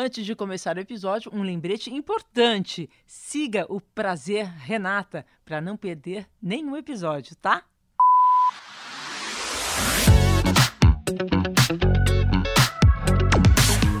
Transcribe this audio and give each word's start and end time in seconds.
Antes 0.00 0.24
de 0.24 0.36
começar 0.36 0.76
o 0.76 0.80
episódio, 0.80 1.28
um 1.34 1.42
lembrete 1.42 1.92
importante. 1.92 2.88
Siga 3.04 3.66
o 3.68 3.80
Prazer 3.80 4.46
Renata 4.46 5.26
para 5.44 5.60
não 5.60 5.76
perder 5.76 6.24
nenhum 6.40 6.76
episódio, 6.76 7.34
tá? 7.34 7.64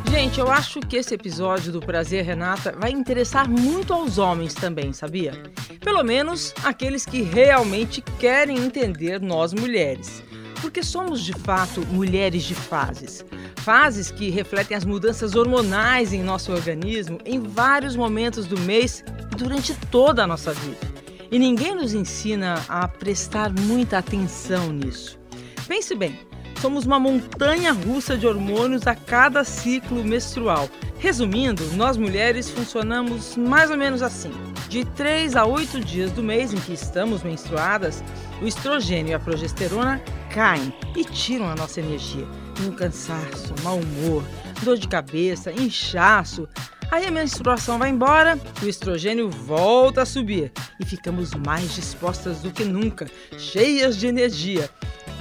Gente, 0.08 0.38
eu 0.38 0.48
acho 0.48 0.78
que 0.78 0.98
esse 0.98 1.14
episódio 1.16 1.72
do 1.72 1.80
Prazer 1.80 2.24
Renata 2.24 2.70
vai 2.78 2.92
interessar 2.92 3.50
muito 3.50 3.92
aos 3.92 4.18
homens 4.18 4.54
também, 4.54 4.92
sabia? 4.92 5.32
Pelo 5.80 6.04
menos 6.04 6.54
aqueles 6.62 7.04
que 7.04 7.22
realmente 7.22 8.00
querem 8.20 8.56
entender 8.56 9.20
nós 9.20 9.52
mulheres. 9.52 10.22
Porque 10.60 10.82
somos 10.82 11.22
de 11.22 11.32
fato 11.32 11.86
mulheres 11.86 12.44
de 12.44 12.54
fases. 12.54 13.24
Fases 13.56 14.10
que 14.10 14.30
refletem 14.30 14.76
as 14.76 14.84
mudanças 14.84 15.34
hormonais 15.34 16.12
em 16.12 16.22
nosso 16.22 16.52
organismo 16.52 17.18
em 17.24 17.40
vários 17.40 17.94
momentos 17.94 18.46
do 18.46 18.58
mês 18.60 19.04
e 19.32 19.36
durante 19.36 19.74
toda 19.90 20.24
a 20.24 20.26
nossa 20.26 20.52
vida. 20.52 20.98
E 21.30 21.38
ninguém 21.38 21.74
nos 21.74 21.92
ensina 21.92 22.64
a 22.68 22.88
prestar 22.88 23.52
muita 23.52 23.98
atenção 23.98 24.72
nisso. 24.72 25.18
Pense 25.66 25.94
bem, 25.94 26.18
somos 26.60 26.86
uma 26.86 26.98
montanha 26.98 27.72
russa 27.72 28.16
de 28.16 28.26
hormônios 28.26 28.86
a 28.86 28.94
cada 28.94 29.44
ciclo 29.44 30.02
menstrual. 30.02 30.68
Resumindo, 30.98 31.62
nós 31.74 31.96
mulheres 31.96 32.50
funcionamos 32.50 33.36
mais 33.36 33.70
ou 33.70 33.76
menos 33.76 34.02
assim. 34.02 34.32
De 34.68 34.84
3 34.84 35.36
a 35.36 35.44
8 35.44 35.80
dias 35.80 36.10
do 36.12 36.22
mês 36.22 36.52
em 36.52 36.56
que 36.56 36.72
estamos 36.72 37.22
menstruadas, 37.22 38.02
o 38.42 38.46
estrogênio 38.46 39.10
e 39.10 39.14
a 39.14 39.18
progesterona 39.18 40.02
caem 40.28 40.72
e 40.96 41.04
tiram 41.04 41.48
a 41.48 41.54
nossa 41.54 41.80
energia. 41.80 42.26
Um 42.66 42.72
cansaço, 42.72 43.54
mau 43.62 43.78
humor, 43.78 44.24
dor 44.62 44.76
de 44.76 44.88
cabeça, 44.88 45.52
inchaço. 45.52 46.48
Aí 46.90 47.06
a 47.06 47.10
menstruação 47.10 47.78
vai 47.78 47.90
embora, 47.90 48.38
o 48.62 48.66
estrogênio 48.66 49.28
volta 49.28 50.02
a 50.02 50.06
subir 50.06 50.50
e 50.80 50.86
ficamos 50.86 51.34
mais 51.34 51.74
dispostas 51.74 52.40
do 52.40 52.50
que 52.50 52.64
nunca, 52.64 53.06
cheias 53.36 53.96
de 53.96 54.06
energia. 54.06 54.70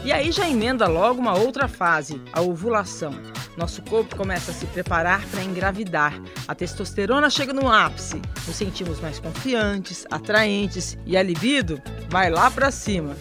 E 0.05 0.11
aí 0.11 0.31
já 0.31 0.47
emenda 0.47 0.87
logo 0.87 1.19
uma 1.19 1.37
outra 1.37 1.67
fase, 1.67 2.21
a 2.31 2.41
ovulação. 2.41 3.13
Nosso 3.57 3.81
corpo 3.81 4.15
começa 4.15 4.51
a 4.51 4.53
se 4.53 4.65
preparar 4.67 5.25
para 5.25 5.43
engravidar. 5.43 6.13
A 6.47 6.55
testosterona 6.55 7.29
chega 7.29 7.51
no 7.51 7.67
ápice. 7.67 8.21
Nos 8.45 8.55
sentimos 8.55 9.01
mais 9.01 9.19
confiantes, 9.19 10.05
atraentes 10.09 10.97
e 11.05 11.17
a 11.17 11.23
libido 11.23 11.81
vai 12.09 12.29
lá 12.29 12.49
para 12.49 12.71
cima. 12.71 13.17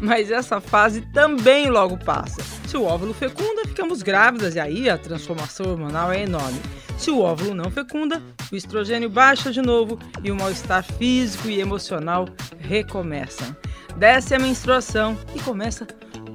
Mas 0.00 0.30
essa 0.30 0.60
fase 0.60 1.00
também 1.12 1.68
logo 1.68 1.96
passa. 1.98 2.42
Se 2.66 2.76
o 2.76 2.84
óvulo 2.84 3.12
fecunda, 3.12 3.62
ficamos 3.66 4.02
grávidas 4.02 4.54
e 4.54 4.60
aí 4.60 4.88
a 4.88 4.98
transformação 4.98 5.70
hormonal 5.70 6.12
é 6.12 6.22
enorme. 6.22 6.60
Se 6.96 7.10
o 7.10 7.20
óvulo 7.20 7.54
não 7.54 7.70
fecunda, 7.70 8.22
o 8.50 8.56
estrogênio 8.56 9.08
baixa 9.08 9.50
de 9.50 9.62
novo 9.62 9.98
e 10.22 10.30
o 10.30 10.36
mal-estar 10.36 10.82
físico 10.82 11.48
e 11.48 11.60
emocional 11.60 12.28
recomeçam. 12.58 13.56
Desce 13.96 14.34
a 14.34 14.38
menstruação 14.38 15.16
e 15.34 15.40
começa 15.40 15.86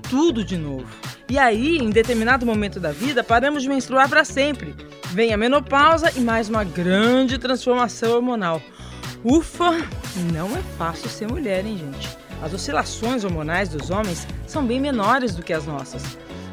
tudo 0.09 0.44
de 0.44 0.58
novo. 0.58 0.88
E 1.30 1.38
aí, 1.38 1.77
em 1.77 1.89
determinado 1.89 2.45
momento 2.45 2.80
da 2.80 2.92
vida, 2.92 3.23
paramos 3.23 3.64
de 3.64 3.70
menstruar 3.70 4.09
para 4.09 4.25
sempre. 4.25 4.75
Vem 5.11 5.33
a 5.33 5.38
menopausa 5.38 6.11
e 6.16 6.20
mais 6.20 6.50
uma 6.50 6.64
grande 6.64 7.38
transformação 7.38 8.14
hormonal. 8.14 8.61
Ufa, 9.23 9.72
não 10.33 10.55
é 10.55 10.61
fácil 10.77 11.09
ser 11.09 11.27
mulher, 11.27 11.66
hein, 11.66 11.77
gente? 11.77 12.23
As 12.44 12.53
oscilações 12.53 13.23
hormonais 13.23 13.69
dos 13.69 13.89
homens 13.89 14.27
são 14.45 14.66
bem 14.66 14.77
menores 14.77 15.33
do 15.33 15.41
que 15.41 15.53
as 15.53 15.66
nossas. 15.66 16.03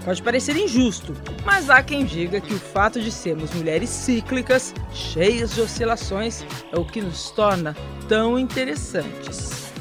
Pode 0.05 0.23
parecer 0.23 0.57
injusto, 0.57 1.17
mas 1.45 1.69
há 1.69 1.83
quem 1.83 2.05
diga 2.05 2.41
que 2.41 2.55
o 2.55 2.59
fato 2.61 3.01
de 3.01 3.11
sermos 3.11 3.53
mulheres 3.53 3.91
cíclicas, 3.91 4.73
cheias 4.95 5.53
de 5.53 5.61
oscilações, 5.61 6.45
é 6.73 6.79
o 6.79 6.85
que 6.85 7.01
nos 7.01 7.33
torna 7.33 7.77
tão 8.09 8.39
interessantes. 8.39 9.73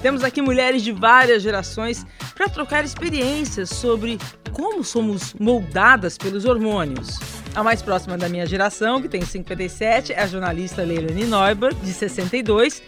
Temos 0.00 0.24
aqui 0.24 0.40
mulheres 0.40 0.82
de 0.82 0.92
várias 0.92 1.42
gerações 1.42 2.06
para 2.34 2.48
trocar 2.48 2.82
experiências 2.82 3.68
sobre 3.68 4.18
como 4.52 4.82
somos 4.82 5.34
moldadas 5.34 6.16
pelos 6.16 6.46
hormônios. 6.46 7.18
A 7.54 7.62
mais 7.62 7.82
próxima 7.82 8.16
da 8.16 8.30
minha 8.30 8.46
geração, 8.46 9.02
que 9.02 9.10
tem 9.10 9.20
57, 9.20 10.14
é 10.14 10.22
a 10.22 10.26
jornalista 10.26 10.82
Leilani 10.82 11.26
Neuber, 11.26 11.74
de 11.74 11.92
62, 11.92 12.82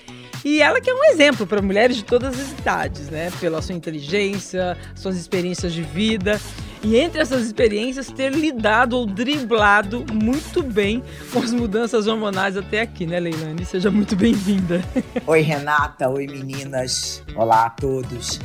e 0.44 0.60
ela 0.60 0.80
que 0.80 0.90
é 0.90 0.94
um 0.94 1.04
exemplo 1.04 1.46
para 1.46 1.62
mulheres 1.62 1.96
de 1.96 2.04
todas 2.04 2.38
as 2.38 2.50
idades, 2.52 3.08
né? 3.10 3.30
Pela 3.40 3.62
sua 3.62 3.74
inteligência, 3.74 4.76
suas 4.94 5.16
experiências 5.16 5.72
de 5.72 5.82
vida. 5.82 6.40
E 6.84 6.96
entre 6.96 7.22
essas 7.22 7.46
experiências, 7.46 8.08
ter 8.08 8.32
lidado 8.32 8.96
ou 8.96 9.06
driblado 9.06 10.04
muito 10.12 10.64
bem 10.64 11.02
com 11.32 11.38
as 11.38 11.52
mudanças 11.52 12.08
hormonais 12.08 12.56
até 12.56 12.80
aqui, 12.80 13.06
né, 13.06 13.20
Leilani? 13.20 13.64
Seja 13.64 13.88
muito 13.88 14.16
bem-vinda. 14.16 14.82
Oi, 15.24 15.40
Renata. 15.42 16.08
Oi, 16.08 16.26
meninas. 16.26 17.22
Olá 17.36 17.66
a 17.66 17.70
todos. 17.70 18.40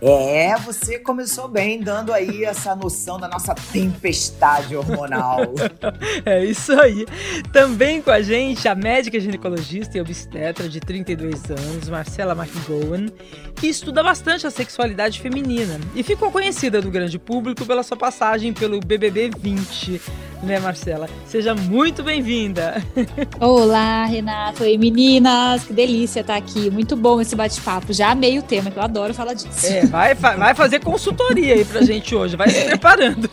É, 0.00 0.56
você 0.58 0.98
começou 0.98 1.48
bem, 1.48 1.80
dando 1.80 2.12
aí 2.12 2.44
essa 2.44 2.74
noção 2.74 3.18
da 3.18 3.28
nossa 3.28 3.54
tempestade 3.54 4.76
hormonal. 4.76 5.40
é 6.24 6.44
isso 6.44 6.72
aí. 6.80 7.06
Também 7.52 8.02
com 8.02 8.10
a 8.10 8.20
gente 8.20 8.68
a 8.68 8.74
médica 8.74 9.18
ginecologista 9.18 9.96
e 9.96 10.00
obstetra 10.00 10.68
de 10.68 10.80
32 10.80 11.50
anos, 11.50 11.88
Marcela 11.88 12.34
McGowan, 12.34 13.06
que 13.54 13.68
estuda 13.68 14.02
bastante 14.02 14.46
a 14.46 14.50
sexualidade 14.50 15.20
feminina 15.20 15.80
e 15.94 16.02
ficou 16.02 16.30
conhecida 16.30 16.80
do 16.80 16.90
grande 16.90 17.18
público 17.18 17.64
pela 17.64 17.82
sua 17.82 17.96
passagem 17.96 18.52
pelo 18.52 18.80
BBB 18.80 19.30
20 19.38 20.00
né, 20.42 20.58
Marcela? 20.60 21.08
Seja 21.26 21.54
muito 21.54 22.02
bem-vinda. 22.02 22.82
Olá, 23.40 24.04
Renato. 24.04 24.62
Oi, 24.62 24.76
meninas. 24.76 25.64
Que 25.64 25.72
delícia 25.72 26.20
estar 26.20 26.36
aqui. 26.36 26.70
Muito 26.70 26.96
bom 26.96 27.20
esse 27.20 27.34
bate-papo. 27.34 27.92
Já 27.92 28.10
amei 28.10 28.38
o 28.38 28.42
tema, 28.42 28.70
que 28.70 28.78
eu 28.78 28.82
adoro 28.82 29.14
falar 29.14 29.34
disso. 29.34 29.66
É, 29.66 29.86
vai, 29.96 30.14
vai 30.14 30.54
fazer 30.54 30.80
consultoria 30.80 31.54
aí 31.54 31.64
pra 31.64 31.80
gente 31.80 32.14
hoje. 32.14 32.36
Vai 32.36 32.50
se 32.50 32.64
preparando. 32.64 33.30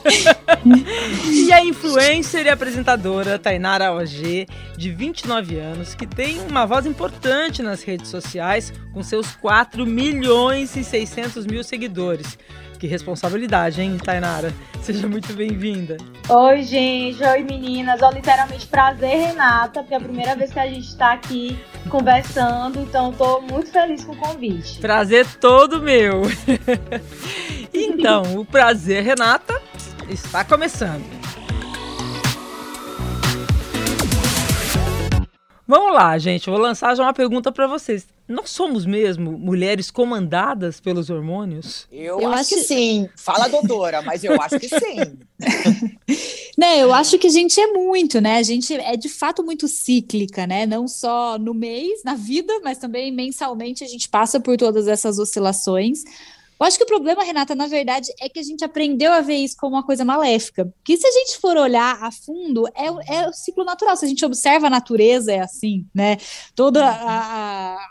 e 1.25 1.51
a 1.51 1.63
influencer 1.63 2.45
e 2.45 2.49
apresentadora 2.49 3.37
Tainara 3.37 3.91
OG, 3.91 4.47
de 4.77 4.91
29 4.91 5.57
anos, 5.57 5.93
que 5.93 6.07
tem 6.07 6.39
uma 6.47 6.65
voz 6.65 6.85
importante 6.85 7.61
nas 7.61 7.83
redes 7.83 8.09
sociais, 8.09 8.73
com 8.93 9.03
seus 9.03 9.35
4 9.35 9.85
milhões 9.85 10.75
e 10.75 10.83
600 10.83 11.45
mil 11.45 11.63
seguidores. 11.63 12.37
Que 12.83 12.87
responsabilidade, 12.87 13.81
hein, 13.81 13.97
Tainara? 13.97 14.53
Seja 14.81 15.07
muito 15.07 15.31
bem-vinda. 15.31 15.95
Oi, 16.27 16.63
gente. 16.63 17.23
Oi, 17.23 17.41
meninas. 17.41 18.01
Ó, 18.01 18.09
literalmente 18.09 18.67
prazer, 18.67 19.27
Renata, 19.27 19.79
porque 19.79 19.93
é 19.93 19.97
a 19.97 20.01
primeira 20.01 20.35
vez 20.35 20.51
que 20.51 20.59
a 20.59 20.67
gente 20.67 20.89
está 20.89 21.13
aqui 21.13 21.57
conversando, 21.89 22.81
então 22.81 23.11
estou 23.11 23.41
muito 23.41 23.71
feliz 23.71 24.03
com 24.03 24.11
o 24.11 24.17
convite. 24.17 24.81
Prazer 24.81 25.25
todo 25.39 25.81
meu. 25.81 26.23
então, 27.73 28.37
o 28.37 28.43
prazer, 28.43 29.01
Renata, 29.01 29.61
está 30.09 30.43
começando. 30.43 31.05
Vamos 35.65 35.93
lá, 35.93 36.17
gente. 36.17 36.49
Eu 36.49 36.53
vou 36.53 36.61
lançar 36.61 36.93
já 36.95 37.03
uma 37.03 37.13
pergunta 37.13 37.49
para 37.49 37.65
vocês. 37.65 38.12
Nós 38.27 38.51
somos 38.51 38.85
mesmo 38.85 39.33
mulheres 39.33 39.91
comandadas 39.91 40.79
pelos 40.79 41.09
hormônios? 41.09 41.87
Eu, 41.91 42.21
eu 42.21 42.29
acho, 42.29 42.39
acho 42.39 42.49
que 42.49 42.61
sim. 42.61 43.09
Fala, 43.17 43.49
doutora, 43.49 44.01
mas 44.01 44.23
eu 44.23 44.41
acho 44.41 44.57
que 44.59 44.69
sim. 44.69 45.17
né, 46.57 46.81
eu 46.81 46.93
acho 46.93 47.19
que 47.19 47.27
a 47.27 47.29
gente 47.29 47.59
é 47.59 47.67
muito, 47.67 48.21
né? 48.21 48.37
A 48.37 48.43
gente 48.43 48.73
é 48.73 48.95
de 48.95 49.09
fato 49.09 49.43
muito 49.43 49.67
cíclica, 49.67 50.47
né? 50.47 50.65
Não 50.65 50.87
só 50.87 51.37
no 51.37 51.53
mês, 51.53 52.01
na 52.05 52.15
vida, 52.15 52.61
mas 52.63 52.77
também 52.77 53.11
mensalmente 53.11 53.83
a 53.83 53.87
gente 53.87 54.07
passa 54.07 54.39
por 54.39 54.55
todas 54.55 54.87
essas 54.87 55.19
oscilações. 55.19 56.03
Eu 56.59 56.65
acho 56.65 56.77
que 56.77 56.83
o 56.83 56.87
problema, 56.87 57.23
Renata, 57.23 57.55
na 57.55 57.67
verdade, 57.67 58.13
é 58.19 58.29
que 58.29 58.39
a 58.39 58.43
gente 58.43 58.63
aprendeu 58.63 59.11
a 59.11 59.21
ver 59.21 59.35
isso 59.35 59.55
como 59.57 59.75
uma 59.75 59.83
coisa 59.83 60.05
maléfica. 60.05 60.71
Que 60.83 60.95
se 60.95 61.05
a 61.05 61.11
gente 61.11 61.37
for 61.39 61.57
olhar 61.57 62.01
a 62.01 62.11
fundo, 62.11 62.67
é, 62.75 62.85
é 63.15 63.27
o 63.27 63.33
ciclo 63.33 63.65
natural. 63.65 63.97
Se 63.97 64.05
a 64.05 64.07
gente 64.07 64.23
observa 64.25 64.67
a 64.67 64.69
natureza, 64.69 65.31
é 65.31 65.39
assim, 65.39 65.85
né? 65.93 66.17
Todas 66.55 66.83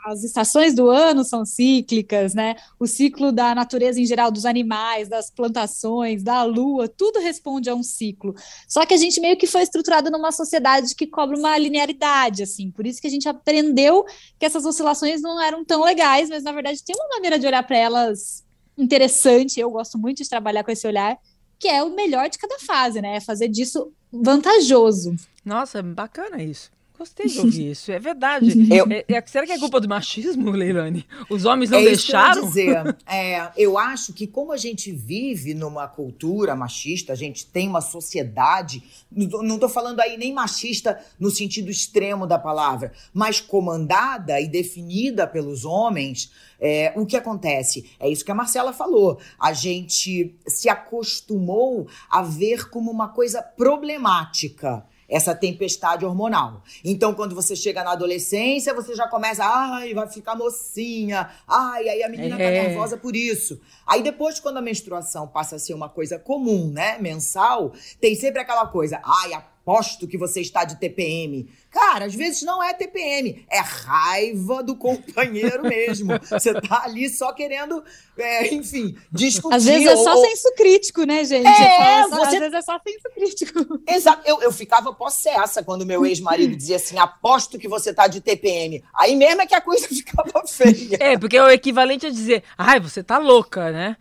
as 0.05 0.23
estações 0.23 0.75
do 0.75 0.89
ano 0.89 1.25
são 1.25 1.45
cíclicas, 1.45 2.35
né? 2.35 2.57
O 2.79 2.87
ciclo 2.87 3.33
da 3.33 3.55
natureza 3.55 4.01
em 4.01 4.07
geral, 4.07 4.31
dos 4.31 4.47
animais, 4.47 5.09
das 5.09 5.31
plantações, 5.31 6.23
da 6.23 6.43
lua, 6.43 6.89
tudo 6.89 7.21
responde 7.21 7.69
a 7.69 7.75
um 7.75 7.83
ciclo. 7.83 8.35
Só 8.67 8.87
que 8.87 8.95
a 8.95 8.97
gente 8.99 9.21
meio 9.21 9.37
que 9.37 9.47
foi 9.47 9.63
estruturado 9.63 10.11
numa 10.11 10.33
sociedade 10.33 10.95
que 10.95 11.07
cobra 11.07 11.37
uma 11.37 11.59
linearidade, 11.59 12.43
assim. 12.43 12.71
Por 12.71 12.87
isso 12.87 13.01
que 13.01 13.07
a 13.07 13.11
gente 13.11 13.29
aprendeu 13.29 14.05
que 14.39 14.47
essas 14.47 14.65
oscilações 14.65 15.21
não 15.21 15.41
eram 15.41 15.65
tão 15.65 15.83
legais, 15.85 16.29
mas 16.29 16.43
na 16.43 16.53
verdade 16.53 16.83
tem 16.83 16.97
uma 16.97 17.09
maneira 17.17 17.39
de 17.39 17.47
olhar 17.47 17.63
para 17.65 17.77
elas 17.77 18.43
interessante, 18.83 19.61
eu 19.61 19.71
gosto 19.71 19.97
muito 19.99 20.23
de 20.23 20.29
trabalhar 20.29 20.65
com 20.65 20.71
esse 20.71 20.87
olhar, 20.87 21.17
que 21.59 21.69
é 21.69 21.83
o 21.83 21.95
melhor 21.95 22.29
de 22.29 22.39
cada 22.39 22.59
fase, 22.59 23.01
né? 23.01 23.17
É 23.17 23.21
fazer 23.21 23.49
disso 23.49 23.93
vantajoso. 24.13 25.15
Nossa, 25.45 25.81
bacana 25.83 26.43
isso. 26.43 26.72
Gostei 27.03 27.27
de 27.27 27.41
ouvir 27.41 27.71
isso, 27.73 27.91
é 27.91 27.99
verdade. 27.99 28.53
Eu... 28.73 28.87
É, 28.89 29.05
é, 29.09 29.27
será 29.27 29.45
que 29.45 29.51
é 29.51 29.59
culpa 29.59 29.81
do 29.81 29.89
machismo, 29.89 30.51
Leilani? 30.55 31.05
Os 31.29 31.45
homens 31.45 31.69
não 31.69 31.81
é 31.81 31.85
deixaram? 31.85 32.45
Isso 32.45 32.53
que 32.53 32.61
eu, 32.61 32.85
dizer. 32.85 32.97
é, 33.11 33.51
eu 33.57 33.77
acho 33.77 34.13
que 34.13 34.25
como 34.25 34.53
a 34.53 34.57
gente 34.57 34.93
vive 34.93 35.53
numa 35.53 35.89
cultura 35.89 36.55
machista, 36.55 37.13
a 37.13 37.17
gente 37.17 37.45
tem 37.45 37.67
uma 37.67 37.81
sociedade, 37.81 38.85
não 39.11 39.57
estou 39.57 39.69
falando 39.69 39.99
aí 39.99 40.17
nem 40.17 40.33
machista 40.33 40.97
no 41.19 41.29
sentido 41.29 41.73
extremo 41.73 42.25
da 42.25 42.39
palavra, 42.39 42.93
mas 43.13 43.41
comandada 43.41 44.41
e 44.41 44.47
definida 44.47 45.27
pelos 45.27 45.65
homens, 45.65 46.31
é, 46.61 46.93
o 46.95 47.05
que 47.05 47.17
acontece? 47.17 47.91
É 47.99 48.09
isso 48.09 48.25
que 48.25 48.31
a 48.31 48.35
Marcela 48.35 48.73
falou. 48.73 49.19
A 49.41 49.53
gente 49.53 50.37
se 50.47 50.69
acostumou 50.69 51.89
a 52.09 52.23
ver 52.23 52.71
como 52.71 52.93
uma 52.93 53.09
coisa 53.09 53.43
problemática 53.43 54.87
essa 55.13 55.35
tempestade 55.35 56.05
hormonal. 56.05 56.63
Então, 56.83 57.13
quando 57.13 57.35
você 57.35 57.55
chega 57.55 57.85
na 57.85 57.93
adolescência, 57.93 58.73
você 58.73 58.95
já 58.95 59.07
começa, 59.07 59.45
ai, 59.45 59.93
vai 59.93 60.09
ficar 60.09 60.35
mocinha, 60.35 61.29
ai, 61.47 61.89
aí 61.89 62.03
a 62.03 62.09
menina 62.09 62.37
tá 62.37 62.43
é. 62.43 62.69
nervosa 62.69 62.97
por 62.97 63.15
isso. 63.15 63.61
Aí 63.87 64.03
depois, 64.03 64.41
quando 64.41 64.57
a 64.57 64.63
menstruação 64.63 65.29
passa 65.29 65.57
a 65.57 65.59
ser 65.59 65.75
uma 65.75 65.89
coisa 65.89 66.19
comum, 66.19 66.69
né, 66.69 66.97
mensal, 66.99 67.73
tem 68.01 68.15
sempre 68.15 68.41
aquela 68.41 68.67
coisa, 68.67 69.01
ai, 69.05 69.35
a 69.35 69.52
aposto 69.63 70.09
que 70.09 70.19
você 70.19 70.41
está 70.41 70.65
de 70.65 70.79
TPM. 70.79 71.49
Cara, 71.71 72.05
às 72.05 72.15
vezes 72.15 72.43
não 72.43 72.63
é 72.63 72.75
TPM, 72.75 73.47
é 73.49 73.61
raiva 73.61 74.63
do 74.63 74.77
companheiro 74.77 75.63
mesmo. 75.63 76.13
Você 76.29 76.53
tá 76.61 76.83
ali 76.85 77.09
só 77.09 77.33
querendo, 77.33 77.83
é, 78.19 78.53
enfim, 78.53 78.95
discutir. 79.11 79.55
Às 79.55 79.65
vezes 79.65 79.87
é 79.87 79.97
só 79.97 80.15
ou... 80.15 80.27
senso 80.27 80.53
crítico, 80.55 81.05
né, 81.05 81.25
gente? 81.25 81.47
É, 81.47 82.07
você... 82.09 82.23
Às 82.23 82.31
vezes 82.31 82.53
é 82.53 82.63
só 82.63 82.79
senso 82.87 83.09
crítico. 83.15 83.81
Exato. 83.89 84.23
Eu, 84.27 84.43
eu 84.43 84.53
ficava 84.53 84.93
possessa 84.93 85.63
quando 85.63 85.87
meu 85.87 86.05
ex-marido 86.05 86.55
dizia 86.55 86.77
assim: 86.77 86.99
aposto 86.99 87.59
que 87.59 87.69
você 87.69 87.95
tá 87.95 88.07
de 88.07 88.21
TPM. 88.21 88.83
Aí 88.95 89.17
mesmo 89.17 89.41
é 89.41 89.47
que 89.47 89.55
a 89.55 89.61
coisa 89.61 89.89
ficava 89.89 90.47
feia. 90.47 90.99
É, 91.01 91.19
porque 91.19 91.37
é 91.37 91.43
o 91.43 91.51
equivalente 91.51 92.07
a 92.07 92.11
dizer, 92.11 92.43
ai, 92.59 92.81
você 92.81 93.03
tá 93.03 93.17
louca, 93.17 93.71
né? 93.71 93.97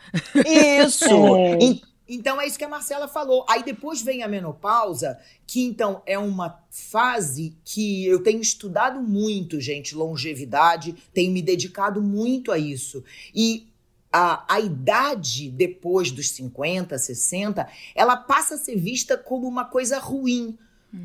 Isso. 0.84 1.06
É. 1.32 1.58
Então 1.62 1.91
é 2.42 2.48
isso 2.48 2.58
que 2.58 2.66
a 2.66 2.70
Marcela 2.70 3.08
falou. 3.08 3.46
Aí 3.50 3.64
depois 3.64 4.02
vem 4.02 4.24
a 4.24 4.28
menopausa, 4.28 5.20
que 5.46 5.64
então 5.64 6.02
é 6.06 6.18
uma 6.18 6.62
fase 6.70 7.56
que 7.64 8.06
eu 8.06 8.22
tenho 8.24 8.42
estudado 8.42 9.02
muito, 9.02 9.60
gente, 9.60 9.96
longevidade, 9.96 10.96
tenho 11.14 11.32
me 11.32 11.42
dedicado 11.42 12.02
muito 12.02 12.52
a 12.52 12.58
isso. 12.58 13.04
E 13.34 13.72
a, 14.12 14.44
a 14.56 14.60
idade 14.60 15.50
depois 15.50 16.12
dos 16.12 16.32
50, 16.32 16.98
60, 16.98 17.68
ela 17.96 18.18
passa 18.18 18.56
a 18.56 18.58
ser 18.58 18.76
vista 18.76 19.18
como 19.18 19.48
uma 19.48 19.66
coisa 19.66 19.98
ruim. 20.00 20.58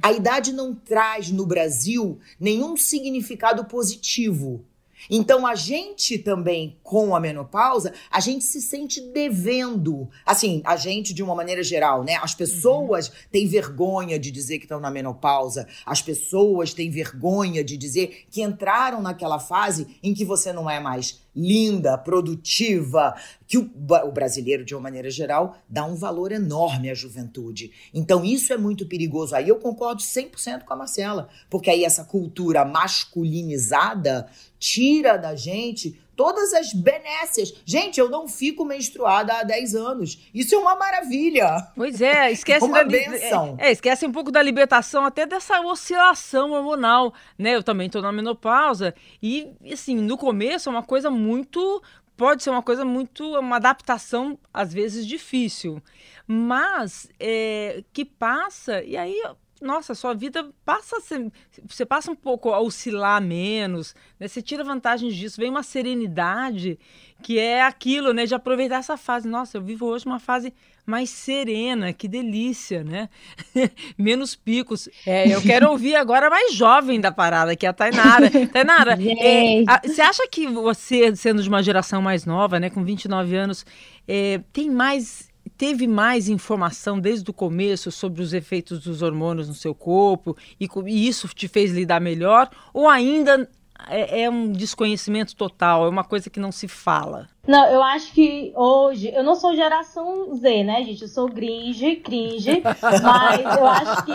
A 0.03 0.13
idade 0.13 0.53
não 0.53 0.75
traz 0.75 1.31
no 1.31 1.47
Brasil 1.47 2.19
nenhum 2.41 2.77
significado 2.77 3.65
positivo. 3.67 4.65
Então 5.11 5.47
a 5.47 5.55
gente 5.55 6.19
também 6.19 6.79
com 6.83 7.15
a 7.15 7.21
menopausa, 7.21 7.93
a 8.11 8.21
gente 8.21 8.45
se 8.45 8.61
sente 8.61 9.01
devendo. 9.01 10.09
Assim, 10.25 10.63
a 10.65 10.77
gente 10.77 11.13
de 11.15 11.23
uma 11.23 11.35
maneira 11.35 11.63
geral, 11.63 12.05
né? 12.05 12.17
As 12.23 12.35
pessoas 12.35 13.09
uhum. 13.09 13.15
têm 13.31 13.47
vergonha 13.47 14.19
de 14.19 14.31
dizer 14.31 14.59
que 14.59 14.65
estão 14.65 14.81
na 14.81 14.91
menopausa. 14.91 15.67
As 15.85 16.03
pessoas 16.03 16.75
têm 16.75 16.91
vergonha 16.91 17.63
de 17.63 17.77
dizer 17.77 18.27
que 18.31 18.43
entraram 18.43 19.01
naquela 19.01 19.39
fase 19.39 19.99
em 20.03 20.15
que 20.15 20.25
você 20.25 20.53
não 20.53 20.69
é 20.69 20.81
mais 20.81 21.26
linda, 21.37 21.99
produtiva, 21.99 23.15
que 23.47 23.59
o, 23.59 23.71
o, 24.05 24.11
brasileiro, 24.11 24.65
de 24.65 24.75
uma 24.75 24.81
maneira 24.81 25.11
geral, 25.11 25.59
dá 25.69 25.85
um 25.85 25.95
valor 25.95 26.33
enorme 26.33 26.91
à 26.91 26.95
juventude. 26.95 27.71
Então, 27.93 28.25
isso 28.25 28.53
é 28.53 28.57
muito 28.57 28.87
perigoso. 28.87 29.37
Aí 29.37 29.49
eu 29.49 29.57
concordo 29.57 30.01
100% 30.03 30.65
com 30.65 30.73
a 30.73 30.77
Marcela, 30.77 31.29
porque 31.51 31.69
aí 31.69 31.85
essa 31.85 32.05
cultura 32.05 32.65
masculinizada 32.65 34.27
tira 34.59 35.17
da 35.17 35.37
gente 35.37 36.01
todas 36.17 36.53
as 36.55 36.73
benécias. 36.73 37.53
Gente, 37.65 38.01
eu 38.01 38.09
não 38.09 38.27
fico 38.27 38.65
menstruada 38.65 39.35
há 39.35 39.43
10 39.43 39.75
anos. 39.75 40.19
Isso 40.35 40.55
é 40.55 40.59
uma 40.59 40.75
maravilha. 40.75 41.69
Pois 41.77 42.01
é, 42.01 42.33
esquece 42.33 42.65
uma 42.65 42.83
da 42.83 42.85
benção. 42.85 43.57
É, 43.59 43.69
é, 43.69 43.73
esquece 43.73 44.07
um 44.07 44.13
pouco 44.13 44.33
da 44.33 44.43
libertação 44.43 45.05
até 45.05 45.27
dessa 45.27 45.61
oscilação 45.61 46.53
hormonal, 46.53 47.13
né? 47.39 47.55
Eu 47.55 47.63
também 47.63 47.91
tô 47.91 48.01
na 48.01 48.11
menopausa 48.11 48.95
e 49.23 49.49
assim, 49.71 49.97
no 49.97 50.17
começo 50.17 50.69
é 50.69 50.73
uma 50.73 50.83
coisa 50.83 51.11
muito 51.11 51.83
pode 52.17 52.43
ser 52.43 52.49
uma 52.49 52.63
coisa 52.63 52.83
muito 52.83 53.39
uma 53.39 53.57
adaptação 53.57 54.39
às 54.53 54.73
vezes 54.73 55.07
difícil, 55.07 55.83
mas 56.27 57.09
é, 57.21 57.85
que 57.93 58.07
passa 58.07 58.83
e 58.83 58.97
aí 58.97 59.23
nossa, 59.61 59.95
sua 59.95 60.13
vida 60.13 60.51
passa 60.65 60.99
a 60.99 61.01
ser, 61.01 61.33
você 61.67 61.87
passa 61.87 62.11
um 62.11 62.15
pouco 62.15 62.53
a 62.53 62.61
oscilar 62.61 63.23
menos, 63.23 63.95
né? 64.21 64.29
Você 64.29 64.43
tira 64.43 64.63
vantagens 64.63 65.15
disso, 65.15 65.41
vem 65.41 65.51
uma 65.51 65.63
serenidade 65.63 66.79
que 67.23 67.39
é 67.39 67.63
aquilo, 67.63 68.13
né, 68.13 68.27
de 68.27 68.35
aproveitar 68.35 68.77
essa 68.77 68.97
fase. 68.97 69.27
Nossa, 69.27 69.57
eu 69.57 69.63
vivo 69.63 69.87
hoje 69.87 70.05
uma 70.05 70.21
fase 70.21 70.53
mais 70.85 71.11
serena, 71.11 71.93
que 71.93 72.07
delícia, 72.07 72.85
né? 72.85 73.09
Menos 73.99 74.37
picos. 74.37 74.89
É, 75.07 75.35
eu 75.35 75.41
quero 75.41 75.69
ouvir 75.73 75.97
agora 75.97 76.29
a 76.29 76.31
mais 76.31 76.55
jovem 76.55 77.01
da 77.01 77.11
parada, 77.11 77.57
que 77.57 77.67
é 77.67 77.69
a 77.69 77.73
Tainara. 77.73 78.31
Tainara, 78.53 78.99
é, 79.01 79.65
a, 79.67 79.81
você 79.85 80.03
acha 80.03 80.29
que 80.29 80.47
você, 80.47 81.17
sendo 81.17 81.43
de 81.43 81.49
uma 81.49 81.63
geração 81.63 82.01
mais 82.03 82.25
nova, 82.25 82.61
né, 82.61 82.71
com 82.71 82.85
29 82.85 83.35
anos, 83.35 83.67
é, 84.07 84.41
tem 84.53 84.71
mais 84.71 85.26
teve 85.57 85.87
mais 85.87 86.29
informação 86.29 86.99
desde 86.99 87.31
o 87.31 87.35
começo 87.35 87.91
sobre 87.91 88.23
os 88.23 88.33
efeitos 88.33 88.81
dos 88.81 89.03
hormônios 89.03 89.49
no 89.49 89.55
seu 89.55 89.75
corpo 89.75 90.37
e, 90.61 90.69
e 90.87 91.09
isso 91.09 91.29
te 91.29 91.49
fez 91.49 91.73
lidar 91.73 92.01
melhor? 92.01 92.51
Ou 92.73 92.89
ainda 92.89 93.49
é, 93.89 94.23
é, 94.23 94.31
um 94.31 94.51
desconhecimento 94.51 95.37
total, 95.37 95.85
é 95.85 95.89
uma 95.89 96.05
coisa 96.05 96.31
que 96.31 96.41
não 96.41 96.51
se 96.51 96.67
fala? 96.67 97.29
Não, 97.47 97.67
eu 97.67 97.83
acho 97.83 98.13
que 98.13 98.53
hoje, 98.57 99.13
eu 99.15 99.23
não 99.23 99.35
sou 99.35 99.55
geração 99.55 100.35
Z, 100.35 100.65
né, 100.65 100.83
gente? 100.83 101.03
Eu 101.03 101.09
sou 101.09 101.29
cringe, 101.29 101.97
cringe, 101.97 102.63
mas 103.03 103.57
eu 103.57 103.67
acho 103.67 104.05
que 104.05 104.13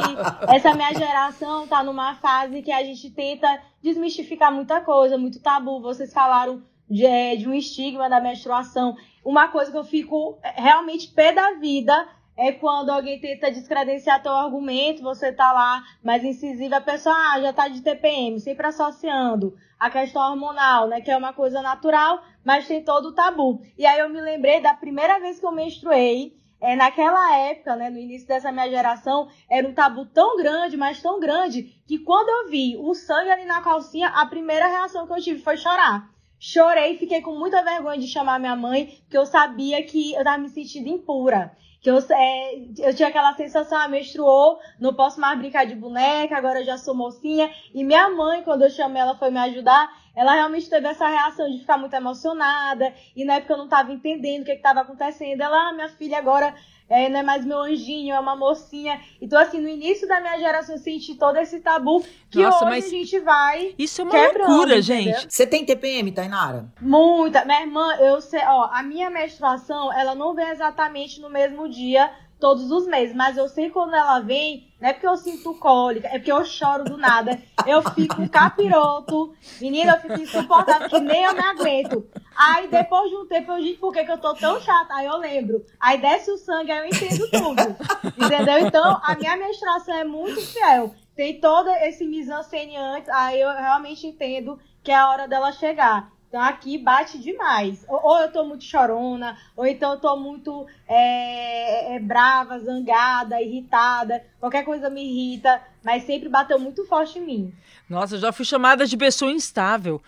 essa 0.54 0.74
minha 0.74 0.94
geração 0.94 1.68
tá 1.68 1.84
numa 1.84 2.16
fase 2.16 2.62
que 2.62 2.72
a 2.72 2.84
gente 2.84 3.10
tenta 3.12 3.62
desmistificar 3.82 4.52
muita 4.52 4.82
coisa, 4.82 5.18
muito 5.18 5.40
tabu. 5.40 5.82
Vocês 5.82 6.12
falaram 6.12 6.62
de, 6.90 7.06
é, 7.06 7.36
de 7.36 7.48
um 7.48 7.54
estigma 7.54 8.10
da 8.10 8.20
menstruação. 8.20 8.96
Uma 9.24 9.48
coisa 9.50 9.72
que 9.72 9.78
eu 9.78 9.84
fico 9.84 10.40
é, 10.42 10.62
realmente 10.62 11.10
pé 11.10 11.32
da 11.32 11.54
vida 11.54 11.94
é 12.36 12.52
quando 12.52 12.90
alguém 12.90 13.20
tenta 13.20 13.52
descredenciar 13.52 14.24
teu 14.24 14.32
argumento, 14.32 15.04
você 15.04 15.32
tá 15.32 15.52
lá 15.52 15.84
mais 16.04 16.24
incisiva, 16.24 16.78
a 16.78 16.82
pessoa 16.82 17.14
ah, 17.14 17.40
já 17.40 17.54
tá 17.54 17.68
de 17.68 17.82
TPM, 17.82 18.40
sempre 18.40 18.66
associando 18.66 19.56
a 19.80 19.90
questão 19.90 20.22
hormonal, 20.22 20.88
né, 20.88 21.02
que 21.02 21.12
é 21.12 21.18
uma 21.18 21.34
coisa 21.34 21.62
natural, 21.62 22.24
mas 22.44 22.68
tem 22.68 22.84
todo 22.84 23.10
o 23.10 23.14
tabu. 23.14 23.62
E 23.78 23.86
aí 23.86 24.00
eu 24.00 24.10
me 24.10 24.22
lembrei 24.22 24.60
da 24.62 24.74
primeira 24.74 25.20
vez 25.20 25.40
que 25.40 25.46
eu 25.46 25.52
menstruei, 25.52 26.36
é, 26.60 26.76
naquela 26.76 27.36
época, 27.38 27.76
né, 27.76 27.90
no 27.90 27.98
início 27.98 28.28
dessa 28.28 28.52
minha 28.52 28.70
geração, 28.70 29.28
era 29.50 29.68
um 29.68 29.74
tabu 29.74 30.06
tão 30.06 30.38
grande, 30.38 30.78
mas 30.78 31.02
tão 31.02 31.20
grande, 31.20 31.64
que 31.88 31.98
quando 32.00 32.30
eu 32.30 32.50
vi 32.50 32.78
o 32.78 32.94
sangue 32.94 33.32
ali 33.32 33.46
na 33.46 33.62
calcinha, 33.62 34.10
a 34.10 34.26
primeira 34.26 34.68
reação 34.68 35.08
que 35.08 35.14
eu 35.14 35.22
tive 35.22 35.42
foi 35.42 35.58
chorar. 35.58 36.10
Chorei, 36.44 36.98
fiquei 36.98 37.22
com 37.22 37.38
muita 37.38 37.62
vergonha 37.62 38.00
de 38.00 38.08
chamar 38.08 38.40
minha 38.40 38.56
mãe, 38.56 38.98
porque 39.04 39.16
eu 39.16 39.28
sabia 39.28 39.84
que 39.84 40.16
eu 40.16 40.24
tava 40.24 40.40
me 40.40 40.50
sentindo 40.50 40.90
impura. 40.90 41.56
Que 41.80 41.92
eu, 41.92 42.00
é, 42.00 42.56
eu 42.80 42.96
tinha 42.96 43.10
aquela 43.10 43.36
sensação, 43.36 43.78
ah, 43.78 43.88
menstruou, 43.88 44.58
não 44.80 44.92
posso 44.92 45.22
mais 45.22 45.38
brincar 45.38 45.68
de 45.68 45.76
boneca, 45.76 46.36
agora 46.36 46.62
eu 46.62 46.66
já 46.66 46.80
sou 46.80 46.96
mocinha. 46.96 47.48
E 47.76 47.84
minha 47.84 48.10
mãe, 48.10 48.42
quando 48.42 48.64
eu 48.64 48.72
chamei 48.72 49.00
ela, 49.00 49.16
foi 49.16 49.30
me 49.30 49.38
ajudar. 49.38 49.88
Ela 50.16 50.34
realmente 50.34 50.68
teve 50.68 50.88
essa 50.88 51.08
reação 51.08 51.48
de 51.48 51.60
ficar 51.60 51.78
muito 51.78 51.94
emocionada. 51.94 52.92
E 53.16 53.24
na 53.24 53.36
época 53.36 53.54
eu 53.54 53.58
não 53.58 53.66
estava 53.66 53.94
entendendo 53.94 54.42
o 54.42 54.46
que 54.46 54.52
estava 54.54 54.82
acontecendo. 54.82 55.42
Ela, 55.42 55.70
ah, 55.70 55.74
minha 55.74 55.90
filha 55.90 56.18
agora 56.18 56.56
é, 56.92 57.08
não 57.08 57.20
é 57.20 57.24
mais 57.24 57.46
meu 57.46 57.60
anjinho, 57.60 58.14
é 58.14 58.20
uma 58.20 58.36
mocinha. 58.36 59.00
Então, 59.22 59.40
assim, 59.40 59.62
no 59.62 59.70
início 59.70 60.06
da 60.08 60.20
minha 60.20 60.38
geração, 60.38 60.76
eu 60.76 60.82
senti 60.82 61.16
todo 61.16 61.38
esse 61.38 61.62
tabu 61.62 62.04
que 62.30 62.44
Nossa, 62.44 62.66
hoje 62.66 62.86
a 62.86 62.90
gente 62.90 63.20
vai. 63.20 63.74
Isso 63.80 64.02
é 64.02 64.04
uma 64.04 64.14
loucura, 64.14 64.82
gente. 64.82 65.28
Você 65.30 65.48
tem 65.48 65.64
TPM, 65.64 66.12
Tainara? 66.12 66.66
Muita. 66.82 67.46
Minha 67.46 67.62
irmã, 67.62 67.96
eu 67.96 68.20
sei, 68.20 68.42
ó, 68.46 68.70
a 68.74 68.84
minha 68.84 69.10
menstruação, 69.10 69.92
ela 69.94 70.14
não 70.14 70.36
vem 70.36 70.50
exatamente 70.50 71.22
no 71.22 71.30
mesmo 71.30 71.70
dia 71.70 72.12
todos 72.42 72.72
os 72.72 72.88
meses, 72.88 73.16
mas 73.16 73.38
eu 73.38 73.48
sei 73.48 73.70
quando 73.70 73.94
ela 73.94 74.20
vem, 74.20 74.68
não 74.82 74.90
é 74.90 74.94
porque 74.94 75.08
eu 75.08 75.16
sinto 75.16 75.54
cólica, 75.54 76.08
é 76.08 76.18
porque 76.18 76.32
eu 76.32 76.44
choro 76.44 76.84
do 76.84 76.98
nada. 76.98 77.40
Eu 77.68 77.84
fico 77.94 78.28
capiroto, 78.28 79.34
menina, 79.62 79.94
eu 79.94 80.02
fico 80.02 80.20
insuportável, 80.20 80.90
que 80.90 81.00
nem 81.00 81.24
eu 81.24 81.34
me 81.34 81.40
aguento. 81.40 82.04
Aí 82.36 82.68
depois 82.68 83.10
de 83.10 83.16
um 83.18 83.28
tempo 83.28 83.52
eu 83.52 83.62
digo 83.62 83.80
por 83.80 83.94
que, 83.94 84.04
que 84.04 84.12
eu 84.12 84.18
tô 84.18 84.34
tão 84.34 84.60
chata, 84.62 84.94
aí 84.94 85.06
eu 85.06 85.18
lembro. 85.18 85.66
Aí 85.80 86.00
desce 86.00 86.32
o 86.32 86.38
sangue, 86.38 86.72
aí 86.72 86.80
eu 86.80 86.86
entendo 86.86 87.30
tudo. 87.30 88.26
Entendeu? 88.26 88.60
Então 88.60 89.00
a 89.04 89.16
minha 89.16 89.38
menstruação 89.38 89.96
é 89.96 90.04
muito 90.04 90.42
fiel. 90.42 90.96
Tem 91.16 91.40
todo 91.40 91.70
esse 91.70 92.06
mise-en-scène 92.06 92.78
antes, 92.78 93.10
aí 93.10 93.40
eu 93.40 93.50
realmente 93.52 94.08
entendo 94.08 94.58
que 94.82 94.92
é 94.92 94.96
a 94.96 95.10
hora 95.10 95.28
dela 95.28 95.52
chegar. 95.52 96.12
Então 96.32 96.42
aqui 96.42 96.78
bate 96.78 97.20
demais. 97.20 97.84
Ou, 97.90 98.00
ou 98.02 98.20
eu 98.20 98.32
tô 98.32 98.46
muito 98.46 98.64
chorona, 98.64 99.38
ou 99.54 99.66
então 99.66 99.92
eu 99.92 100.00
tô 100.00 100.16
muito 100.16 100.66
é, 100.88 101.96
é, 101.96 102.00
brava, 102.00 102.58
zangada, 102.58 103.42
irritada. 103.42 104.24
Qualquer 104.40 104.64
coisa 104.64 104.90
me 104.90 105.04
irrita, 105.04 105.62
mas 105.84 106.04
sempre 106.06 106.30
bateu 106.30 106.58
muito 106.58 106.86
forte 106.86 107.20
em 107.20 107.26
mim. 107.26 107.54
Nossa, 107.90 108.16
eu 108.16 108.20
já 108.20 108.32
fui 108.32 108.46
chamada 108.46 108.88
de 108.88 108.96
pessoa 108.96 109.30
instável. 109.30 110.02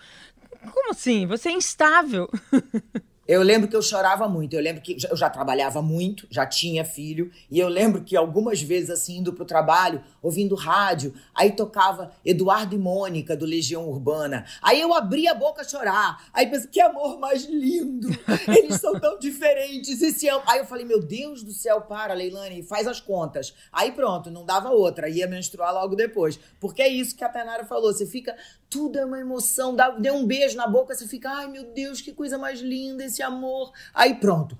Como 0.72 0.90
assim? 0.90 1.26
Você 1.26 1.48
é 1.48 1.52
instável? 1.52 2.28
Eu 3.26 3.42
lembro 3.42 3.68
que 3.68 3.74
eu 3.74 3.80
chorava 3.80 4.28
muito. 4.28 4.54
Eu 4.54 4.60
lembro 4.60 4.82
que 4.82 4.98
eu 5.10 5.16
já 5.16 5.30
trabalhava 5.30 5.80
muito, 5.80 6.26
já 6.30 6.44
tinha 6.44 6.84
filho. 6.84 7.30
E 7.50 7.58
eu 7.58 7.68
lembro 7.68 8.02
que 8.02 8.16
algumas 8.16 8.60
vezes, 8.60 8.90
assim, 8.90 9.18
indo 9.18 9.32
pro 9.32 9.46
trabalho, 9.46 10.02
ouvindo 10.24 10.54
rádio, 10.54 11.12
aí 11.34 11.52
tocava 11.52 12.10
Eduardo 12.24 12.74
e 12.74 12.78
Mônica, 12.78 13.36
do 13.36 13.44
Legião 13.44 13.86
Urbana. 13.86 14.46
Aí 14.62 14.80
eu 14.80 14.94
abria 14.94 15.32
a 15.32 15.34
boca 15.34 15.60
a 15.60 15.64
chorar. 15.64 16.24
Aí 16.32 16.46
pensei, 16.46 16.70
que 16.70 16.80
amor 16.80 17.18
mais 17.20 17.44
lindo! 17.44 18.08
Eles 18.48 18.80
são 18.80 18.98
tão 18.98 19.18
diferentes 19.18 20.00
e 20.00 20.10
se 20.12 20.28
amam. 20.28 20.42
Aí 20.46 20.60
eu 20.60 20.64
falei, 20.64 20.86
meu 20.86 21.00
Deus 21.00 21.42
do 21.42 21.52
céu, 21.52 21.82
para, 21.82 22.14
Leilani, 22.14 22.62
faz 22.62 22.86
as 22.86 23.00
contas. 23.00 23.54
Aí 23.70 23.92
pronto, 23.92 24.30
não 24.30 24.46
dava 24.46 24.70
outra. 24.70 25.08
Ia 25.08 25.26
menstruar 25.26 25.74
logo 25.74 25.94
depois. 25.94 26.40
Porque 26.58 26.80
é 26.80 26.88
isso 26.88 27.14
que 27.14 27.22
a 27.22 27.28
Tainara 27.28 27.64
falou. 27.64 27.92
Você 27.92 28.06
fica, 28.06 28.34
tudo 28.70 28.98
é 28.98 29.04
uma 29.04 29.20
emoção. 29.20 29.76
Dá, 29.76 29.90
dê 29.90 30.10
um 30.10 30.26
beijo 30.26 30.56
na 30.56 30.66
boca, 30.66 30.94
você 30.94 31.06
fica, 31.06 31.30
ai 31.30 31.48
meu 31.48 31.64
Deus, 31.74 32.00
que 32.00 32.12
coisa 32.12 32.38
mais 32.38 32.60
linda 32.60 33.04
esse 33.04 33.22
amor. 33.22 33.72
Aí 33.92 34.14
pronto. 34.14 34.56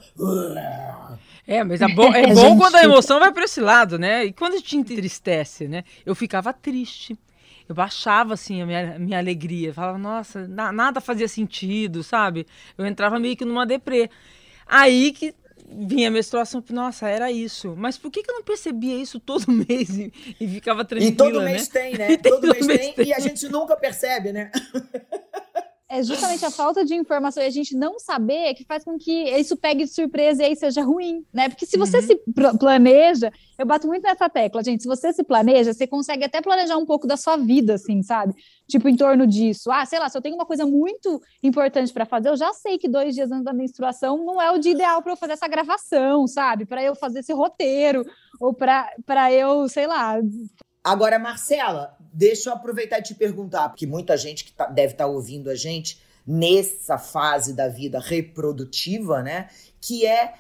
É, 1.47 1.63
mas 1.63 1.81
é 1.83 1.89
bom, 1.89 2.13
é 2.13 2.35
bom 2.35 2.57
quando 2.59 2.77
a 2.77 2.85
emoção 2.85 3.19
vai 3.19 3.33
para 3.33 3.45
esse 3.45 3.61
lado, 3.61 3.99
né? 3.99 4.25
E 4.25 4.33
quando 4.33 4.61
te 4.61 4.77
entristece, 4.77 5.54
né? 5.61 5.85
Eu 6.05 6.15
ficava 6.15 6.53
triste. 6.53 7.19
Eu 7.69 7.75
baixava, 7.75 8.35
assim, 8.35 8.61
a 8.61 8.67
minha, 8.67 8.99
minha 8.99 9.19
alegria. 9.19 9.73
Falava, 9.73 9.97
nossa, 9.97 10.47
na, 10.47 10.71
nada 10.71 11.01
fazia 11.01 11.29
sentido, 11.29 12.03
sabe? 12.03 12.47
Eu 12.77 12.85
entrava 12.85 13.19
meio 13.19 13.37
que 13.37 13.45
numa 13.45 13.65
deprê. 13.65 14.11
Aí 14.67 15.13
que 15.13 15.35
vinha 15.67 16.09
a 16.09 16.11
menstruação, 16.11 16.63
nossa, 16.71 17.09
era 17.09 17.31
isso. 17.31 17.75
Mas 17.77 17.97
por 17.97 18.11
que, 18.11 18.23
que 18.23 18.31
eu 18.31 18.35
não 18.35 18.43
percebia 18.43 18.97
isso 18.97 19.19
todo 19.19 19.47
mês 19.51 19.91
e, 19.97 20.13
e 20.41 20.49
ficava 20.49 20.85
tranquila, 20.85 21.13
E 21.13 21.17
todo 21.17 21.43
mês 21.43 21.69
né? 21.69 21.81
tem, 21.81 21.99
né? 21.99 22.17
Todo, 22.25 22.41
todo 22.41 22.53
mês, 22.53 22.67
mês 22.67 22.79
tem, 22.81 22.93
tem, 22.93 23.07
e 23.07 23.13
a 23.13 23.19
gente 23.19 23.49
nunca 23.49 23.77
percebe, 23.77 24.33
né? 24.33 24.51
é 25.95 26.03
justamente 26.03 26.45
a 26.45 26.51
falta 26.51 26.85
de 26.85 26.93
informação 26.93 27.41
e 27.41 27.47
a 27.47 27.51
gente 27.51 27.77
não 27.77 28.01
saber 28.01 28.53
que 28.55 28.65
faz 28.65 28.83
com 28.83 28.99
que 28.99 29.31
isso 29.39 29.57
pegue 29.57 29.85
de 29.85 29.91
surpresa 29.91 30.43
e 30.43 30.47
aí 30.47 30.57
seja 30.57 30.83
ruim, 30.83 31.25
né? 31.33 31.49
Porque 31.49 31.65
se 31.65 31.79
você 31.79 31.99
uhum. 31.99 32.03
se 32.03 32.21
planeja, 32.59 33.33
eu 33.57 33.65
bato 33.65 33.87
muito 33.87 34.03
nessa 34.03 34.29
tecla, 34.29 34.65
gente. 34.65 34.83
Se 34.83 34.89
você 34.89 35.13
se 35.13 35.23
planeja, 35.23 35.73
você 35.73 35.87
consegue 35.87 36.25
até 36.25 36.41
planejar 36.43 36.77
um 36.77 36.85
pouco 36.85 37.07
da 37.07 37.17
sua 37.17 37.37
vida, 37.37 37.75
assim, 37.75 38.03
sabe? 38.03 38.35
Tipo, 38.67 38.89
em 38.89 38.97
torno 38.97 39.25
disso. 39.25 39.71
Ah, 39.71 39.87
sei 39.87 40.01
lá, 40.01 40.09
se 40.09 40.19
eu 40.19 40.23
tenho 40.23 40.35
uma 40.35 40.45
coisa 40.45 40.67
muito 40.67 41.23
importante 41.41 41.93
para 41.93 42.05
fazer, 42.05 42.29
eu 42.29 42.37
já 42.37 42.53
sei 42.53 42.77
que 42.77 42.89
dois 42.89 43.15
dias 43.15 43.31
antes 43.31 43.45
da 43.45 43.53
menstruação 43.53 44.19
não 44.25 44.43
é 44.43 44.51
o 44.51 44.59
dia 44.59 44.73
ideal 44.73 45.01
para 45.01 45.13
eu 45.13 45.17
fazer 45.17 45.35
essa 45.35 45.47
gravação, 45.47 46.27
sabe? 46.27 46.67
Para 46.67 46.83
eu 46.83 46.97
fazer 46.97 47.21
esse 47.21 47.33
roteiro, 47.33 48.05
ou 48.41 48.53
para 48.53 49.33
eu, 49.33 49.69
sei 49.69 49.87
lá, 49.87 50.19
Agora, 50.85 51.19
Marcela, 51.19 51.97
deixa 52.15 52.49
eu 52.49 52.55
aproveitar 52.55 53.01
e 53.01 53.03
te 53.03 53.15
perguntar, 53.15 53.69
porque 53.69 53.87
muita 53.87 54.17
gente 54.17 54.45
que 54.45 54.53
tá, 54.53 54.67
deve 54.67 54.93
estar 54.93 55.05
tá 55.05 55.11
ouvindo 55.11 55.51
a 55.51 55.55
gente 55.57 56.01
nessa 56.27 56.97
fase 56.97 57.53
da 57.53 57.69
vida 57.69 57.99
reprodutiva, 57.99 59.23
né? 59.23 59.51
Que 59.81 60.07
é 60.07 60.35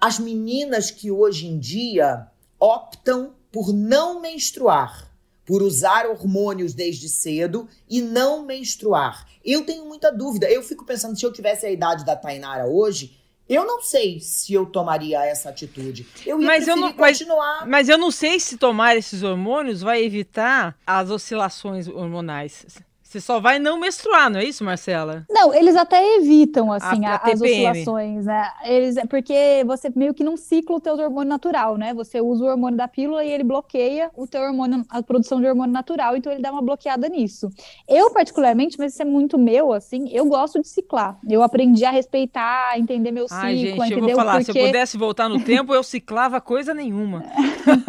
as 0.00 0.18
meninas 0.18 0.90
que 0.90 1.10
hoje 1.10 1.46
em 1.46 1.58
dia 1.58 2.26
optam 2.58 3.34
por 3.52 3.72
não 3.72 4.20
menstruar, 4.20 5.10
por 5.46 5.62
usar 5.62 6.06
hormônios 6.06 6.74
desde 6.74 7.08
cedo 7.08 7.68
e 7.88 8.00
não 8.02 8.44
menstruar. 8.44 9.26
Eu 9.44 9.64
tenho 9.64 9.86
muita 9.86 10.10
dúvida. 10.10 10.50
Eu 10.50 10.62
fico 10.62 10.84
pensando, 10.84 11.18
se 11.18 11.24
eu 11.24 11.32
tivesse 11.32 11.64
a 11.64 11.70
idade 11.70 12.04
da 12.04 12.16
Tainara 12.16 12.66
hoje, 12.66 13.19
eu 13.50 13.66
não 13.66 13.82
sei 13.82 14.20
se 14.20 14.54
eu 14.54 14.64
tomaria 14.64 15.24
essa 15.24 15.48
atitude. 15.48 16.06
Eu 16.24 16.40
ia 16.40 16.46
mas 16.46 16.68
eu 16.68 16.76
não, 16.76 16.92
continuar. 16.92 17.60
Mas, 17.62 17.68
mas 17.68 17.88
eu 17.88 17.98
não 17.98 18.12
sei 18.12 18.38
se 18.38 18.56
tomar 18.56 18.96
esses 18.96 19.24
hormônios 19.24 19.82
vai 19.82 20.02
evitar 20.04 20.78
as 20.86 21.10
oscilações 21.10 21.88
hormonais. 21.88 22.64
Você 23.10 23.20
só 23.20 23.40
vai 23.40 23.58
não 23.58 23.76
menstruar, 23.76 24.30
não 24.30 24.38
é 24.38 24.44
isso, 24.44 24.62
Marcela? 24.62 25.26
Não, 25.28 25.52
eles 25.52 25.74
até 25.74 26.18
evitam, 26.18 26.72
assim, 26.72 27.04
a, 27.04 27.16
a 27.16 27.32
as 27.32 27.40
oscilações, 27.40 28.24
né? 28.24 28.48
Eles, 28.62 28.96
é 28.96 29.04
porque 29.04 29.64
você 29.66 29.90
meio 29.96 30.14
que 30.14 30.22
não 30.22 30.36
cicla 30.36 30.76
o 30.76 30.80
teu 30.80 30.94
hormônio 30.94 31.28
natural, 31.28 31.76
né? 31.76 31.92
Você 31.92 32.20
usa 32.20 32.44
o 32.44 32.46
hormônio 32.46 32.76
da 32.76 32.86
pílula 32.86 33.24
e 33.24 33.32
ele 33.32 33.42
bloqueia 33.42 34.12
o 34.16 34.28
teu 34.28 34.40
hormônio, 34.42 34.84
a 34.88 35.02
produção 35.02 35.40
de 35.40 35.48
hormônio 35.48 35.72
natural, 35.72 36.16
então 36.16 36.30
ele 36.30 36.40
dá 36.40 36.52
uma 36.52 36.62
bloqueada 36.62 37.08
nisso. 37.08 37.50
Eu, 37.88 38.12
particularmente, 38.12 38.78
mas 38.78 38.92
isso 38.92 39.02
é 39.02 39.04
muito 39.04 39.36
meu, 39.36 39.72
assim, 39.72 40.08
eu 40.12 40.26
gosto 40.26 40.60
de 40.60 40.68
ciclar. 40.68 41.18
Eu 41.28 41.42
aprendi 41.42 41.84
a 41.84 41.90
respeitar, 41.90 42.70
a 42.70 42.78
entender 42.78 43.10
meu 43.10 43.26
ciclo, 43.26 43.42
Ai, 43.42 43.56
gente, 43.56 43.92
eu 43.92 44.00
vou 44.02 44.14
falar, 44.14 44.36
porque... 44.36 44.52
se 44.52 44.58
eu 44.60 44.66
pudesse 44.66 44.96
voltar 44.96 45.28
no 45.28 45.42
tempo, 45.42 45.74
eu 45.74 45.82
ciclava 45.82 46.40
coisa 46.40 46.72
nenhuma. 46.72 47.24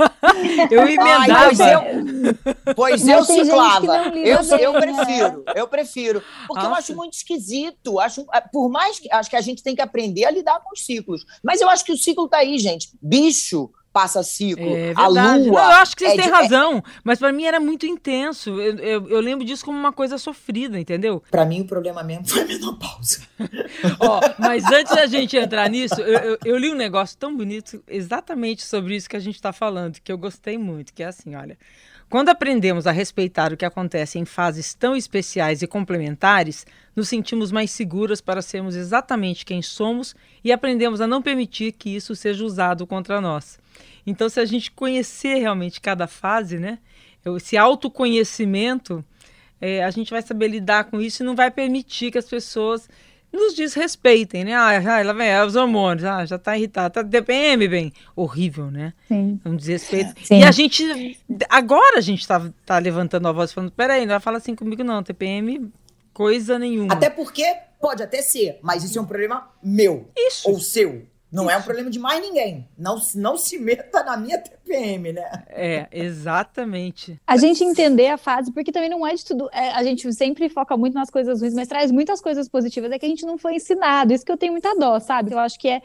eu 0.72 0.82
emendava. 0.82 1.32
Ai, 1.32 1.46
pois 1.46 1.60
eu, 1.60 2.76
pois 2.76 3.08
eu 3.08 3.24
ciclava. 3.24 4.18
Eu, 4.18 4.40
eu 4.58 4.74
prefiro 4.74 5.11
prefiro, 5.20 5.44
eu 5.56 5.68
prefiro. 5.68 6.24
Porque 6.48 6.64
Nossa. 6.64 6.68
eu 6.68 6.76
acho 6.76 6.96
muito 6.96 7.14
esquisito. 7.14 8.00
Acho, 8.00 8.26
é, 8.34 8.42
por 8.42 8.70
mais 8.70 9.00
que 9.00 9.12
acho 9.12 9.30
que 9.30 9.36
a 9.36 9.42
gente 9.42 9.64
tem 9.64 9.76
que 9.76 9.82
aprender 9.82 10.26
a 10.26 10.32
lidar 10.32 10.60
com 10.62 10.72
os 10.74 10.86
ciclos. 10.86 11.26
Mas 11.44 11.62
eu 11.62 11.70
acho 11.70 11.86
que 11.86 11.92
o 11.92 11.98
ciclo 11.98 12.28
tá 12.28 12.38
aí, 12.38 12.58
gente. 12.58 12.90
Bicho 13.02 13.70
passa 13.92 14.24
ciclo. 14.24 14.64
É 14.66 14.94
a 14.96 15.08
lua. 15.08 15.38
Não, 15.38 15.46
eu 15.46 15.58
acho 15.58 15.96
que 15.96 16.06
vocês 16.06 16.18
é 16.18 16.22
têm 16.22 16.32
de... 16.32 16.32
razão, 16.32 16.78
é... 16.78 16.84
mas 17.04 17.20
para 17.20 17.32
mim 17.32 17.44
era 17.44 17.60
muito 17.60 17.86
intenso. 17.86 18.50
Eu, 18.62 18.78
eu, 18.78 19.10
eu, 19.10 19.20
lembro 19.20 19.46
disso 19.46 19.66
como 19.66 19.78
uma 19.78 19.92
coisa 19.92 20.18
sofrida, 20.18 20.80
entendeu? 20.80 21.22
Para 21.30 21.46
mim 21.46 21.62
o 21.62 21.66
problema 21.66 22.04
mesmo 22.04 22.28
foi 22.28 22.42
a 22.42 22.46
menopausa. 22.46 23.22
Ó, 24.00 24.22
mas 24.40 24.64
antes 24.66 24.96
da 24.96 25.06
gente 25.06 25.36
entrar 25.38 25.70
nisso, 25.70 26.00
eu, 26.02 26.38
eu, 26.44 26.58
li 26.58 26.72
um 26.72 26.76
negócio 26.76 27.18
tão 27.18 27.36
bonito 27.36 27.84
exatamente 27.88 28.64
sobre 28.64 28.96
isso 28.96 29.10
que 29.10 29.18
a 29.18 29.20
gente 29.22 29.36
está 29.36 29.52
falando, 29.52 30.00
que 30.02 30.12
eu 30.12 30.18
gostei 30.18 30.58
muito, 30.58 30.94
que 30.94 31.04
é 31.04 31.08
assim, 31.08 31.36
olha. 31.36 31.58
Quando 32.12 32.28
aprendemos 32.28 32.88
a 32.88 32.92
respeitar 32.92 33.54
o 33.54 33.58
que 33.58 33.64
acontece 33.64 34.20
em 34.20 34.26
fases 34.26 34.74
tão 34.74 34.98
especiais 34.98 35.62
e 35.62 35.68
complementares, 35.68 36.68
nos 36.94 37.08
sentimos 37.08 37.54
mais 37.54 37.72
seguras 37.72 38.20
para 38.20 38.42
sermos 38.42 38.76
exatamente 38.76 39.46
quem 39.46 39.62
somos 39.62 40.14
e 40.44 40.52
aprendemos 40.52 41.00
a 41.00 41.08
não 41.08 41.22
permitir 41.22 41.72
que 41.72 41.96
isso 41.96 42.14
seja 42.14 42.44
usado 42.44 42.86
contra 42.86 43.22
nós. 43.22 43.58
Então, 44.06 44.28
se 44.28 44.42
a 44.42 44.46
gente 44.46 44.72
conhecer 44.72 45.36
realmente 45.36 45.80
cada 45.80 46.06
fase, 46.06 46.60
né, 46.60 46.80
esse 47.38 47.56
autoconhecimento, 47.56 49.06
é, 49.62 49.82
a 49.82 49.90
gente 49.90 50.12
vai 50.12 50.22
saber 50.22 50.50
lidar 50.50 50.92
com 50.92 51.00
isso 51.00 51.24
e 51.24 51.26
não 51.26 51.34
vai 51.34 51.50
permitir 51.50 52.12
que 52.12 52.18
as 52.18 52.28
pessoas 52.28 52.90
nos 53.32 53.54
desrespeitem, 53.54 54.44
né? 54.44 54.54
Ah, 54.56 55.00
ela 55.00 55.14
vem, 55.14 55.28
é 55.28 55.44
os 55.44 55.56
hormônios, 55.56 56.06
ah, 56.06 56.26
já 56.26 56.38
tá 56.38 56.58
irritado, 56.58 56.94
tá 56.94 57.02
DPM, 57.02 57.68
bem, 57.68 57.94
horrível, 58.16 58.70
né? 58.70 58.94
Sim. 59.08 59.40
Um 59.46 59.56
desrespeito. 59.56 60.14
Sim. 60.24 60.40
E 60.40 60.44
a 60.44 60.52
gente, 60.52 61.18
agora 61.50 61.98
a 61.98 62.02
gente 62.02 62.28
tá, 62.28 62.52
tá 62.66 62.78
levantando 62.78 63.28
a 63.28 63.32
voz 63.32 63.54
falando, 63.54 63.72
peraí, 63.72 64.02
não 64.02 64.10
vai 64.14 64.20
falar 64.20 64.38
assim 64.38 64.56
comigo 64.56 64.84
não, 64.84 65.02
TPM, 65.02 65.72
coisa 66.14 66.60
nenhuma. 66.60 66.94
Até 66.94 67.10
porque 67.10 67.44
pode 67.80 68.04
até 68.04 68.22
ser, 68.22 68.60
mas 68.62 68.84
isso 68.84 68.98
é 68.98 69.02
um 69.02 69.06
problema 69.06 69.50
meu. 69.64 70.10
Isso. 70.16 70.50
Ou 70.50 70.60
seu. 70.60 71.08
Não 71.32 71.46
Isso. 71.46 71.52
é 71.54 71.58
um 71.58 71.62
problema 71.62 71.90
de 71.90 71.98
mais 71.98 72.22
ninguém. 72.22 72.68
Não, 72.78 73.02
não 73.16 73.38
se 73.38 73.58
meta 73.58 74.04
na 74.04 74.18
minha 74.18 74.38
TPM, 74.38 75.14
né? 75.14 75.44
É, 75.48 75.88
exatamente. 75.92 77.20
A 77.26 77.38
gente 77.38 77.64
entender 77.64 78.08
a 78.08 78.18
fase, 78.18 78.52
porque 78.52 78.72
também 78.72 78.90
não 78.90 79.08
é 79.08 79.14
de 79.16 79.24
tudo. 79.24 79.50
É, 79.54 79.72
a 79.72 79.82
gente 79.84 80.12
sempre 80.14 80.50
foca 80.50 80.76
muito 80.76 80.94
nas 80.94 81.10
coisas 81.10 81.40
ruins, 81.40 81.54
mas 81.54 81.70
traz 81.70 81.90
muitas 81.90 82.20
coisas 82.20 82.50
positivas. 82.50 82.92
É 82.92 83.00
que 83.00 83.06
a 83.06 83.10
gente 83.10 83.26
não 83.26 83.38
foi 83.38 83.56
ensinado. 83.56 84.14
Isso 84.14 84.26
que 84.26 84.32
eu 84.32 84.38
tenho 84.38 84.52
muita 84.52 84.76
dó, 84.76 85.00
sabe? 85.00 85.32
Eu 85.32 85.40
acho 85.40 85.58
que 85.58 85.70
é 85.70 85.82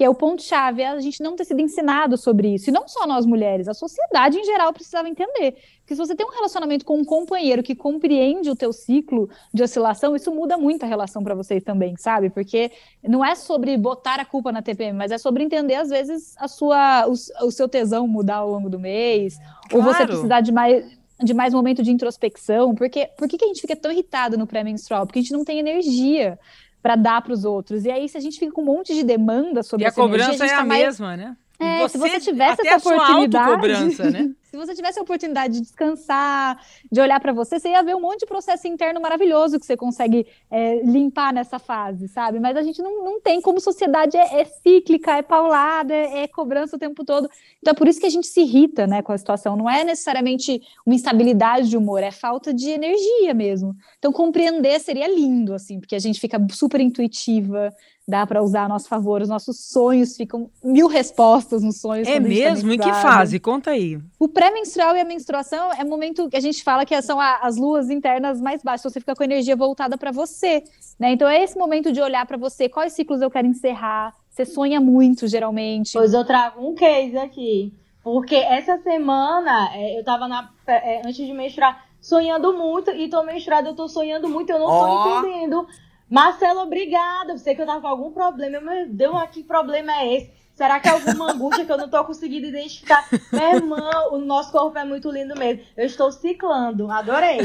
que 0.00 0.04
é 0.04 0.08
o 0.08 0.14
ponto-chave, 0.14 0.80
é 0.80 0.88
a 0.88 0.98
gente 0.98 1.22
não 1.22 1.36
ter 1.36 1.44
sido 1.44 1.60
ensinado 1.60 2.16
sobre 2.16 2.54
isso. 2.54 2.70
E 2.70 2.72
não 2.72 2.88
só 2.88 3.06
nós 3.06 3.26
mulheres, 3.26 3.68
a 3.68 3.74
sociedade 3.74 4.38
em 4.38 4.44
geral 4.44 4.72
precisava 4.72 5.06
entender. 5.06 5.58
Porque 5.80 5.94
se 5.94 5.96
você 5.96 6.14
tem 6.14 6.24
um 6.24 6.30
relacionamento 6.30 6.86
com 6.86 6.96
um 6.96 7.04
companheiro 7.04 7.62
que 7.62 7.74
compreende 7.74 8.48
o 8.48 8.56
teu 8.56 8.72
ciclo 8.72 9.28
de 9.52 9.62
oscilação, 9.62 10.16
isso 10.16 10.34
muda 10.34 10.56
muito 10.56 10.84
a 10.84 10.86
relação 10.86 11.22
para 11.22 11.34
vocês 11.34 11.62
também, 11.62 11.98
sabe? 11.98 12.30
Porque 12.30 12.72
não 13.06 13.22
é 13.22 13.34
sobre 13.34 13.76
botar 13.76 14.18
a 14.18 14.24
culpa 14.24 14.50
na 14.50 14.62
TPM, 14.62 14.96
mas 14.96 15.12
é 15.12 15.18
sobre 15.18 15.44
entender, 15.44 15.74
às 15.74 15.90
vezes, 15.90 16.34
a 16.38 16.48
sua, 16.48 17.06
o, 17.06 17.12
o 17.44 17.50
seu 17.50 17.68
tesão 17.68 18.08
mudar 18.08 18.36
ao 18.36 18.50
longo 18.50 18.70
do 18.70 18.80
mês, 18.80 19.36
claro. 19.68 19.76
ou 19.76 19.82
você 19.82 20.06
precisar 20.06 20.40
de 20.40 20.50
mais 20.50 20.98
de 21.22 21.34
mais 21.34 21.52
momento 21.52 21.82
de 21.82 21.90
introspecção, 21.90 22.74
porque 22.74 23.10
por 23.18 23.28
que, 23.28 23.36
que 23.36 23.44
a 23.44 23.48
gente 23.48 23.60
fica 23.60 23.76
tão 23.76 23.92
irritado 23.92 24.38
no 24.38 24.46
pré-menstrual? 24.46 25.06
Porque 25.06 25.18
a 25.18 25.22
gente 25.22 25.34
não 25.34 25.44
tem 25.44 25.58
energia 25.58 26.38
para 26.82 26.96
dar 26.96 27.22
para 27.22 27.32
os 27.32 27.44
outros. 27.44 27.84
E 27.84 27.90
aí, 27.90 28.08
se 28.08 28.16
a 28.16 28.20
gente 28.20 28.38
fica 28.38 28.52
com 28.52 28.62
um 28.62 28.66
monte 28.66 28.94
de 28.94 29.02
demanda 29.02 29.62
sobre 29.62 29.84
e 29.84 29.88
a 29.88 29.92
cobrança 29.92 30.30
energia, 30.30 30.46
a 30.46 30.48
é 30.48 30.54
a 30.54 30.58
tá 30.58 30.64
mais... 30.64 30.84
mesma, 30.84 31.16
né? 31.16 31.36
É, 31.58 31.80
você, 31.80 31.98
se 31.98 31.98
você 31.98 32.20
tivesse 32.20 32.66
essa 32.66 32.88
oportunidade. 32.88 33.50
cobrança, 33.50 34.10
né? 34.10 34.30
Se 34.50 34.56
você 34.56 34.74
tivesse 34.74 34.98
a 34.98 35.02
oportunidade 35.02 35.54
de 35.54 35.60
descansar, 35.60 36.60
de 36.90 37.00
olhar 37.00 37.20
para 37.20 37.32
você, 37.32 37.60
você 37.60 37.68
ia 37.68 37.82
ver 37.84 37.94
um 37.94 38.00
monte 38.00 38.20
de 38.20 38.26
processo 38.26 38.66
interno 38.66 39.00
maravilhoso 39.00 39.60
que 39.60 39.64
você 39.64 39.76
consegue 39.76 40.26
é, 40.50 40.82
limpar 40.82 41.32
nessa 41.32 41.60
fase, 41.60 42.08
sabe? 42.08 42.40
Mas 42.40 42.56
a 42.56 42.62
gente 42.62 42.82
não, 42.82 43.04
não 43.04 43.20
tem, 43.20 43.40
como 43.40 43.60
sociedade 43.60 44.16
é, 44.16 44.40
é 44.40 44.44
cíclica, 44.44 45.12
é 45.12 45.22
paulada, 45.22 45.94
é, 45.94 46.24
é, 46.24 46.28
cobrança 46.28 46.74
o 46.74 46.78
tempo 46.80 47.04
todo. 47.04 47.30
Então 47.60 47.70
é 47.70 47.74
por 47.74 47.86
isso 47.86 48.00
que 48.00 48.06
a 48.06 48.10
gente 48.10 48.26
se 48.26 48.40
irrita 48.40 48.88
né, 48.88 49.02
com 49.02 49.12
a 49.12 49.18
situação. 49.18 49.56
Não 49.56 49.70
é 49.70 49.84
necessariamente 49.84 50.60
uma 50.84 50.96
instabilidade 50.96 51.68
de 51.68 51.76
humor, 51.76 52.02
é 52.02 52.10
falta 52.10 52.52
de 52.52 52.70
energia 52.70 53.32
mesmo. 53.32 53.76
Então 53.98 54.12
compreender 54.12 54.80
seria 54.80 55.06
lindo, 55.06 55.54
assim, 55.54 55.78
porque 55.78 55.94
a 55.94 56.00
gente 56.00 56.18
fica 56.18 56.44
super 56.50 56.80
intuitiva, 56.80 57.72
dá 58.10 58.26
para 58.26 58.42
usar 58.42 58.64
a 58.64 58.68
nosso 58.68 58.88
favor. 58.88 59.22
Os 59.22 59.28
nossos 59.28 59.70
sonhos 59.70 60.16
ficam 60.16 60.50
mil 60.62 60.88
respostas 60.88 61.62
nos 61.62 61.80
sonhos. 61.80 62.06
É 62.08 62.14
tá 62.14 62.20
mesmo? 62.20 62.68
Tá 62.68 62.74
em 62.74 62.78
que 62.78 62.92
fase? 63.00 63.38
Conta 63.38 63.70
aí. 63.70 63.98
O 64.18 64.28
pré-menstrual 64.28 64.96
e 64.96 65.00
a 65.00 65.04
menstruação 65.04 65.72
é 65.72 65.82
o 65.82 65.88
momento 65.88 66.28
que 66.28 66.36
a 66.36 66.40
gente 66.40 66.62
fala 66.62 66.84
que 66.84 67.00
são 67.00 67.18
as 67.20 67.56
luas 67.56 67.88
internas 67.88 68.40
mais 68.40 68.62
baixas. 68.62 68.92
Você 68.92 69.00
fica 69.00 69.14
com 69.14 69.22
a 69.22 69.26
energia 69.26 69.56
voltada 69.56 69.96
para 69.96 70.10
você, 70.10 70.62
né? 70.98 71.12
Então 71.12 71.28
é 71.28 71.42
esse 71.42 71.56
momento 71.56 71.92
de 71.92 72.00
olhar 72.00 72.26
para 72.26 72.36
você. 72.36 72.68
Quais 72.68 72.92
ciclos 72.92 73.22
eu 73.22 73.30
quero 73.30 73.46
encerrar? 73.46 74.12
Você 74.28 74.44
sonha 74.44 74.80
muito, 74.80 75.26
geralmente. 75.26 75.92
Pois 75.92 76.12
eu 76.12 76.24
trago 76.24 76.66
um 76.66 76.74
case 76.74 77.16
aqui. 77.16 77.72
Porque 78.02 78.34
essa 78.34 78.78
semana 78.78 79.70
é, 79.74 79.98
eu 79.98 80.04
tava 80.04 80.26
na, 80.26 80.50
é, 80.66 81.00
antes 81.06 81.16
de 81.16 81.32
menstruar 81.32 81.84
sonhando 82.00 82.54
muito 82.54 82.90
e 82.90 83.08
tô 83.08 83.22
menstruada, 83.22 83.68
eu 83.68 83.74
tô 83.74 83.86
sonhando 83.86 84.28
muito, 84.28 84.50
eu 84.50 84.58
não 84.58 84.66
oh. 84.66 84.80
tô 84.80 85.18
entendendo 85.18 85.66
Marcelo, 86.10 86.60
obrigada. 86.62 87.38
Você 87.38 87.54
que 87.54 87.62
eu 87.62 87.66
tava 87.66 87.80
com 87.80 87.86
algum 87.86 88.10
problema. 88.10 88.60
Meu 88.60 88.88
Deus, 88.88 89.30
que 89.30 89.44
problema 89.44 89.92
é 89.92 90.16
esse? 90.16 90.40
Será 90.54 90.78
que 90.80 90.88
é 90.88 90.90
alguma 90.90 91.32
angústia 91.32 91.64
que 91.64 91.72
eu 91.72 91.78
não 91.78 91.88
tô 91.88 92.04
conseguindo 92.04 92.46
identificar? 92.46 93.08
Meu 93.32 93.54
irmão, 93.54 94.12
o 94.12 94.18
nosso 94.18 94.52
corpo 94.52 94.76
é 94.76 94.84
muito 94.84 95.10
lindo 95.10 95.34
mesmo. 95.38 95.62
Eu 95.76 95.86
estou 95.86 96.10
ciclando. 96.10 96.90
Adorei. 96.90 97.38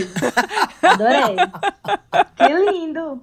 Adorei. 0.81 1.35
Que 2.35 2.71
lindo. 2.71 3.21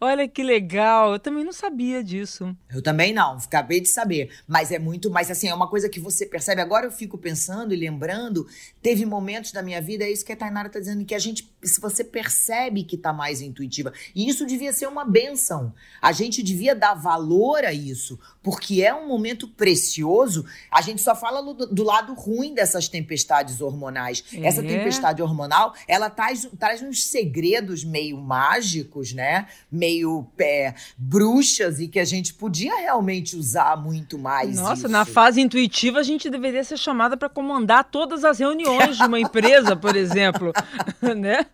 Olha 0.00 0.28
que 0.28 0.42
legal, 0.42 1.12
eu 1.12 1.18
também 1.18 1.44
não 1.44 1.52
sabia 1.52 2.02
disso. 2.02 2.56
Eu 2.68 2.82
também 2.82 3.12
não, 3.12 3.36
acabei 3.36 3.80
de 3.80 3.88
saber. 3.88 4.30
Mas 4.46 4.70
é 4.70 4.78
muito, 4.78 5.10
mas 5.10 5.30
assim, 5.30 5.48
é 5.48 5.54
uma 5.54 5.68
coisa 5.68 5.88
que 5.88 6.00
você 6.00 6.26
percebe. 6.26 6.60
Agora 6.60 6.86
eu 6.86 6.90
fico 6.90 7.16
pensando 7.16 7.72
e 7.72 7.76
lembrando, 7.76 8.46
teve 8.80 9.04
momentos 9.04 9.52
da 9.52 9.62
minha 9.62 9.80
vida, 9.80 10.04
é 10.04 10.10
isso 10.10 10.24
que 10.24 10.32
a 10.32 10.36
Tainara 10.36 10.68
tá 10.68 10.78
dizendo, 10.78 11.04
que 11.04 11.14
a 11.14 11.18
gente, 11.18 11.50
se 11.62 11.80
você 11.80 12.02
percebe 12.02 12.84
que 12.84 12.96
tá 12.96 13.12
mais 13.12 13.40
intuitiva. 13.40 13.92
E 14.14 14.28
isso 14.28 14.46
devia 14.46 14.72
ser 14.72 14.86
uma 14.86 15.04
benção. 15.04 15.72
A 16.00 16.12
gente 16.12 16.42
devia 16.42 16.74
dar 16.74 16.94
valor 16.94 17.64
a 17.64 17.72
isso, 17.72 18.18
porque 18.42 18.82
é 18.82 18.94
um 18.94 19.06
momento 19.06 19.46
precioso. 19.48 20.44
A 20.70 20.82
gente 20.82 21.02
só 21.02 21.14
fala 21.14 21.42
do, 21.42 21.66
do 21.66 21.82
lado 21.82 22.14
ruim 22.14 22.54
dessas 22.54 22.88
tempestades 22.88 23.60
hormonais. 23.60 24.24
É. 24.32 24.46
Essa 24.46 24.62
tempestade 24.62 25.22
hormonal, 25.22 25.74
ela 25.86 26.10
traz, 26.10 26.48
traz 26.58 26.82
uns 26.82 27.04
segredos 27.04 27.84
meio 27.84 28.16
mágicos, 28.16 29.12
né? 29.12 29.46
Meio 29.70 30.26
é, 30.38 30.74
bruxas 30.96 31.80
e 31.80 31.88
que 31.88 31.98
a 31.98 32.04
gente 32.04 32.34
podia 32.34 32.74
realmente 32.76 33.36
usar 33.36 33.76
muito 33.76 34.18
mais. 34.18 34.56
Nossa, 34.56 34.82
isso. 34.82 34.88
na 34.88 35.04
fase 35.04 35.40
intuitiva 35.40 35.98
a 35.98 36.02
gente 36.02 36.28
deveria 36.28 36.62
ser 36.64 36.76
chamada 36.76 37.16
para 37.16 37.28
comandar 37.28 37.84
todas 37.84 38.24
as 38.24 38.38
reuniões 38.38 38.96
de 38.96 39.04
uma 39.04 39.18
empresa, 39.18 39.76
por 39.76 39.96
exemplo, 39.96 40.52
né? 41.16 41.46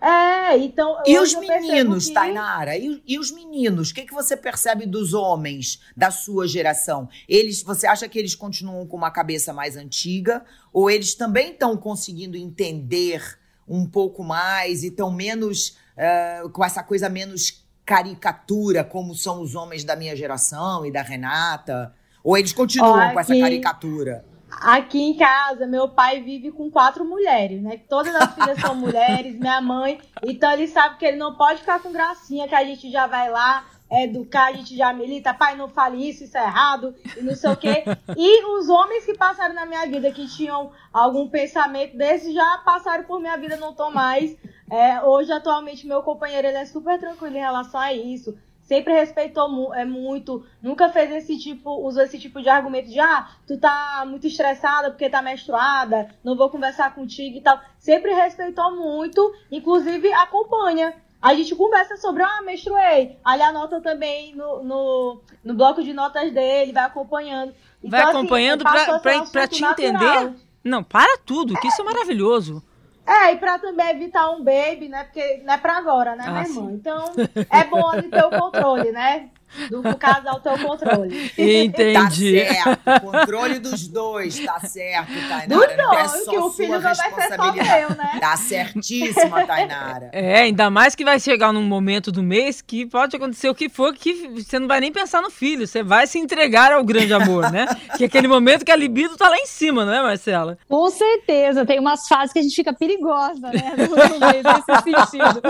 É, 0.00 0.56
então. 0.58 1.02
E 1.06 1.18
os 1.18 1.34
meninos, 1.34 2.08
que... 2.08 2.14
Tainara? 2.14 2.76
E, 2.76 3.02
e, 3.06 3.18
os 3.18 3.30
meninos? 3.30 3.90
O 3.90 3.94
que, 3.94 4.04
que 4.04 4.14
você 4.14 4.36
percebe 4.36 4.86
dos 4.86 5.14
homens 5.14 5.80
da 5.96 6.10
sua 6.10 6.46
geração? 6.46 7.08
Eles, 7.28 7.62
você 7.62 7.86
acha 7.86 8.08
que 8.08 8.18
eles 8.18 8.34
continuam 8.34 8.86
com 8.86 8.96
uma 8.96 9.10
cabeça 9.10 9.52
mais 9.52 9.76
antiga 9.76 10.44
ou 10.72 10.90
eles 10.90 11.14
também 11.14 11.52
estão 11.52 11.76
conseguindo 11.76 12.36
entender 12.36 13.38
um 13.66 13.86
pouco 13.86 14.24
mais 14.24 14.82
e 14.82 14.88
estão 14.88 15.10
menos 15.10 15.76
uh, 15.98 16.48
com 16.50 16.64
essa 16.64 16.82
coisa 16.82 17.08
menos 17.08 17.66
caricatura, 17.84 18.84
como 18.84 19.14
são 19.14 19.42
os 19.42 19.54
homens 19.54 19.82
da 19.82 19.96
minha 19.96 20.14
geração 20.14 20.86
e 20.86 20.92
da 20.92 21.02
Renata? 21.02 21.94
Ou 22.22 22.36
eles 22.36 22.52
continuam 22.52 23.00
aqui, 23.00 23.14
com 23.14 23.20
essa 23.20 23.38
caricatura? 23.38 24.24
Aqui 24.50 25.00
em 25.00 25.16
casa, 25.16 25.66
meu 25.66 25.88
pai 25.88 26.22
vive 26.22 26.50
com 26.50 26.70
quatro 26.70 27.04
mulheres, 27.04 27.62
né? 27.62 27.80
Todas 27.88 28.14
as 28.14 28.34
filhas 28.34 28.60
são 28.60 28.74
mulheres, 28.74 29.38
minha 29.38 29.60
mãe. 29.60 30.00
Então 30.22 30.52
ele 30.52 30.66
sabe 30.68 30.98
que 30.98 31.06
ele 31.06 31.16
não 31.16 31.34
pode 31.34 31.60
ficar 31.60 31.80
com 31.80 31.92
gracinha, 31.92 32.48
que 32.48 32.54
a 32.54 32.64
gente 32.64 32.90
já 32.90 33.06
vai 33.06 33.30
lá 33.30 33.64
educar, 33.90 34.48
a 34.48 34.52
gente 34.52 34.76
já 34.76 34.92
milita, 34.92 35.32
pai, 35.32 35.56
não 35.56 35.68
fale 35.68 36.08
isso, 36.08 36.24
isso 36.24 36.36
é 36.36 36.44
errado, 36.44 36.94
e 37.16 37.22
não 37.22 37.34
sei 37.34 37.50
o 37.50 37.56
quê. 37.56 37.84
E 38.16 38.44
os 38.58 38.68
homens 38.68 39.04
que 39.04 39.16
passaram 39.16 39.54
na 39.54 39.64
minha 39.64 39.86
vida, 39.86 40.10
que 40.10 40.26
tinham 40.28 40.70
algum 40.92 41.28
pensamento 41.28 41.96
desse, 41.96 42.32
já 42.34 42.58
passaram 42.64 43.04
por 43.04 43.20
minha 43.20 43.36
vida, 43.36 43.56
não 43.56 43.72
tô 43.72 43.90
mais. 43.90 44.36
É, 44.70 45.02
hoje, 45.02 45.32
atualmente, 45.32 45.86
meu 45.86 46.02
companheiro, 46.02 46.46
ele 46.46 46.58
é 46.58 46.64
super 46.64 46.98
tranquilo 46.98 47.36
em 47.36 47.40
relação 47.40 47.80
a 47.80 47.92
isso. 47.92 48.36
Sempre 48.62 48.92
respeitou 48.92 49.48
mu 49.48 49.72
é, 49.72 49.82
muito, 49.82 50.44
nunca 50.62 50.90
fez 50.90 51.10
esse 51.10 51.38
tipo, 51.38 51.70
usou 51.86 52.02
esse 52.02 52.18
tipo 52.18 52.42
de 52.42 52.50
argumento 52.50 52.90
de 52.90 53.00
ah, 53.00 53.26
tu 53.46 53.58
tá 53.58 54.04
muito 54.06 54.26
estressada 54.26 54.90
porque 54.90 55.08
tá 55.08 55.22
menstruada, 55.22 56.14
não 56.22 56.36
vou 56.36 56.50
conversar 56.50 56.94
contigo 56.94 57.38
e 57.38 57.40
tal. 57.40 57.58
Sempre 57.78 58.12
respeitou 58.12 58.76
muito, 58.76 59.34
inclusive 59.50 60.12
acompanha. 60.12 60.94
A 61.20 61.32
gente 61.34 61.56
conversa 61.56 61.96
sobre, 61.96 62.22
ah, 62.22 62.42
menstruei. 62.42 63.16
Aí 63.24 63.40
anota 63.40 63.80
também 63.80 64.36
no, 64.36 64.62
no, 64.62 65.20
no 65.42 65.54
bloco 65.54 65.82
de 65.82 65.94
notas 65.94 66.30
dele, 66.30 66.70
vai 66.70 66.84
acompanhando. 66.84 67.54
Então, 67.82 67.90
vai 67.90 68.02
assim, 68.02 68.18
acompanhando 68.18 68.68
assim, 68.68 68.84
pra, 68.84 68.98
pra, 69.00 69.22
pra 69.24 69.48
te 69.48 69.62
natural. 69.62 69.94
entender? 69.94 70.34
Não, 70.62 70.84
para 70.84 71.16
tudo, 71.24 71.54
que 71.54 71.68
isso 71.68 71.80
é 71.80 71.84
maravilhoso. 71.84 72.62
É, 73.08 73.32
e 73.32 73.36
pra 73.38 73.58
também 73.58 73.88
evitar 73.88 74.30
um 74.30 74.44
baby, 74.44 74.86
né? 74.88 75.04
Porque 75.04 75.40
não 75.42 75.54
é 75.54 75.56
pra 75.56 75.78
agora, 75.78 76.14
né, 76.14 76.24
ah, 76.26 76.30
minha 76.30 76.44
irmã? 76.44 76.72
Então, 76.72 77.04
é 77.50 77.64
bom 77.64 77.94
ele 77.94 78.08
ter 78.08 78.22
o 78.22 78.30
controle, 78.30 78.92
né? 78.92 79.30
Do, 79.70 79.82
do 79.82 79.96
casal 79.96 80.40
ter 80.40 80.52
o 80.52 80.58
controle. 80.58 81.32
Entendi. 81.36 82.40
Tá 82.44 82.50
certo. 82.64 83.00
Controle 83.00 83.58
dos 83.58 83.88
dois, 83.88 84.38
tá 84.38 84.60
certo, 84.60 85.12
Tainara. 85.28 85.46
Dos 85.48 85.58
dois, 85.58 85.76
não 85.76 85.94
é 85.94 86.24
que 86.24 86.38
o 86.38 86.50
filho 86.50 86.72
não 86.74 86.80
vai 86.80 86.94
ser 86.94 87.36
só 87.36 87.52
meu, 87.52 87.88
né? 87.90 88.18
Tá 88.20 88.36
certíssima, 88.36 89.46
Tainara. 89.46 90.10
É, 90.12 90.40
ainda 90.40 90.70
mais 90.70 90.94
que 90.94 91.04
vai 91.04 91.18
chegar 91.20 91.52
num 91.52 91.62
momento 91.62 92.10
do 92.12 92.22
mês 92.22 92.60
que 92.60 92.86
pode 92.86 93.16
acontecer 93.16 93.48
o 93.48 93.54
que 93.54 93.68
for, 93.68 93.94
que 93.94 94.28
você 94.28 94.58
não 94.58 94.68
vai 94.68 94.80
nem 94.80 94.92
pensar 94.92 95.22
no 95.22 95.30
filho, 95.30 95.66
você 95.66 95.82
vai 95.82 96.06
se 96.06 96.18
entregar 96.18 96.72
ao 96.72 96.84
grande 96.84 97.12
amor, 97.12 97.50
né? 97.50 97.66
que 97.96 98.04
é 98.04 98.06
aquele 98.06 98.28
momento 98.28 98.64
que 98.64 98.72
a 98.72 98.76
libido 98.76 99.16
tá 99.16 99.28
lá 99.28 99.36
em 99.36 99.46
cima, 99.46 99.84
não 99.84 99.92
é, 99.92 100.02
Marcela? 100.02 100.58
Com 100.68 100.90
certeza, 100.90 101.66
tem 101.66 101.78
umas 101.78 102.06
fases 102.06 102.32
que 102.32 102.38
a 102.38 102.42
gente 102.42 102.54
fica 102.54 102.72
perigosa, 102.72 103.48
né? 103.48 103.74
No 103.88 103.96
mês, 103.96 104.42
nesse 104.42 104.82
sentido. 104.82 105.42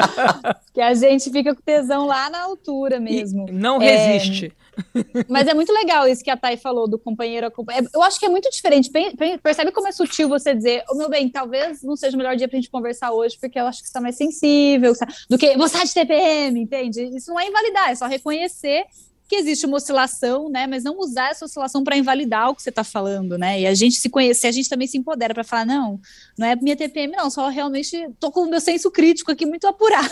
Que 0.78 0.82
a 0.82 0.94
gente 0.94 1.28
fica 1.32 1.56
com 1.56 1.60
tesão 1.60 2.06
lá 2.06 2.30
na 2.30 2.40
altura 2.40 3.00
mesmo. 3.00 3.46
E 3.48 3.52
não 3.52 3.78
resiste. 3.78 4.52
É, 4.94 5.24
mas 5.28 5.48
é 5.48 5.52
muito 5.52 5.72
legal 5.72 6.06
isso 6.06 6.22
que 6.22 6.30
a 6.30 6.36
Thay 6.36 6.56
falou 6.56 6.86
do 6.86 6.96
companheiro 6.96 7.48
acompanhar. 7.48 7.82
Eu 7.92 8.00
acho 8.00 8.16
que 8.20 8.24
é 8.24 8.28
muito 8.28 8.48
diferente. 8.48 8.88
Percebe 9.42 9.72
como 9.72 9.88
é 9.88 9.92
sutil 9.92 10.28
você 10.28 10.54
dizer, 10.54 10.84
oh, 10.88 10.94
meu 10.94 11.10
bem, 11.10 11.28
talvez 11.28 11.82
não 11.82 11.96
seja 11.96 12.14
o 12.14 12.18
melhor 12.18 12.36
dia 12.36 12.46
pra 12.46 12.56
gente 12.56 12.70
conversar 12.70 13.10
hoje, 13.10 13.36
porque 13.40 13.58
eu 13.58 13.66
acho 13.66 13.82
que 13.82 13.88
você 13.88 13.92
tá 13.92 14.00
mais 14.00 14.14
sensível 14.14 14.92
do 15.28 15.36
que 15.36 15.56
você 15.56 15.84
de 15.84 15.94
TPM, 15.94 16.60
entende? 16.60 17.10
Isso 17.16 17.32
não 17.32 17.40
é 17.40 17.48
invalidar, 17.48 17.90
é 17.90 17.96
só 17.96 18.06
reconhecer 18.06 18.84
que 19.28 19.36
existe 19.36 19.66
uma 19.66 19.76
oscilação, 19.76 20.48
né? 20.48 20.66
Mas 20.66 20.82
não 20.82 20.98
usar 20.98 21.30
essa 21.30 21.44
oscilação 21.44 21.84
para 21.84 21.96
invalidar 21.96 22.48
o 22.48 22.54
que 22.54 22.62
você 22.62 22.70
está 22.70 22.82
falando, 22.82 23.36
né? 23.36 23.60
E 23.60 23.66
a 23.66 23.74
gente 23.74 23.96
se 23.96 24.08
conhecer, 24.08 24.46
a 24.46 24.52
gente 24.52 24.68
também 24.68 24.88
se 24.88 24.96
empodera 24.96 25.34
para 25.34 25.44
falar, 25.44 25.66
não, 25.66 26.00
não 26.36 26.46
é 26.46 26.56
minha 26.56 26.74
TPM, 26.74 27.14
não, 27.14 27.28
só 27.28 27.48
realmente 27.48 28.08
tô 28.18 28.32
com 28.32 28.40
o 28.40 28.50
meu 28.50 28.60
senso 28.60 28.90
crítico 28.90 29.30
aqui 29.30 29.44
muito 29.44 29.66
apurado. 29.66 30.08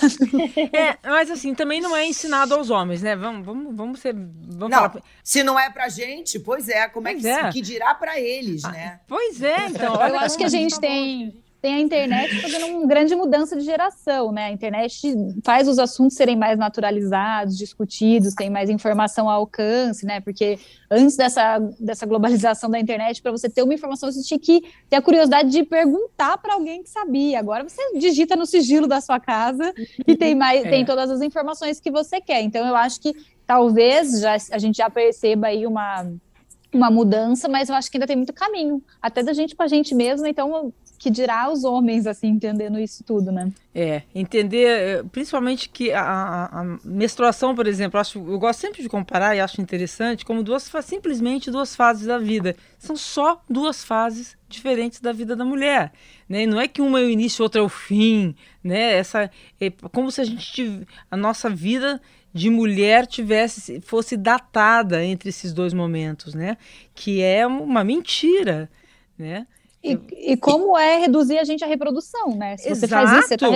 É, 0.73 0.99
mas 1.03 1.31
assim, 1.31 1.55
também 1.55 1.81
não 1.81 1.97
é 1.97 2.07
ensinado 2.07 2.55
aos 2.55 2.69
homens, 2.69 3.01
né? 3.01 3.17
Vamos, 3.17 3.47
vamos, 3.47 3.75
vamos 3.75 4.01
ser. 4.01 4.13
Vamos 4.15 4.71
não, 4.71 4.91
falar... 4.91 5.03
se 5.25 5.43
não 5.43 5.59
é 5.59 5.71
pra 5.71 5.89
gente, 5.89 6.39
pois 6.39 6.69
é, 6.69 6.87
como 6.89 7.07
pois 7.07 7.25
é 7.25 7.41
que, 7.41 7.47
é. 7.47 7.53
que 7.53 7.61
dirá 7.63 7.95
para 7.95 8.21
eles, 8.21 8.65
ah, 8.65 8.73
né? 8.73 9.01
Pois 9.09 9.43
é, 9.43 9.69
então. 9.69 9.95
Eu 9.95 10.19
acho 10.19 10.37
que 10.37 10.45
a 10.45 10.49
gente 10.49 10.79
tem 10.79 11.43
tem 11.67 11.75
a 11.75 11.81
internet 11.81 12.41
fazendo 12.41 12.67
uma 12.67 12.87
grande 12.87 13.17
mudança 13.17 13.57
de 13.57 13.65
geração, 13.65 14.31
né? 14.31 14.47
A 14.47 14.53
internet 14.53 15.13
faz 15.43 15.67
os 15.67 15.81
assuntos 15.81 16.17
serem 16.17 16.37
mais 16.37 16.57
naturalizados, 16.57 17.59
discutidos, 17.59 18.35
tem 18.35 18.49
mais 18.49 18.71
informação 18.71 19.29
ao 19.29 19.41
alcance, 19.41 20.07
né? 20.07 20.21
Porque 20.21 20.61
antes 20.89 21.17
dessa, 21.17 21.59
dessa 21.81 22.07
globalização 22.07 22.71
da 22.71 22.79
internet, 22.79 23.21
para 23.21 23.33
você 23.33 23.51
ter 23.51 23.65
uma 23.65 23.75
informação, 23.75 24.13
você 24.13 24.23
tinha 24.23 24.39
que 24.39 24.63
ter 24.89 24.95
a 24.95 25.03
curiosidade 25.03 25.51
de 25.51 25.65
perguntar 25.65 26.39
para 26.39 26.55
alguém 26.55 26.85
que 26.85 26.89
sabia. 26.89 27.41
Agora 27.41 27.65
você 27.65 27.83
digita 27.99 28.37
no 28.37 28.47
sigilo 28.47 28.87
da 28.87 29.01
sua 29.01 29.19
casa 29.19 29.75
e 30.07 30.15
tem 30.15 30.37
mais, 30.37 30.65
é. 30.65 30.71
tem 30.71 30.85
todas 30.85 31.11
as 31.11 31.21
informações 31.21 31.81
que 31.81 31.91
você 31.91 32.21
quer. 32.21 32.43
Então 32.43 32.65
eu 32.65 32.77
acho 32.77 33.01
que 33.01 33.13
talvez 33.45 34.21
já, 34.21 34.37
a 34.53 34.59
gente 34.59 34.77
já 34.77 34.89
perceba 34.89 35.49
aí 35.49 35.67
uma 35.67 36.07
uma 36.73 36.91
mudança, 36.91 37.49
mas 37.49 37.69
eu 37.71 37.75
acho 37.75 37.91
que 37.91 37.97
ainda 37.97 38.07
tem 38.07 38.17
muito 38.17 38.35
caminho, 38.35 38.83
até 39.01 39.23
da 39.23 39.33
gente 39.33 39.57
com 39.57 39.63
a 39.63 39.67
gente 39.67 39.95
mesmo. 39.95 40.27
Então, 40.27 40.73
que 40.99 41.11
dirá 41.11 41.51
os 41.51 41.65
homens, 41.65 42.07
assim, 42.07 42.29
entendendo 42.29 42.79
isso 42.79 43.05
tudo, 43.05 43.31
né? 43.31 43.53
É, 43.75 44.03
entender, 44.15 44.67
eh, 44.67 45.03
principalmente 45.13 45.69
que 45.69 45.93
a, 45.93 46.47
a, 46.47 46.79
menstruação, 46.83 47.55
por 47.55 47.67
exemplo, 47.67 47.99
eu, 47.99 48.01
acho, 48.01 48.19
eu 48.19 48.39
gosto 48.39 48.61
sempre 48.61 48.83
de 48.83 48.89
comparar 48.89 49.37
e 49.37 49.41
acho 49.41 49.61
interessante 49.61 50.25
como 50.25 50.43
duas 50.43 50.71
simplesmente 50.83 51.51
duas 51.51 51.77
fases 51.77 52.07
da 52.07 52.19
vida. 52.19 52.57
São 52.79 52.97
só 52.97 53.43
duas 53.49 53.85
fases 53.85 54.37
diferentes 54.49 55.01
da 55.01 55.13
vida 55.13 55.37
da 55.37 55.45
mulher, 55.45 55.93
né? 56.29 56.47
Não 56.47 56.61
é 56.61 56.67
que 56.67 56.81
uma 56.81 57.01
é 57.01 57.05
o 57.05 57.11
início, 57.11 57.43
outra 57.43 57.61
é 57.61 57.65
o 57.65 57.69
fim, 57.69 58.35
né? 58.65 58.97
Essa 58.97 59.31
é 59.61 59.71
como 59.93 60.11
se 60.11 60.21
a 60.21 60.25
gente 60.25 60.87
a 61.11 61.17
nossa 61.17 61.51
vida 61.51 62.01
de 62.33 62.51
mulher 62.51 63.07
tivesse 63.07 63.81
fosse 63.81 64.17
datada 64.17 65.05
entre 65.05 65.29
esses 65.29 65.53
dois 65.53 65.73
momentos, 65.73 66.35
né? 66.35 66.57
Que 66.95 67.23
é 67.23 67.47
uma 67.47 67.83
mentira, 67.85 68.71
né? 69.19 69.47
E, 69.93 70.33
e, 70.33 70.37
como 70.37 70.77
é 70.77 70.99
reduzir 70.99 71.39
a 71.39 71.45
gente 71.45 71.63
à 71.63 71.67
reprodução, 71.67 72.37
né? 72.37 72.57
Se 72.57 72.69
você 72.69 72.87
Exato. 72.87 73.07
faz 73.07 73.19
isso, 73.19 73.29
você 73.29 73.35
está 73.35 73.49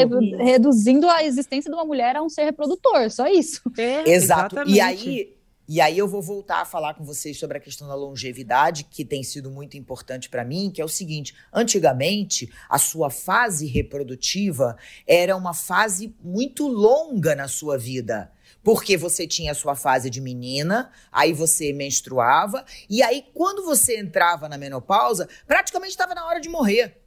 reduzindo 0.45 1.09
a 1.09 1.25
existência 1.25 1.71
de 1.71 1.77
uma 1.77 1.85
mulher 1.85 2.17
a 2.17 2.23
um 2.23 2.29
ser 2.29 2.45
reprodutor, 2.45 3.11
só 3.11 3.27
isso. 3.27 3.61
É, 3.77 4.09
Exato. 4.09 4.57
Exatamente. 4.57 4.77
E 4.77 4.81
aí, 4.81 5.37
e 5.73 5.81
aí 5.81 5.97
eu 5.97 6.09
vou 6.09 6.21
voltar 6.21 6.63
a 6.63 6.65
falar 6.65 6.95
com 6.95 7.05
vocês 7.05 7.39
sobre 7.39 7.57
a 7.57 7.61
questão 7.61 7.87
da 7.87 7.95
longevidade, 7.95 8.83
que 8.91 9.05
tem 9.05 9.23
sido 9.23 9.51
muito 9.51 9.77
importante 9.77 10.29
para 10.29 10.45
mim, 10.45 10.69
que 10.69 10.83
é 10.83 10.85
o 10.85 10.89
seguinte: 10.89 11.33
antigamente, 11.53 12.51
a 12.69 12.77
sua 12.77 13.09
fase 13.09 13.67
reprodutiva 13.69 14.77
era 15.07 15.37
uma 15.37 15.55
fase 15.55 16.13
muito 16.23 16.67
longa 16.67 17.37
na 17.37 17.47
sua 17.47 17.79
vida. 17.79 18.33
Porque 18.63 18.97
você 18.97 19.27
tinha 19.27 19.53
a 19.53 19.55
sua 19.55 19.75
fase 19.75 20.11
de 20.11 20.21
menina, 20.21 20.91
aí 21.11 21.33
você 21.33 21.73
menstruava, 21.73 22.65
e 22.89 23.03
aí 23.03 23.25
quando 23.33 23.65
você 23.65 23.99
entrava 23.99 24.49
na 24.49 24.59
menopausa, 24.59 25.29
praticamente 25.47 25.93
estava 25.93 26.15
na 26.15 26.27
hora 26.27 26.41
de 26.41 26.49
morrer. 26.49 27.01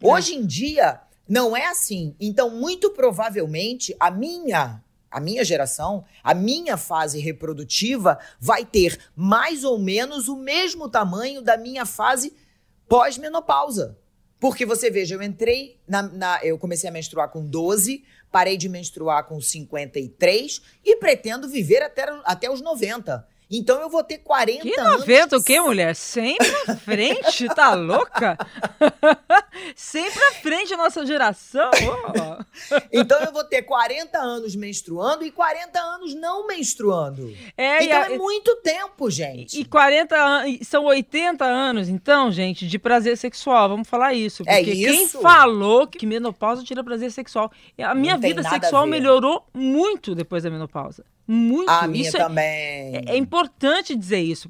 É. 0.00 0.06
Hoje 0.06 0.34
em 0.34 0.44
dia, 0.44 1.00
não 1.28 1.56
é 1.56 1.66
assim. 1.66 2.14
Então, 2.20 2.50
muito 2.50 2.90
provavelmente, 2.90 3.94
a 3.98 4.10
minha 4.10 4.82
a 5.08 5.20
minha 5.20 5.44
geração, 5.44 6.04
a 6.22 6.34
minha 6.34 6.76
fase 6.76 7.18
reprodutiva 7.20 8.18
vai 8.38 8.66
ter 8.66 9.00
mais 9.14 9.64
ou 9.64 9.78
menos 9.78 10.28
o 10.28 10.36
mesmo 10.36 10.90
tamanho 10.90 11.40
da 11.40 11.56
minha 11.56 11.86
fase 11.86 12.36
pós-menopausa. 12.86 13.96
Porque 14.38 14.66
você 14.66 14.90
veja, 14.90 15.14
eu 15.14 15.22
entrei 15.22 15.78
na, 15.88 16.02
na, 16.02 16.40
Eu 16.44 16.58
comecei 16.58 16.88
a 16.88 16.92
menstruar 16.92 17.30
com 17.30 17.44
12, 17.44 18.04
parei 18.30 18.56
de 18.56 18.68
menstruar 18.68 19.24
com 19.24 19.40
53 19.40 20.60
e 20.84 20.96
pretendo 20.96 21.48
viver 21.48 21.82
até, 21.82 22.04
até 22.24 22.50
os 22.50 22.60
90. 22.60 23.26
Então 23.50 23.80
eu 23.80 23.88
vou 23.88 24.02
ter 24.02 24.18
40 24.18 24.62
que 24.62 24.78
anos. 24.78 25.00
90 25.00 25.36
o 25.36 25.42
quê, 25.42 25.60
mulher? 25.60 25.94
Sempre 25.94 26.48
à 26.66 26.76
frente, 26.76 27.46
tá 27.54 27.74
louca? 27.74 28.36
Sempre 29.76 30.22
à 30.24 30.32
frente 30.34 30.74
a 30.74 30.76
nossa 30.76 31.06
geração. 31.06 31.70
Oh. 31.70 32.76
então 32.92 33.20
eu 33.20 33.32
vou 33.32 33.44
ter 33.44 33.62
40 33.62 34.18
anos 34.18 34.56
menstruando 34.56 35.24
e 35.24 35.30
40 35.30 35.78
anos 35.78 36.14
não 36.14 36.46
menstruando. 36.46 37.32
É, 37.56 37.84
então 37.84 38.02
a... 38.02 38.12
é 38.12 38.18
muito 38.18 38.56
tempo, 38.56 39.08
gente. 39.08 39.60
E 39.60 39.64
40 39.64 40.16
anos, 40.16 40.66
são 40.66 40.84
80 40.84 41.44
anos, 41.44 41.88
então, 41.88 42.32
gente, 42.32 42.66
de 42.66 42.78
prazer 42.78 43.16
sexual. 43.16 43.68
Vamos 43.68 43.88
falar 43.88 44.12
isso. 44.12 44.42
É 44.44 44.56
porque 44.56 44.70
é 44.70 44.74
isso? 44.74 45.12
quem 45.12 45.22
falou 45.22 45.86
que 45.86 46.04
menopausa 46.04 46.64
tira 46.64 46.82
prazer 46.82 47.12
sexual? 47.12 47.52
A 47.78 47.94
minha 47.94 48.16
vida 48.16 48.42
sexual 48.42 48.86
melhorou 48.86 49.46
muito 49.54 50.16
depois 50.16 50.42
da 50.42 50.50
menopausa. 50.50 51.04
Muito. 51.26 51.68
A 51.68 51.88
minha 51.88 52.06
isso 52.06 52.16
é 52.16 52.20
também. 52.20 52.44
É, 52.44 53.02
é, 53.08 53.16
importante 53.16 53.96
dizer 53.96 54.20
isso 54.20 54.48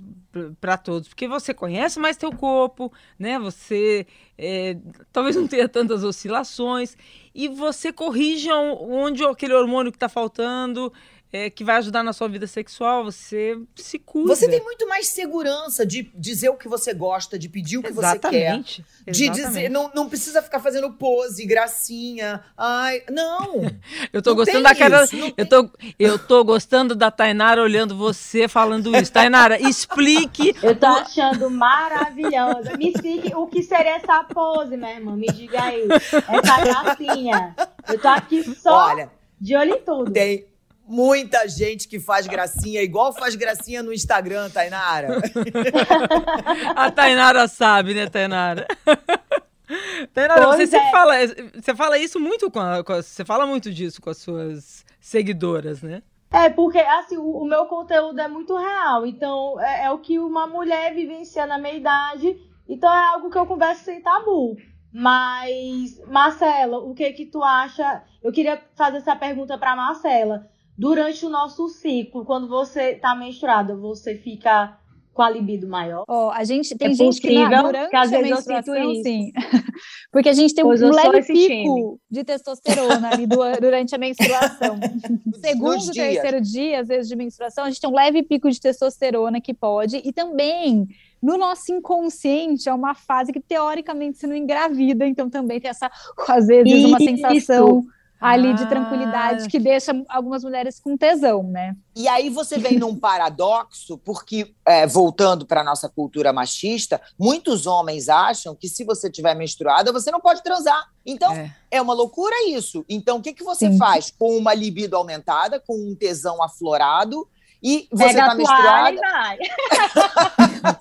para 0.61 0.77
todos, 0.77 1.09
porque 1.09 1.27
você 1.27 1.55
conhece 1.55 1.99
mais 1.99 2.19
teu 2.19 2.31
corpo, 2.31 2.93
né? 3.19 3.39
Você 3.39 4.07
é, 4.37 4.77
talvez 5.11 5.35
não 5.35 5.49
tenha 5.49 5.67
tantas 5.67 6.05
oscilações 6.05 6.95
e 7.35 7.49
você 7.49 7.91
corrige 7.91 8.51
onde 8.53 9.25
aquele 9.25 9.55
hormônio 9.55 9.91
que 9.91 9.97
está 9.97 10.11
faltando 10.11 10.93
é, 11.37 11.51
que 11.51 11.63
vai 11.63 11.77
ajudar 11.77 12.03
na 12.03 12.15
sua 12.15 12.29
vida 12.29 12.47
sexual, 12.47 13.05
você 13.05 13.59
se 13.75 13.99
cuida. 13.99 14.35
Você 14.35 14.49
tem 14.49 14.63
muito 14.63 14.89
mais 14.89 15.09
segurança 15.09 15.85
de 15.85 16.11
dizer 16.15 16.49
o 16.49 16.55
que 16.55 16.67
você 16.67 16.95
gosta, 16.95 17.39
de 17.39 17.47
pedir 17.47 17.77
o 17.77 17.83
que 17.83 17.91
Exatamente. 17.91 18.83
você 18.83 19.05
quer. 19.05 19.13
De 19.13 19.25
Exatamente. 19.25 19.47
dizer, 19.47 19.69
não, 19.69 19.91
não 19.95 20.09
precisa 20.09 20.41
ficar 20.41 20.61
fazendo 20.61 20.91
pose, 20.93 21.45
gracinha. 21.45 22.43
Ai, 22.57 23.03
não. 23.11 23.71
eu 24.15 24.23
tô 24.23 24.31
não 24.31 24.37
gostando 24.37 24.63
da 24.63 24.75
cara. 24.75 25.07
eu, 25.37 25.47
tô, 25.47 25.71
eu 25.99 26.19
tô 26.19 26.43
gostando 26.43 26.97
da 26.97 27.11
Tainara 27.11 27.61
olhando 27.61 27.95
você 27.95 28.49
falando 28.49 28.97
isso. 28.97 29.13
Tainara, 29.13 29.61
explique. 29.61 30.57
Eu 30.63 30.75
tô 30.75 30.87
achando 30.87 31.51
maravilhosa. 31.51 32.77
Me 32.77 32.91
explique 32.91 33.35
o 33.35 33.47
que 33.47 33.63
seria 33.63 33.97
essa 33.97 34.25
pose, 34.25 34.77
minha 34.77 34.95
irmã. 34.95 35.15
Me 35.15 35.27
diga 35.27 35.63
aí. 35.63 35.87
Essa 35.91 36.61
gracinha. 36.61 37.55
Eu 37.89 37.99
tô 38.01 38.09
aqui 38.09 38.43
só 38.55 38.89
Olha, 38.89 39.11
de 39.41 39.55
olho 39.55 39.75
em 39.75 39.81
tudo. 39.83 40.13
Tem 40.13 40.47
muita 40.87 41.49
gente 41.49 41.89
que 41.89 41.99
faz 41.99 42.27
gracinha, 42.27 42.83
igual 42.83 43.13
faz 43.13 43.35
gracinha 43.35 43.83
no 43.83 43.93
Instagram, 43.93 44.49
Tainara. 44.51 45.19
A 46.77 46.91
Tainara 46.91 47.49
sabe, 47.49 47.93
né, 47.93 48.09
Tainara? 48.09 48.67
Tainara, 50.15 50.47
você 50.47 50.67
sempre 50.67 50.87
é. 50.87 50.91
fala, 50.91 51.15
você 51.55 51.75
fala 51.75 51.99
isso 51.99 52.21
muito 52.21 52.51
com, 52.51 52.61
a, 52.61 52.85
com 52.85 52.93
a, 52.93 53.03
você 53.03 53.25
fala 53.25 53.47
muito 53.47 53.73
disso 53.73 54.01
com 54.01 54.11
as 54.11 54.19
suas 54.19 54.85
seguidoras, 55.01 55.83
né? 55.83 56.03
É, 56.31 56.49
porque 56.49 56.79
assim, 56.79 57.17
o, 57.17 57.43
o 57.43 57.45
meu 57.45 57.67
conteúdo 57.67 58.21
é 58.21 58.29
muito 58.29 58.57
real, 58.57 59.07
então 59.07 59.61
é, 59.61 59.85
é, 59.85 59.91
o 59.91 59.99
que 59.99 60.19
uma 60.19 60.47
mulher 60.47 60.95
vivencia 60.95 61.47
na 61.47 61.59
meia 61.59 61.77
idade, 61.77 62.37
então 62.69 62.93
é 62.93 63.07
algo 63.09 63.31
que 63.31 63.39
eu 63.39 63.47
converso 63.47 63.85
sem 63.85 64.01
tabu. 64.01 64.57
Mas, 64.93 66.01
Marcela, 66.07 66.79
o 66.79 66.95
que 66.95 67.13
que 67.13 67.27
tu 67.27 67.43
acha? 67.43 68.03
Eu 68.23 68.33
queria 68.33 68.63
fazer 68.75 68.99
essa 68.99 69.15
pergunta 69.15 69.59
para 69.59 69.77
Marcela 69.77 70.49
durante 70.77 71.25
o 71.25 71.29
nosso 71.29 71.69
ciclo, 71.69 72.25
quando 72.25 72.49
você 72.49 72.93
está 72.93 73.15
menstruada, 73.15 73.77
você 73.77 74.17
fica 74.17 74.79
com 75.17 75.23
a 75.23 75.31
libido 75.31 75.67
maior? 75.67 76.05
Oh, 76.07 76.31
a 76.31 76.45
gente 76.45 76.77
tem 76.77 76.91
é 76.91 76.95
gente 76.95 77.21
que 77.23 77.33
na, 77.33 77.63
durante 77.63 77.89
que 77.89 77.97
às 77.97 78.11
vezes 78.11 78.31
a 78.31 78.35
menstruação, 78.35 78.95
sim. 79.03 79.33
Porque 80.13 80.29
a 80.29 80.33
gente 80.35 80.55
tem 80.55 80.63
pois 80.63 80.83
um 80.83 80.91
leve 80.91 81.23
pico 81.23 81.49
time. 81.49 81.97
de 82.11 82.23
testosterona 82.23 83.11
ali 83.11 83.27
durante 83.27 83.95
a 83.95 83.99
menstruação. 83.99 84.79
Segundo, 85.43 85.91
terceiro 85.91 86.41
dia, 86.43 86.81
às 86.81 86.89
vezes 86.89 87.09
de 87.09 87.17
menstruação, 87.17 87.65
a 87.65 87.71
gente 87.71 87.81
tem 87.81 87.89
um 87.89 87.95
leve 87.95 88.23
pico 88.23 88.51
de 88.51 88.61
testosterona 88.61 89.41
que 89.41 89.55
pode 89.55 90.03
e 90.05 90.13
também 90.13 90.87
no 91.23 91.39
nosso 91.39 91.73
inconsciente 91.73 92.69
é 92.69 92.75
uma 92.75 92.95
fase 92.95 93.33
que 93.33 93.41
teoricamente 93.41 94.19
se 94.19 94.27
não 94.27 94.37
engravida, 94.37 95.07
então 95.07 95.31
também 95.31 95.59
tem 95.59 95.71
essa 95.71 95.91
às 96.29 96.47
vezes 96.47 96.85
uma 96.85 96.99
sensação 96.99 97.87
ali 98.21 98.51
ah. 98.51 98.55
de 98.55 98.67
tranquilidade 98.67 99.49
que 99.49 99.59
deixa 99.59 99.93
algumas 100.09 100.43
mulheres 100.43 100.81
com 100.81 100.97
tesão, 100.97 101.43
né? 101.43 101.77
E 101.95 102.09
aí 102.09 102.31
você 102.31 102.59
vem 102.59 102.79
num 102.79 102.97
paradoxo, 102.97 103.99
porque, 103.99 104.55
é, 104.65 104.87
voltando 104.87 105.47
para 105.47 105.61
a 105.61 105.65
nossa 105.65 105.89
cultura 105.89 106.33
machista, 106.33 107.01
muitos 107.19 107.67
homens 107.67 108.09
acham 108.09 108.55
que 108.55 108.69
se 108.69 108.85
você 108.85 109.11
tiver 109.11 109.35
menstruada, 109.35 109.93
você 109.93 110.11
não 110.11 110.21
pode 110.21 110.43
transar. 110.43 110.91
Então, 111.05 111.33
é, 111.33 111.55
é 111.71 111.83
uma 111.83 111.95
loucura 111.95 112.35
isso. 112.49 112.85
Então, 112.89 113.19
o 113.19 113.23
que, 113.23 113.33
que 113.33 113.45
você 113.45 113.71
Sim. 113.71 113.79
faz 113.79 114.11
com 114.11 114.37
uma 114.37 114.55
libido 114.55 114.97
aumentada, 114.97 115.61
com 115.61 115.75
um 115.75 115.95
tesão 115.95 116.43
aflorado, 116.43 117.29
e 117.63 117.89
você 117.91 118.05
Pega 118.05 118.29
tá 118.29 118.35
menstruada. 118.35 119.01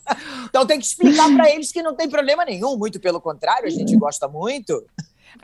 então 0.50 0.66
tem 0.66 0.80
que 0.80 0.86
explicar 0.86 1.34
para 1.34 1.50
eles 1.50 1.72
que 1.72 1.82
não 1.82 1.96
tem 1.96 2.10
problema 2.10 2.46
nenhum, 2.46 2.78
muito 2.78 3.00
pelo 3.00 3.22
contrário, 3.22 3.68
a 3.68 3.72
gente 3.72 3.96
gosta 3.96 4.28
muito. 4.28 4.86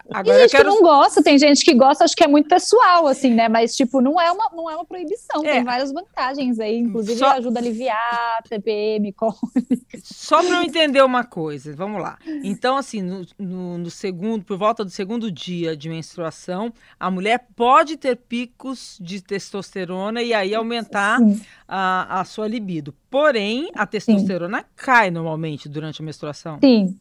Agora 0.10 0.24
tem 0.24 0.42
gente 0.42 0.52
quero... 0.52 0.70
que 0.70 0.76
não 0.76 0.82
gosta, 0.82 1.24
tem 1.24 1.38
gente 1.38 1.64
que 1.64 1.74
gosta, 1.74 2.04
acho 2.04 2.16
que 2.16 2.24
é 2.24 2.28
muito 2.28 2.50
pessoal, 2.50 3.08
assim, 3.08 3.34
né? 3.34 3.48
Mas, 3.48 3.76
tipo, 3.76 4.02
não 4.02 4.20
é 4.20 4.32
uma, 4.32 4.50
não 4.54 4.70
é 4.70 4.76
uma 4.76 4.86
proibição, 4.86 5.44
é. 5.46 5.54
tem 5.54 5.64
várias 5.64 5.92
vantagens 5.92 6.60
aí, 6.60 6.78
inclusive 6.78 7.18
Só... 7.18 7.32
ajuda 7.32 7.60
a 7.60 7.62
aliviar 7.62 8.44
TPM, 8.50 9.12
cólica. 9.14 10.00
Só 10.04 10.44
para 10.44 10.58
eu 10.58 10.64
entender 10.64 11.02
uma 11.02 11.24
coisa, 11.24 11.74
vamos 11.76 12.02
lá. 12.02 12.18
Então, 12.44 12.78
assim, 12.78 13.02
no, 13.02 13.26
no, 13.38 13.78
no, 13.78 13.90
segundo, 13.90 14.44
por 14.44 14.58
volta 14.58 14.84
do 14.84 14.90
segundo 14.90 15.32
dia 15.32 15.76
de 15.76 15.90
menstruação, 15.90 16.74
a 17.00 17.10
mulher 17.10 17.48
pode 17.56 17.98
ter 17.98 18.16
picos 18.18 18.98
de 19.00 19.22
testosterona 19.22 20.22
e 20.22 20.34
aí 20.34 20.54
aumentar 20.54 21.20
a, 21.68 22.20
a 22.20 22.26
sua 22.26 22.48
libido. 22.48 22.94
Porém, 23.10 23.70
a 23.76 23.86
testosterona 23.86 24.60
Sim. 24.60 24.66
cai 24.76 25.12
normalmente 25.12 25.70
durante 25.70 26.02
a 26.02 26.06
menstruação. 26.06 26.60
Sim. 26.62 26.98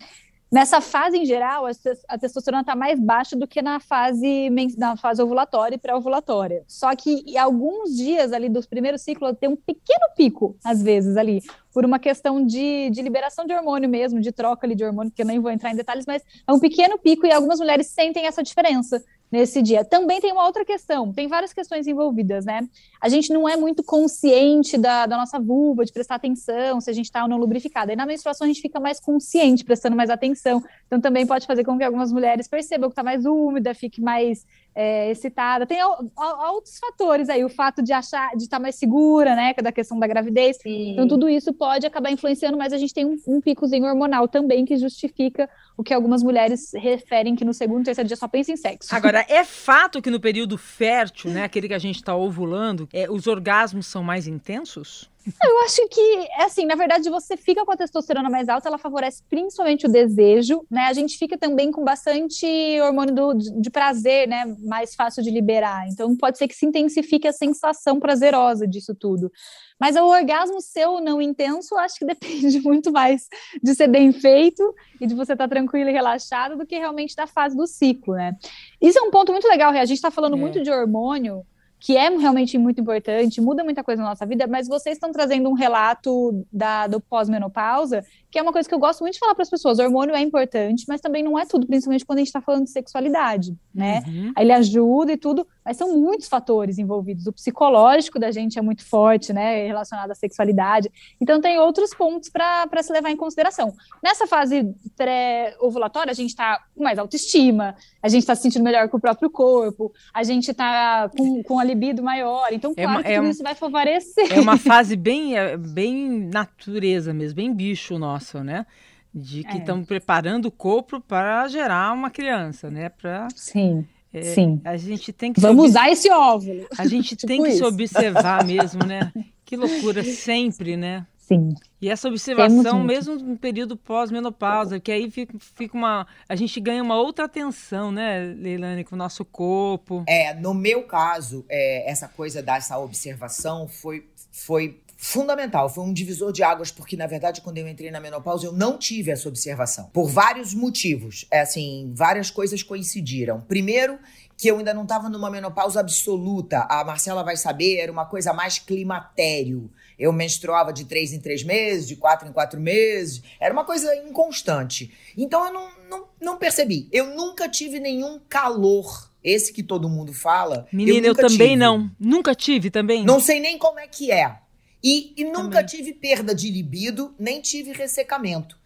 Nessa 0.51 0.81
fase, 0.81 1.17
em 1.17 1.25
geral, 1.25 1.65
a 2.09 2.19
testosterona 2.19 2.63
está 2.63 2.75
mais 2.75 2.99
baixa 2.99 3.37
do 3.37 3.47
que 3.47 3.63
na 3.63 3.79
fase, 3.79 4.51
na 4.77 4.97
fase 4.97 5.23
ovulatória 5.23 5.77
e 5.77 5.79
pré-ovulatória. 5.79 6.65
Só 6.67 6.95
que 6.97 7.39
alguns 7.39 7.95
dias 7.97 8.33
ali 8.33 8.49
dos 8.49 8.67
primeiros 8.67 9.03
ciclos 9.03 9.37
tem 9.39 9.49
um 9.49 9.55
pequeno 9.55 10.07
pico, 10.17 10.57
às 10.65 10.83
vezes, 10.83 11.17
ali, 11.17 11.41
por 11.73 11.85
uma 11.85 12.01
questão 12.01 12.45
de, 12.45 12.91
de 12.91 13.01
liberação 13.01 13.47
de 13.47 13.55
hormônio 13.55 13.89
mesmo, 13.89 14.21
de 14.21 14.33
troca 14.33 14.67
ali 14.67 14.75
de 14.75 14.85
hormônio, 14.85 15.13
que 15.13 15.23
eu 15.23 15.27
nem 15.27 15.39
vou 15.39 15.53
entrar 15.53 15.71
em 15.71 15.77
detalhes, 15.77 16.05
mas 16.05 16.25
é 16.45 16.53
um 16.53 16.59
pequeno 16.59 16.99
pico 16.99 17.25
e 17.27 17.33
algumas 17.33 17.61
mulheres 17.61 17.87
sentem 17.87 18.27
essa 18.27 18.43
diferença 18.43 19.01
nesse 19.31 19.63
dia. 19.63 19.85
Também 19.85 20.21
tem 20.21 20.33
uma 20.33 20.45
outra 20.45 20.65
questão, 20.65 21.13
tem 21.13 21.29
várias 21.29 21.53
questões 21.53 21.87
envolvidas, 21.87 22.45
né? 22.45 22.69
A 23.01 23.09
gente 23.09 23.33
não 23.33 23.49
é 23.49 23.57
muito 23.57 23.83
consciente 23.83 24.77
da, 24.77 25.07
da 25.07 25.17
nossa 25.17 25.39
vulva, 25.39 25.85
de 25.85 25.93
prestar 25.93 26.17
atenção, 26.17 26.81
se 26.81 26.91
a 26.91 26.93
gente 26.93 27.07
está 27.07 27.23
ou 27.23 27.29
não 27.29 27.39
lubrificada. 27.39 27.93
E 27.93 27.97
na 27.97 28.07
menstruação 28.07 28.45
a 28.45 28.49
gente 28.49 28.61
fica 28.61 28.81
mais 28.81 28.99
consciente, 28.99 29.65
prestando 29.65 29.97
mais 29.97 30.11
atenção. 30.11 30.63
Então 30.87 31.01
também 31.01 31.27
pode 31.27 31.47
fazer 31.47 31.65
com 31.65 31.79
que 31.79 31.85
algumas 31.85 32.13
mulheres 32.13 32.49
percebam 32.49 32.89
que 32.89 32.93
está 32.93 33.03
mais 33.03 33.25
úmida, 33.25 33.75
fique 33.75 34.01
mais 34.01 34.45
é, 34.75 35.11
excitada. 35.11 35.67
Tem 35.67 35.79
outros 35.83 36.79
fatores 36.79 37.29
aí, 37.29 37.45
o 37.45 37.49
fato 37.49 37.83
de 37.83 37.93
achar, 37.93 38.31
de 38.37 38.45
estar 38.45 38.57
tá 38.57 38.63
mais 38.63 38.77
segura, 38.77 39.35
né, 39.35 39.53
da 39.55 39.73
questão 39.73 39.99
da 39.99 40.07
gravidez. 40.07 40.59
Sim. 40.63 40.93
Então 40.93 41.09
tudo 41.09 41.29
isso 41.29 41.53
pode 41.53 41.87
acabar 41.87 42.11
influenciando, 42.11 42.57
mas 42.57 42.73
a 42.73 42.79
gente 42.79 42.95
tem 42.95 43.05
um, 43.05 43.17
um 43.27 43.41
picozinho 43.41 43.85
hormonal 43.85 44.29
também 44.29 44.65
que 44.65 44.77
justifica 44.77 45.49
o 45.77 45.83
que 45.83 45.95
algumas 45.95 46.23
mulheres 46.23 46.71
referem 46.75 47.35
que 47.35 47.45
no 47.45 47.55
segundo, 47.55 47.85
terceiro 47.85 48.07
dia 48.07 48.17
só 48.17 48.29
pensa 48.29 48.53
em 48.53 48.57
sexo. 48.57 48.95
Agora, 48.95 49.25
é 49.29 49.45
fato 49.45 50.01
que 50.01 50.11
no 50.11 50.21
período 50.21 50.57
fértil, 50.57 51.31
né, 51.31 51.45
aquele 51.45 51.69
que 51.69 51.75
a 51.75 51.79
gente 51.79 51.97
está 51.97 52.15
ovulando, 52.15 52.89
é, 52.93 53.11
os 53.11 53.27
orgasmos 53.27 53.87
são 53.87 54.03
mais 54.03 54.27
intensos? 54.27 55.10
Eu 55.27 55.59
acho 55.65 55.87
que, 55.89 56.29
assim, 56.39 56.65
na 56.65 56.75
verdade, 56.75 57.11
você 57.11 57.37
fica 57.37 57.65
com 57.65 57.73
a 57.73 57.77
testosterona 57.77 58.31
mais 58.31 58.49
alta, 58.49 58.69
ela 58.69 58.79
favorece 58.79 59.23
principalmente 59.29 59.87
o 59.87 59.91
desejo, 59.91 60.65
né? 60.71 60.83
A 60.83 60.93
gente 60.95 61.19
fica 61.19 61.37
também 61.37 61.71
com 61.71 61.85
bastante 61.85 62.47
hormônio 62.81 63.15
do, 63.15 63.35
de 63.35 63.71
prazer, 63.71 64.27
né? 64.27 64.57
Mais 64.61 64.95
fácil 64.95 65.23
de 65.23 65.31
liberar. 65.31 65.87
Então, 65.89 66.17
pode 66.17 66.39
ser 66.39 66.49
que 66.49 66.55
se 66.55 66.65
intensifique 66.65 67.29
a 67.29 67.33
sensação 67.33 68.01
prazerosa 68.01 68.67
disso 68.67 68.95
tudo. 68.95 69.31
Mas 69.79 69.97
o 69.97 70.07
orgasmo 70.07 70.61
seu 70.61 71.01
não 71.01 71.21
intenso, 71.21 71.77
acho 71.77 71.99
que 71.99 72.05
depende 72.07 72.61
muito 72.61 72.91
mais 72.91 73.29
de 73.63 73.75
ser 73.75 73.89
bem 73.89 74.13
feito 74.13 74.75
e 75.01 75.07
de 75.07 75.15
você 75.15 75.33
estar 75.33 75.49
tá 75.49 75.55
tranquilo 75.55 75.89
e 75.91 75.93
relaxado 75.93 76.57
do 76.57 76.67
que 76.67 76.79
realmente 76.79 77.15
da 77.15 77.27
fase 77.27 77.57
do 77.57 77.67
ciclo, 77.67 78.15
né? 78.15 78.37
Isso 78.81 78.99
é 78.99 79.03
um 79.03 79.11
ponto 79.11 79.33
muito 79.33 79.49
legal, 79.49 79.71
a 79.71 79.85
gente 79.85 79.97
está 79.97 80.11
falando 80.11 80.37
é. 80.37 80.39
muito 80.39 80.63
de 80.63 80.71
hormônio, 80.71 81.45
que 81.81 81.97
é 81.97 82.11
realmente 82.11 82.59
muito 82.59 82.81
importante, 82.81 83.41
muda 83.41 83.65
muita 83.65 83.83
coisa 83.83 84.03
na 84.03 84.11
nossa 84.11 84.27
vida, 84.27 84.47
mas 84.47 84.69
vocês 84.69 84.97
estão 84.97 85.11
trazendo 85.11 85.49
um 85.49 85.55
relato 85.55 86.45
da, 86.53 86.87
do 86.87 87.01
pós-menopausa, 87.01 88.05
que 88.31 88.39
é 88.39 88.43
uma 88.43 88.53
coisa 88.53 88.69
que 88.69 88.75
eu 88.75 88.79
gosto 88.79 89.01
muito 89.01 89.15
de 89.15 89.19
falar 89.19 89.35
para 89.35 89.43
as 89.43 89.51
pessoas. 89.51 89.79
O 89.79 89.83
hormônio 89.83 90.15
é 90.15 90.21
importante, 90.21 90.85
mas 90.89 91.01
também 91.01 91.23
não 91.23 91.39
é 91.39 91.45
tudo, 91.45 91.67
principalmente 91.67 92.05
quando 92.05 92.19
a 92.19 92.21
gente 92.21 92.29
está 92.29 92.41
falando 92.41 92.65
de 92.65 92.71
sexualidade, 92.71 93.57
né? 93.75 94.03
Uhum. 94.07 94.33
Aí 94.37 94.45
ele 94.45 94.53
ajuda 94.53 95.13
e 95.13 95.17
tudo, 95.17 95.47
mas 95.65 95.77
são 95.77 95.97
muitos 95.99 96.29
fatores 96.29 96.79
envolvidos. 96.79 97.27
O 97.27 97.33
psicológico 97.33 98.19
da 98.19 98.31
gente 98.31 98.59
é 98.59 98.63
muito 98.63 98.85
forte, 98.85 99.33
né? 99.33 99.67
Relacionado 99.67 100.11
à 100.11 100.15
sexualidade. 100.15 100.91
Então 101.21 101.41
tem 101.41 101.59
outros 101.59 101.95
pontos 101.95 102.29
para 102.29 102.83
se 102.83 102.93
levar 102.93 103.11
em 103.11 103.17
consideração. 103.17 103.75
Nessa 104.03 104.27
fase 104.27 104.75
pré-ovulatória, 104.97 106.11
a 106.11 106.15
gente 106.15 106.31
está 106.31 106.61
com 106.75 106.85
mais 106.85 106.99
autoestima, 106.99 107.75
a 108.03 108.09
gente 108.09 108.21
está 108.21 108.35
se 108.35 108.43
sentindo 108.43 108.63
melhor 108.63 108.89
com 108.89 108.97
o 108.97 109.01
próprio 109.01 109.31
corpo, 109.31 109.93
a 110.15 110.23
gente 110.23 110.51
está 110.51 111.09
com, 111.17 111.43
com 111.43 111.59
a 111.59 111.65
libido 111.65 112.03
maior. 112.03 112.49
Então, 112.53 112.73
é 112.77 112.83
claro 112.83 112.91
é 112.91 112.97
uma, 112.97 113.03
que 113.03 113.15
tudo 113.15 113.27
é 113.27 113.31
isso 113.31 113.43
vai 113.43 113.55
favorecer. 113.55 114.33
É 114.33 114.41
uma 114.41 114.57
fase 114.57 114.97
bem, 114.97 115.37
é, 115.37 115.57
bem 115.57 116.29
natureza 116.33 117.13
mesmo, 117.13 117.37
bem 117.37 117.53
bicho 117.53 117.99
nosso, 117.99 118.20
né? 118.45 118.67
De 119.13 119.43
que 119.43 119.59
estamos 119.59 119.85
é. 119.85 119.87
preparando 119.87 120.47
o 120.47 120.51
corpo 120.53 121.01
para 121.01 121.49
gerar 121.49 121.93
uma 121.93 122.11
criança, 122.11 122.71
né? 122.71 122.89
Pra, 122.89 123.29
Sim. 123.35 123.87
É, 124.13 124.23
Sim. 124.23 124.61
A 124.65 124.77
gente 124.77 125.13
tem 125.13 125.33
que 125.33 125.41
Vamos 125.41 125.71
usar 125.71 125.91
esse 125.91 126.11
óvulo. 126.11 126.67
A 126.79 126.87
gente 126.87 127.15
tipo 127.17 127.27
tem 127.27 127.43
que 127.43 127.49
isso. 127.49 127.59
se 127.59 127.65
observar 127.65 128.45
mesmo, 128.45 128.85
né? 128.85 129.13
Que 129.45 129.57
loucura 129.57 130.05
sempre, 130.05 130.77
né? 130.77 131.05
Sim. 131.31 131.55
E 131.81 131.89
essa 131.89 132.09
observação, 132.09 132.83
mesmo 132.83 133.15
no 133.17 133.37
período 133.37 133.77
pós-menopausa, 133.77 134.81
que 134.81 134.91
aí 134.91 135.09
fica, 135.11 135.37
fica, 135.39 135.77
uma. 135.77 136.07
A 136.29 136.35
gente 136.35 136.61
ganha 136.61 136.83
uma 136.83 136.97
outra 136.97 137.25
atenção, 137.25 137.93
né, 137.93 138.35
Leilane, 138.37 138.85
com 138.85 138.97
o 138.97 138.99
nosso 138.99 139.25
corpo. 139.25 140.05
É, 140.09 140.35
no 140.35 140.53
meu 140.53 140.85
caso, 140.85 141.45
é, 141.49 141.89
essa 141.91 142.09
coisa 142.09 142.43
dessa 142.43 142.79
observação 142.79 143.67
foi, 143.69 144.09
foi 144.33 144.81
fundamental, 145.03 145.71
foi 145.71 145.83
um 145.83 145.95
divisor 145.95 146.31
de 146.31 146.43
águas, 146.43 146.71
porque 146.71 146.95
na 146.95 147.07
verdade, 147.07 147.41
quando 147.41 147.57
eu 147.57 147.67
entrei 147.67 147.91
na 147.91 147.99
menopausa, 147.99 148.45
eu 148.47 148.53
não 148.53 148.77
tive 148.77 149.11
essa 149.11 149.31
observação. 149.31 149.89
Por 149.95 150.07
vários 150.07 150.53
motivos. 150.53 151.25
É 151.31 151.41
assim, 151.41 151.91
várias 151.97 152.31
coisas 152.31 152.63
coincidiram. 152.63 153.41
Primeiro, 153.41 153.99
que 154.37 154.49
eu 154.49 154.59
ainda 154.59 154.75
não 154.75 154.83
estava 154.83 155.09
numa 155.09 155.31
menopausa 155.31 155.81
absoluta. 155.81 156.67
A 156.69 156.85
Marcela 156.85 157.23
vai 157.23 157.35
saber, 157.35 157.79
era 157.79 157.91
uma 157.91 158.05
coisa 158.05 158.35
mais 158.35 158.59
climatério. 158.59 159.71
Eu 159.99 160.13
menstruava 160.13 160.71
de 160.71 160.85
três 160.85 161.15
em 161.15 161.21
três 161.21 161.43
meses, 161.43 161.89
de 161.89 161.97
quatro 161.97 162.29
em 162.29 162.33
quatro 162.33 162.61
meses. 162.61 163.23
Era 163.41 163.55
uma 163.55 163.65
coisa 163.65 163.95
inconstante. 163.97 164.93
Então 165.17 165.47
eu 165.47 165.53
não, 165.53 165.71
não, 165.89 166.05
não 166.21 166.37
percebi. 166.37 166.89
Eu 166.93 167.15
nunca 167.15 167.49
tive 167.49 167.81
nenhum 167.81 168.21
calor. 168.29 169.11
Esse 169.25 169.53
que 169.53 169.63
todo 169.63 169.89
mundo 169.89 170.13
fala. 170.13 170.67
Menina, 170.71 171.07
eu, 171.07 171.11
eu 171.11 171.15
também 171.15 171.49
tive. 171.49 171.57
não. 171.57 171.91
Nunca 171.99 172.35
tive 172.35 172.71
também. 172.71 173.05
Não 173.05 173.21
sei 173.21 173.41
nem 173.41 173.59
como 173.59 173.79
é 173.79 173.87
que 173.87 174.11
é. 174.11 174.39
E, 174.83 175.13
e 175.17 175.25
nunca 175.25 175.63
também. 175.63 175.67
tive 175.67 175.93
perda 175.93 176.35
de 176.35 176.51
libido, 176.51 177.15
nem 177.19 177.41
tive 177.41 177.73
ressecamento. 177.73 178.59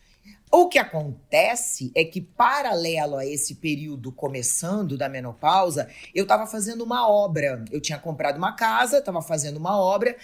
O 0.50 0.68
que 0.68 0.78
acontece 0.78 1.90
é 1.96 2.04
que, 2.04 2.20
paralelo 2.20 3.16
a 3.16 3.26
esse 3.26 3.56
período 3.56 4.12
começando 4.12 4.96
da 4.96 5.08
menopausa, 5.08 5.88
eu 6.14 6.22
estava 6.22 6.46
fazendo 6.46 6.84
uma 6.84 7.08
obra. 7.08 7.64
Eu 7.72 7.80
tinha 7.80 7.98
comprado 7.98 8.36
uma 8.36 8.52
casa, 8.52 8.98
estava 8.98 9.20
fazendo 9.20 9.56
uma 9.56 9.76
obra 9.76 10.16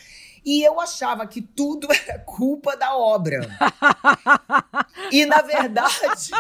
e 0.45 0.63
eu 0.63 0.81
achava 0.81 1.27
que 1.27 1.43
tudo 1.43 1.89
era 1.93 2.19
culpa 2.21 2.77
da 2.77 2.97
obra. 2.97 3.41
e 5.11 5.27
na 5.27 5.43
verdade. 5.43 6.31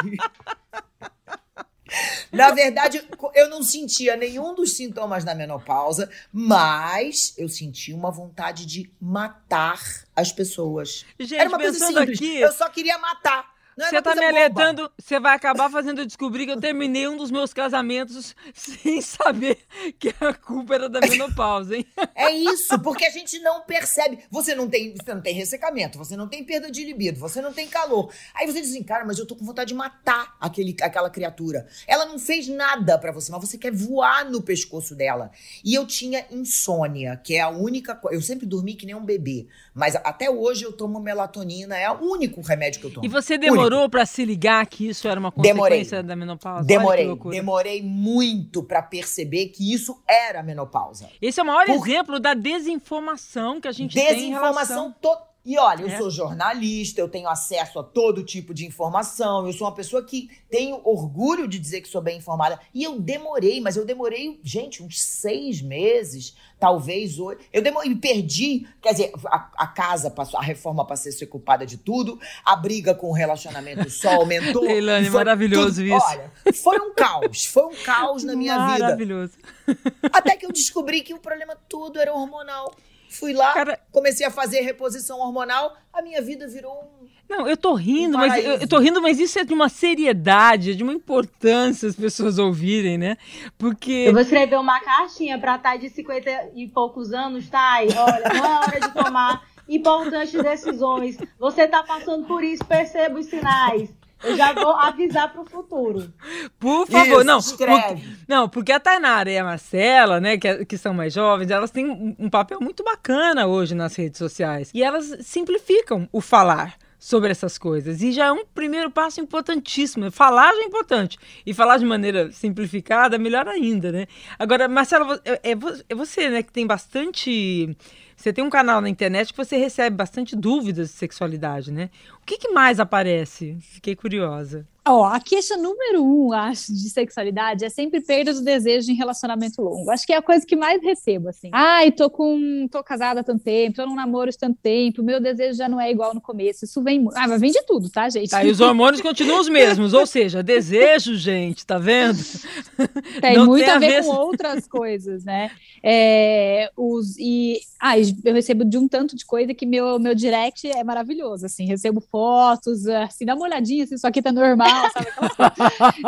Na 2.32 2.50
verdade, 2.52 3.02
eu 3.34 3.48
não 3.48 3.62
sentia 3.62 4.16
nenhum 4.16 4.54
dos 4.54 4.76
sintomas 4.76 5.24
da 5.24 5.34
menopausa, 5.34 6.10
mas 6.32 7.34
eu 7.36 7.48
sentia 7.48 7.94
uma 7.94 8.10
vontade 8.10 8.64
de 8.66 8.90
matar 9.00 9.80
as 10.14 10.32
pessoas. 10.32 11.04
Gente, 11.18 11.34
Era 11.34 11.48
uma 11.48 11.58
coisa 11.58 11.86
simples. 11.86 12.18
Aqui... 12.18 12.40
Eu 12.40 12.52
só 12.52 12.68
queria 12.68 12.98
matar. 12.98 13.59
Você 13.88 13.96
é 13.96 14.02
tá 14.02 14.14
me 14.14 14.24
alertando, 14.24 14.90
você 14.98 15.18
vai 15.18 15.34
acabar 15.34 15.70
fazendo 15.70 16.00
eu 16.00 16.06
descobrir 16.06 16.44
que 16.44 16.52
eu 16.52 16.60
terminei 16.60 17.08
um 17.08 17.16
dos 17.16 17.30
meus 17.30 17.52
casamentos 17.52 18.34
sem 18.54 19.00
saber 19.00 19.58
que 19.98 20.14
a 20.20 20.34
culpa 20.34 20.74
era 20.74 20.88
da 20.88 21.00
menopausa, 21.00 21.76
hein? 21.76 21.86
É 22.14 22.30
isso, 22.30 22.78
porque 22.80 23.04
a 23.04 23.10
gente 23.10 23.38
não 23.40 23.62
percebe. 23.62 24.20
Você 24.30 24.54
não 24.54 24.68
tem, 24.68 24.94
você 24.94 25.14
não 25.14 25.22
tem 25.22 25.34
ressecamento, 25.34 25.98
você 25.98 26.16
não 26.16 26.28
tem 26.28 26.44
perda 26.44 26.70
de 26.70 26.84
libido, 26.84 27.18
você 27.18 27.40
não 27.40 27.52
tem 27.52 27.68
calor. 27.68 28.12
Aí 28.34 28.46
você 28.46 28.60
diz 28.60 28.70
assim, 28.70 28.82
cara, 28.82 29.04
mas 29.04 29.18
eu 29.18 29.26
tô 29.26 29.34
com 29.34 29.44
vontade 29.44 29.68
de 29.68 29.74
matar 29.74 30.36
aquele, 30.40 30.76
aquela 30.82 31.08
criatura. 31.08 31.66
Ela 31.86 32.06
não 32.06 32.18
fez 32.18 32.48
nada 32.48 32.98
para 32.98 33.12
você, 33.12 33.32
mas 33.32 33.40
você 33.40 33.56
quer 33.56 33.72
voar 33.72 34.24
no 34.24 34.42
pescoço 34.42 34.94
dela. 34.94 35.30
E 35.64 35.74
eu 35.74 35.86
tinha 35.86 36.26
insônia, 36.30 37.20
que 37.22 37.34
é 37.34 37.40
a 37.40 37.48
única 37.48 37.94
coisa. 37.94 38.16
Eu 38.16 38.22
sempre 38.22 38.46
dormi 38.46 38.74
que 38.74 38.84
nem 38.86 38.94
um 38.94 39.04
bebê, 39.04 39.46
mas 39.74 39.96
até 39.96 40.30
hoje 40.30 40.64
eu 40.64 40.72
tomo 40.72 41.00
melatonina, 41.00 41.76
é 41.76 41.90
o 41.90 42.00
único 42.00 42.40
remédio 42.40 42.80
que 42.80 42.86
eu 42.86 42.92
tomo. 42.92 43.06
E 43.06 43.08
você 43.08 43.38
demorou 43.38 43.69
demorou 43.70 43.88
para 43.88 44.04
se 44.04 44.24
ligar 44.24 44.66
que 44.66 44.88
isso 44.88 45.06
era 45.06 45.18
uma 45.18 45.30
consequência 45.30 46.02
demorei. 46.02 46.02
da 46.02 46.16
menopausa? 46.16 46.64
Demorei. 46.64 47.16
Demorei 47.30 47.82
muito 47.82 48.62
para 48.62 48.82
perceber 48.82 49.48
que 49.48 49.72
isso 49.72 50.02
era 50.06 50.42
menopausa. 50.42 51.08
Esse 51.22 51.40
é 51.40 51.42
o 51.42 51.46
maior 51.46 51.66
Por... 51.66 51.74
exemplo 51.76 52.18
da 52.18 52.34
desinformação 52.34 53.60
que 53.60 53.68
a 53.68 53.72
gente 53.72 53.94
desinformação 53.94 54.14
tem 54.14 54.30
Desinformação 54.30 54.94
total. 55.00 55.29
E 55.44 55.58
olha, 55.58 55.82
eu 55.82 55.88
é. 55.88 55.96
sou 55.96 56.10
jornalista, 56.10 57.00
eu 57.00 57.08
tenho 57.08 57.26
acesso 57.26 57.78
a 57.78 57.82
todo 57.82 58.22
tipo 58.22 58.52
de 58.52 58.66
informação, 58.66 59.46
eu 59.46 59.52
sou 59.54 59.66
uma 59.66 59.74
pessoa 59.74 60.04
que 60.04 60.30
tenho 60.50 60.80
orgulho 60.84 61.48
de 61.48 61.58
dizer 61.58 61.80
que 61.80 61.88
sou 61.88 62.02
bem 62.02 62.18
informada. 62.18 62.60
E 62.74 62.84
eu 62.84 63.00
demorei, 63.00 63.58
mas 63.58 63.74
eu 63.74 63.86
demorei, 63.86 64.38
gente, 64.42 64.82
uns 64.82 65.00
seis 65.00 65.62
meses, 65.62 66.36
talvez 66.58 67.18
oito. 67.18 67.42
Eu 67.50 67.62
demorei, 67.62 67.94
perdi. 67.94 68.66
Quer 68.82 68.92
dizer, 68.92 69.12
a, 69.26 69.50
a, 69.56 69.66
casa 69.66 70.10
passou, 70.10 70.38
a 70.38 70.42
reforma 70.42 70.84
passou 70.84 71.08
a 71.08 71.12
ser 71.12 71.26
culpada 71.26 71.64
de 71.64 71.78
tudo, 71.78 72.20
a 72.44 72.54
briga 72.54 72.94
com 72.94 73.08
o 73.08 73.14
relacionamento 73.14 73.88
só 73.88 74.16
aumentou. 74.16 74.60
Leilane, 74.68 75.08
maravilhoso 75.08 75.82
tudo. 75.82 75.96
isso. 75.96 76.06
Olha, 76.06 76.30
foi 76.52 76.78
um 76.80 76.92
caos, 76.94 77.46
foi 77.46 77.64
um 77.64 77.74
caos 77.82 78.24
na 78.24 78.36
minha 78.36 78.58
maravilhoso. 78.58 78.96
vida. 78.98 79.16
Maravilhoso. 79.16 80.12
Até 80.12 80.36
que 80.36 80.44
eu 80.44 80.52
descobri 80.52 81.00
que 81.00 81.14
o 81.14 81.18
problema 81.18 81.56
tudo 81.66 81.98
era 81.98 82.12
hormonal. 82.12 82.74
Fui 83.10 83.32
lá, 83.32 83.52
Cara... 83.52 83.80
comecei 83.90 84.24
a 84.24 84.30
fazer 84.30 84.60
reposição 84.60 85.18
hormonal, 85.18 85.76
a 85.92 86.00
minha 86.00 86.22
vida 86.22 86.46
virou 86.46 86.72
um. 86.72 87.08
Não, 87.28 87.46
eu 87.46 87.56
tô 87.56 87.74
rindo, 87.74 88.16
um 88.16 88.20
mas 88.20 88.44
eu, 88.44 88.52
eu, 88.52 88.68
tô 88.68 88.78
rindo, 88.78 89.02
mas 89.02 89.18
isso 89.18 89.38
é 89.38 89.44
de 89.44 89.52
uma 89.52 89.68
seriedade, 89.68 90.76
de 90.76 90.82
uma 90.82 90.92
importância 90.92 91.88
as 91.88 91.96
pessoas 91.96 92.38
ouvirem, 92.38 92.96
né? 92.96 93.16
Porque. 93.58 93.92
Eu 94.06 94.12
vou 94.12 94.22
escrever 94.22 94.58
uma 94.58 94.80
caixinha 94.80 95.38
pra 95.38 95.56
estar 95.56 95.76
de 95.76 95.88
50 95.88 96.50
e 96.54 96.68
poucos 96.68 97.12
anos, 97.12 97.48
tá? 97.48 97.84
E 97.84 97.88
olha, 97.88 98.28
não 98.32 98.46
é 98.46 98.58
hora 98.60 98.80
de 98.80 98.94
tomar 98.94 99.44
importantes 99.68 100.40
decisões. 100.40 101.18
Você 101.38 101.66
tá 101.66 101.82
passando 101.82 102.26
por 102.26 102.44
isso, 102.44 102.64
perceba 102.64 103.18
os 103.18 103.26
sinais. 103.26 103.90
Eu 104.22 104.36
já 104.36 104.52
vou 104.52 104.72
avisar 104.72 105.32
para 105.32 105.40
o 105.40 105.44
futuro. 105.44 106.12
Por 106.58 106.86
favor, 106.86 107.20
Isso, 107.20 107.24
não. 107.24 107.40
Porque, 107.40 108.08
não, 108.28 108.48
porque 108.48 108.72
a 108.72 108.80
Tainara 108.80 109.30
e 109.30 109.38
a 109.38 109.44
Marcela, 109.44 110.20
né, 110.20 110.36
que, 110.36 110.64
que 110.66 110.76
são 110.76 110.92
mais 110.92 111.12
jovens, 111.12 111.50
elas 111.50 111.70
têm 111.70 111.88
um, 111.88 112.14
um 112.18 112.30
papel 112.30 112.60
muito 112.60 112.84
bacana 112.84 113.46
hoje 113.46 113.74
nas 113.74 113.96
redes 113.96 114.18
sociais. 114.18 114.70
E 114.74 114.82
elas 114.82 115.16
simplificam 115.22 116.08
o 116.12 116.20
falar 116.20 116.76
sobre 117.00 117.30
essas 117.30 117.56
coisas. 117.56 118.02
E 118.02 118.12
já 118.12 118.26
é 118.26 118.32
um 118.32 118.44
primeiro 118.44 118.90
passo 118.90 119.20
importantíssimo. 119.20 120.10
Falar 120.12 120.52
já 120.54 120.60
é 120.60 120.64
importante. 120.64 121.18
E 121.46 121.54
falar 121.54 121.78
de 121.78 121.86
maneira 121.86 122.30
simplificada, 122.30 123.16
melhor 123.16 123.48
ainda, 123.48 123.90
né? 123.90 124.06
Agora, 124.38 124.68
Marcelo, 124.68 125.18
é, 125.24 125.50
é, 125.50 125.56
é 125.88 125.94
você, 125.94 126.28
né, 126.28 126.42
que 126.42 126.52
tem 126.52 126.66
bastante. 126.66 127.74
Você 128.20 128.34
tem 128.34 128.44
um 128.44 128.50
canal 128.50 128.82
na 128.82 128.88
internet 128.90 129.32
que 129.32 129.36
você 129.38 129.56
recebe 129.56 129.96
bastante 129.96 130.36
dúvidas 130.36 130.90
de 130.90 130.94
sexualidade, 130.94 131.72
né? 131.72 131.88
O 132.20 132.26
que, 132.26 132.36
que 132.36 132.50
mais 132.50 132.78
aparece? 132.78 133.56
Fiquei 133.62 133.96
curiosa. 133.96 134.68
Ó, 134.90 135.04
a 135.04 135.20
queixa 135.20 135.56
número 135.56 136.02
um, 136.02 136.32
acho, 136.32 136.72
de 136.72 136.90
sexualidade 136.90 137.64
é 137.64 137.68
sempre 137.68 138.00
perda 138.00 138.34
do 138.34 138.42
desejo 138.42 138.90
em 138.90 138.96
relacionamento 138.96 139.62
longo. 139.62 139.88
Acho 139.88 140.04
que 140.04 140.12
é 140.12 140.16
a 140.16 140.22
coisa 140.22 140.44
que 140.44 140.56
mais 140.56 140.82
recebo, 140.82 141.28
assim. 141.28 141.48
Ai, 141.52 141.92
tô 141.92 142.10
com. 142.10 142.66
tô 142.68 142.82
casada 142.82 143.20
há 143.20 143.22
tanto 143.22 143.44
tempo, 143.44 143.76
tô 143.76 143.86
num 143.86 143.94
namoro 143.94 144.30
há 144.30 144.32
tanto 144.32 144.58
tempo, 144.60 145.00
meu 145.00 145.20
desejo 145.20 145.56
já 145.56 145.68
não 145.68 145.80
é 145.80 145.92
igual 145.92 146.12
no 146.12 146.20
começo. 146.20 146.64
Isso 146.64 146.82
vem. 146.82 147.06
Ah, 147.14 147.28
mas 147.28 147.40
vem 147.40 147.52
de 147.52 147.62
tudo, 147.62 147.88
tá, 147.88 148.08
gente? 148.08 148.30
Tá, 148.30 148.44
e 148.44 148.50
os 148.50 148.60
hormônios 148.60 149.00
continuam 149.00 149.40
os 149.40 149.48
mesmos, 149.48 149.94
ou 149.94 150.06
seja, 150.06 150.42
desejo, 150.42 151.14
gente, 151.14 151.64
tá 151.64 151.78
vendo? 151.78 152.18
Tem 153.20 153.36
não 153.36 153.46
muito 153.46 153.64
tem 153.64 153.74
a, 153.74 153.78
ver, 153.78 153.98
a 153.98 154.00
ver 154.00 154.06
com 154.06 154.16
outras 154.16 154.66
coisas, 154.66 155.24
né? 155.24 155.50
É, 155.82 156.70
os, 156.76 157.16
e 157.18 157.60
ah, 157.80 157.98
eu 157.98 158.34
recebo 158.34 158.64
de 158.64 158.76
um 158.76 158.88
tanto 158.88 159.16
de 159.16 159.24
coisa 159.24 159.54
que 159.54 159.64
meu, 159.64 159.98
meu 159.98 160.14
direct 160.14 160.66
é 160.68 160.82
maravilhoso, 160.82 161.46
assim, 161.46 161.66
recebo 161.66 162.00
fotos, 162.00 162.86
assim, 162.86 163.24
dá 163.24 163.34
uma 163.34 163.44
olhadinha 163.44 163.86
se 163.86 163.94
isso 163.94 164.06
aqui 164.06 164.20
tá 164.20 164.32
normal 164.32 164.79
sabe? 164.90 165.06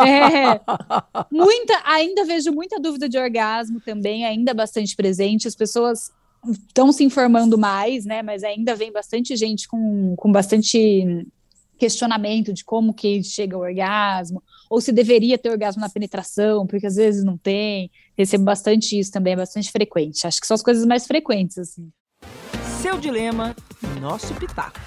É, 0.09 0.61
muita, 1.31 1.81
ainda 1.85 2.25
vejo 2.25 2.53
muita 2.53 2.81
dúvida 2.81 3.09
de 3.09 3.19
orgasmo 3.19 3.81
também, 3.81 4.25
ainda 4.25 4.55
bastante 4.55 4.97
presente. 4.97 5.49
As 5.49 5.55
pessoas 5.55 6.11
estão 6.69 6.93
se 6.93 7.05
informando 7.05 7.57
mais, 7.57 8.05
né? 8.05 8.23
Mas 8.23 8.43
ainda 8.43 8.75
vem 8.75 8.93
bastante 8.93 9.37
gente 9.37 9.69
com, 9.69 10.15
com 10.17 10.33
bastante 10.33 11.27
questionamento 11.79 12.53
de 12.53 12.65
como 12.65 12.95
que 12.95 13.25
chega 13.25 13.57
ao 13.57 13.63
orgasmo, 13.63 14.41
ou 14.71 14.81
se 14.81 14.93
deveria 14.93 15.37
ter 15.37 15.51
orgasmo 15.51 15.81
na 15.81 15.89
penetração, 15.89 16.65
porque 16.65 16.87
às 16.87 16.95
vezes 16.95 17.25
não 17.25 17.37
tem. 17.37 17.91
Recebo 18.17 18.45
bastante 18.45 18.99
isso 18.99 19.11
também, 19.11 19.33
é 19.33 19.37
bastante 19.37 19.71
frequente. 19.71 20.27
Acho 20.27 20.41
que 20.41 20.47
são 20.47 20.55
as 20.55 20.63
coisas 20.63 20.87
mais 20.87 21.07
frequentes, 21.07 21.59
assim. 21.59 21.91
Seu 22.81 22.99
dilema, 22.99 23.55
nosso 24.01 24.33
pitaco. 24.35 24.81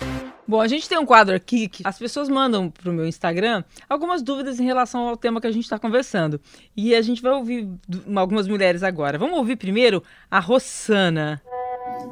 Bom, 0.47 0.61
a 0.61 0.67
gente 0.67 0.87
tem 0.87 0.97
um 0.99 1.05
quadro 1.05 1.35
aqui 1.35 1.67
que 1.67 1.81
as 1.83 1.97
pessoas 1.97 2.29
mandam 2.29 2.69
para 2.69 2.91
o 2.91 2.93
meu 2.93 3.07
Instagram 3.07 3.63
algumas 3.89 4.21
dúvidas 4.21 4.59
em 4.59 4.63
relação 4.63 5.07
ao 5.07 5.17
tema 5.17 5.41
que 5.41 5.47
a 5.47 5.51
gente 5.51 5.63
está 5.63 5.79
conversando. 5.79 6.39
E 6.77 6.93
a 6.93 7.01
gente 7.01 7.19
vai 7.19 7.33
ouvir 7.33 7.67
algumas 8.15 8.47
mulheres 8.47 8.83
agora. 8.83 9.17
Vamos 9.17 9.37
ouvir 9.39 9.55
primeiro 9.55 10.03
a 10.29 10.39
Rossana. 10.39 11.41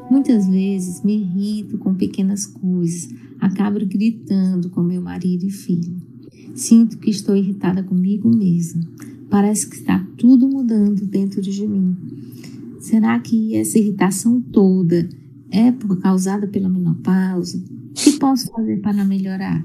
Muitas 0.10 0.48
vezes 0.48 1.04
me 1.04 1.18
irrito 1.18 1.78
com 1.78 1.94
pequenas 1.94 2.48
coisas, 2.48 3.10
acabo 3.40 3.80
gritando 3.86 4.70
com 4.70 4.82
meu 4.82 5.02
marido 5.02 5.46
e 5.46 5.52
filho. 5.52 5.96
Sinto 6.56 6.98
que 6.98 7.12
estou 7.12 7.36
irritada 7.36 7.84
comigo 7.84 8.28
mesma. 8.30 8.82
Parece 9.30 9.70
que 9.70 9.76
está 9.76 10.04
tudo 10.18 10.48
mudando 10.48 11.06
dentro 11.06 11.42
de 11.42 11.68
mim. 11.68 11.96
Será 12.80 13.20
que 13.20 13.56
essa 13.56 13.78
irritação 13.78 14.42
toda 14.42 15.08
é 15.52 15.72
por 15.72 16.00
causada 16.00 16.48
pela 16.48 16.70
menopausa? 16.70 17.73
O 17.94 17.96
que 17.96 18.18
posso 18.18 18.52
fazer 18.52 18.82
para 18.82 19.06
melhorar? 19.06 19.62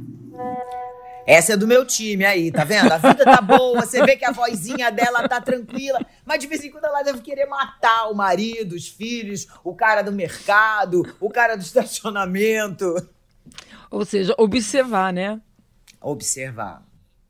Essa 1.26 1.54
é 1.54 1.56
do 1.56 1.66
meu 1.66 1.86
time 1.86 2.26
aí, 2.26 2.52
tá 2.52 2.62
vendo? 2.62 2.92
A 2.92 2.98
vida 2.98 3.24
tá 3.24 3.40
boa, 3.40 3.80
você 3.80 4.04
vê 4.04 4.16
que 4.16 4.24
a 4.24 4.32
vozinha 4.32 4.90
dela 4.90 5.26
tá 5.26 5.40
tranquila, 5.40 5.98
mas 6.24 6.38
de 6.38 6.46
vez 6.46 6.62
em 6.62 6.70
quando 6.70 6.84
ela 6.84 7.02
deve 7.02 7.20
querer 7.20 7.46
matar 7.46 8.10
o 8.10 8.14
marido, 8.14 8.74
os 8.74 8.86
filhos, 8.86 9.46
o 9.64 9.74
cara 9.74 10.02
do 10.02 10.12
mercado, 10.12 11.02
o 11.18 11.30
cara 11.30 11.56
do 11.56 11.62
estacionamento. 11.62 12.94
Ou 13.90 14.04
seja, 14.04 14.34
observar, 14.38 15.12
né? 15.12 15.40
Observar. 16.00 16.82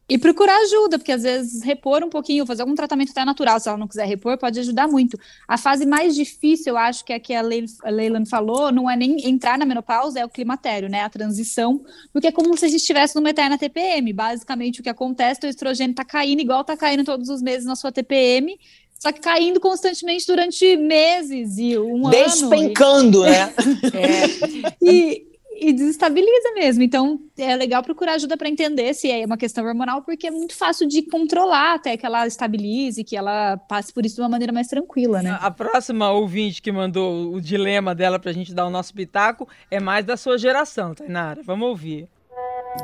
E 0.08 0.16
procurar 0.16 0.56
ajuda, 0.62 0.98
porque 0.98 1.12
às 1.12 1.22
vezes 1.22 1.62
repor 1.62 2.02
um 2.02 2.08
pouquinho, 2.08 2.46
fazer 2.46 2.62
algum 2.62 2.74
tratamento 2.74 3.10
até 3.10 3.26
natural, 3.26 3.60
se 3.60 3.68
ela 3.68 3.76
não 3.76 3.86
quiser 3.86 4.06
repor, 4.06 4.38
pode 4.38 4.58
ajudar 4.58 4.88
muito. 4.88 5.20
A 5.46 5.58
fase 5.58 5.84
mais 5.84 6.14
difícil, 6.14 6.72
eu 6.72 6.78
acho 6.78 7.04
que 7.04 7.12
é 7.12 7.16
a 7.16 7.20
que 7.20 7.34
a 7.34 7.42
Leilan 7.42 8.24
falou, 8.24 8.72
não 8.72 8.88
é 8.88 8.96
nem 8.96 9.28
entrar 9.28 9.58
na 9.58 9.66
menopausa, 9.66 10.18
é 10.18 10.24
o 10.24 10.28
climatério, 10.30 10.88
né? 10.88 11.02
A 11.02 11.10
transição, 11.10 11.84
porque 12.10 12.28
é 12.28 12.32
como 12.32 12.56
se 12.56 12.64
a 12.64 12.68
gente 12.68 12.80
estivesse 12.80 13.14
numa 13.16 13.28
eterna 13.28 13.58
TPM. 13.58 14.10
Basicamente, 14.14 14.80
o 14.80 14.82
que 14.82 14.88
acontece, 14.88 15.40
o 15.44 15.46
estrogênio 15.46 15.94
tá 15.94 16.06
caindo 16.06 16.40
igual 16.40 16.64
tá 16.64 16.74
caindo 16.74 17.04
todos 17.04 17.28
os 17.28 17.42
meses 17.42 17.66
na 17.66 17.76
sua 17.76 17.92
TPM, 17.92 18.58
só 18.98 19.12
que 19.12 19.20
caindo 19.20 19.60
constantemente 19.60 20.26
durante 20.26 20.74
meses 20.76 21.58
e 21.58 21.78
um 21.78 22.08
Despencando, 22.08 23.22
ano. 23.22 23.24
Despencando, 23.24 23.24
né? 23.24 23.54
é. 24.72 24.76
e, 24.82 25.27
e 25.60 25.72
desestabiliza 25.72 26.52
mesmo. 26.54 26.82
Então, 26.82 27.20
é 27.36 27.54
legal 27.56 27.82
procurar 27.82 28.14
ajuda 28.14 28.36
para 28.36 28.48
entender 28.48 28.94
se 28.94 29.10
é 29.10 29.26
uma 29.26 29.36
questão 29.36 29.64
hormonal, 29.66 30.02
porque 30.02 30.28
é 30.28 30.30
muito 30.30 30.54
fácil 30.54 30.86
de 30.86 31.02
controlar 31.02 31.74
até 31.74 31.96
que 31.96 32.06
ela 32.06 32.26
estabilize, 32.26 33.02
que 33.02 33.16
ela 33.16 33.56
passe 33.56 33.92
por 33.92 34.06
isso 34.06 34.16
de 34.16 34.22
uma 34.22 34.28
maneira 34.28 34.52
mais 34.52 34.68
tranquila, 34.68 35.20
né? 35.20 35.36
A, 35.40 35.50
próxima 35.50 36.12
ouvinte 36.12 36.62
que 36.62 36.70
mandou 36.70 37.34
o 37.34 37.40
dilema 37.40 37.94
dela 37.94 38.18
para 38.18 38.30
a 38.30 38.34
gente 38.34 38.54
dar 38.54 38.66
o 38.66 38.70
nosso 38.70 38.94
pitaco 38.94 39.48
é 39.70 39.80
mais 39.80 40.04
da 40.04 40.16
sua 40.16 40.38
geração, 40.38 40.94
Tainara. 40.94 41.42
Vamos 41.42 41.68
ouvir. 41.68 42.08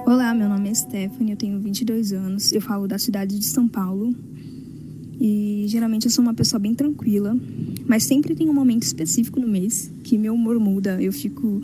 Olá, 0.04 0.34
meu 0.34 0.48
nome 0.48 0.70
é 0.70 0.74
Stephanie, 0.74 1.32
eu 1.32 1.36
tenho 1.36 1.60
22 1.60 2.12
anos, 2.12 2.52
eu 2.52 2.60
falo 2.60 2.88
da 2.88 2.98
cidade 2.98 3.38
de 3.38 3.44
São 3.44 3.68
Paulo. 3.68 4.12
E 5.20 5.64
geralmente 5.68 6.06
eu 6.06 6.10
sou 6.10 6.24
uma 6.24 6.34
pessoa 6.34 6.58
bem 6.58 6.74
tranquila, 6.74 7.36
mas 7.86 8.02
sempre 8.02 8.34
tem 8.34 8.48
um 8.48 8.52
momento 8.52 8.82
específico 8.82 9.38
no 9.38 9.46
mês 9.46 9.92
que 10.02 10.18
meu 10.18 10.34
humor 10.34 10.58
muda, 10.58 11.00
eu 11.00 11.12
fico 11.12 11.62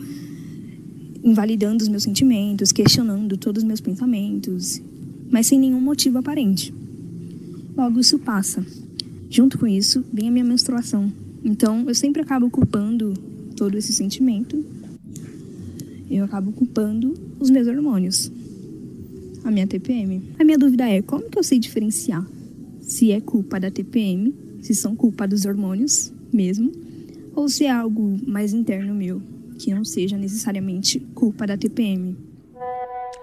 invalidando 1.22 1.82
os 1.82 1.88
meus 1.88 2.02
sentimentos, 2.02 2.72
questionando 2.72 3.36
todos 3.36 3.62
os 3.62 3.66
meus 3.66 3.80
pensamentos, 3.80 4.80
mas 5.30 5.46
sem 5.46 5.58
nenhum 5.58 5.80
motivo 5.80 6.18
aparente. 6.18 6.72
Logo, 7.76 8.00
isso 8.00 8.18
passa. 8.18 8.64
Junto 9.28 9.58
com 9.58 9.66
isso, 9.66 10.04
vem 10.12 10.28
a 10.28 10.30
minha 10.30 10.44
menstruação. 10.44 11.12
Então, 11.44 11.84
eu 11.86 11.94
sempre 11.94 12.20
acabo 12.20 12.50
culpando 12.50 13.14
todo 13.56 13.76
esse 13.76 13.92
sentimento. 13.92 14.62
Eu 16.10 16.24
acabo 16.24 16.50
culpando 16.52 17.14
os 17.38 17.48
meus 17.50 17.68
hormônios, 17.68 18.30
a 19.44 19.50
minha 19.50 19.66
TPM. 19.66 20.22
A 20.38 20.44
minha 20.44 20.58
dúvida 20.58 20.88
é: 20.88 21.00
como 21.00 21.30
que 21.30 21.38
eu 21.38 21.44
sei 21.44 21.58
diferenciar 21.58 22.26
se 22.80 23.12
é 23.12 23.20
culpa 23.20 23.60
da 23.60 23.70
TPM, 23.70 24.34
se 24.60 24.74
são 24.74 24.96
culpa 24.96 25.28
dos 25.28 25.44
hormônios 25.44 26.12
mesmo, 26.32 26.72
ou 27.34 27.48
se 27.48 27.64
é 27.64 27.70
algo 27.70 28.18
mais 28.26 28.52
interno 28.52 28.94
meu? 28.94 29.22
Que 29.60 29.74
não 29.74 29.84
seja 29.84 30.16
necessariamente 30.16 30.98
culpa 31.14 31.46
da 31.46 31.56
TPM. 31.56 32.16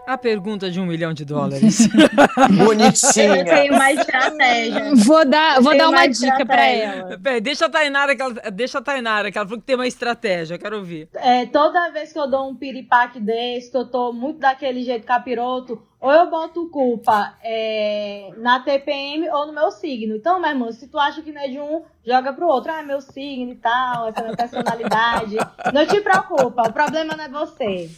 A 0.06 0.18
pergunta 0.18 0.72
de 0.72 0.80
um 0.80 0.86
milhão 0.86 1.14
de 1.14 1.26
dólares. 1.26 1.90
Bonitinha. 2.58 3.38
Eu 3.40 3.46
tenho 3.46 3.74
uma 3.74 3.92
estratégia. 3.92 4.96
Vou 4.96 5.26
dar, 5.26 5.62
vou 5.62 5.78
dar 5.78 5.90
uma, 5.90 5.98
uma 5.98 6.08
dica 6.08 6.46
para 6.46 6.66
ela. 6.66 7.20
Peraí, 7.20 7.42
deixa 7.42 7.66
a 7.66 7.70
Tainara, 7.70 8.16
que 8.16 8.22
ela, 8.22 8.34
deixa 8.52 8.78
a 8.78 8.82
Tainara, 8.82 9.30
que 9.30 9.38
ela 9.38 9.46
falou 9.46 9.60
que 9.60 9.66
tem 9.66 9.76
uma 9.76 9.88
estratégia, 9.88 10.56
eu 10.56 10.60
quero 10.60 10.78
ouvir. 10.78 11.10
É, 11.14 11.46
toda 11.48 11.92
vez 11.92 12.14
que 12.14 12.20
eu 12.20 12.30
dou 12.30 12.50
um 12.50 12.56
piripaque 12.56 13.20
desse, 13.20 13.70
que 13.70 13.76
eu 13.76 13.86
tô 13.86 14.14
muito 14.14 14.40
daquele 14.40 14.82
jeito 14.82 15.06
capiroto, 15.06 15.82
ou 16.00 16.12
eu 16.12 16.30
boto 16.30 16.70
culpa 16.70 17.36
é, 17.44 18.32
na 18.38 18.60
TPM 18.60 19.30
ou 19.30 19.48
no 19.48 19.54
meu 19.54 19.72
signo. 19.72 20.16
Então, 20.16 20.40
meu 20.40 20.50
irmão, 20.50 20.72
se 20.72 20.88
tu 20.88 21.00
acha 21.00 21.22
que 21.22 21.32
não 21.32 21.42
é 21.42 21.48
de 21.48 21.60
um, 21.60 21.84
joga 22.06 22.32
pro 22.34 22.48
outro. 22.48 22.72
Ah, 22.72 22.84
meu 22.84 23.02
signo 23.02 23.52
e 23.52 23.56
tal, 23.56 24.10
essa 24.10 24.22
minha 24.22 24.36
personalidade. 24.36 25.36
não 25.74 25.86
te 25.88 26.00
preocupa, 26.02 26.70
o 26.70 26.74
problema 26.74 27.16
não 27.16 27.24
é 27.24 27.30
você. 27.30 27.90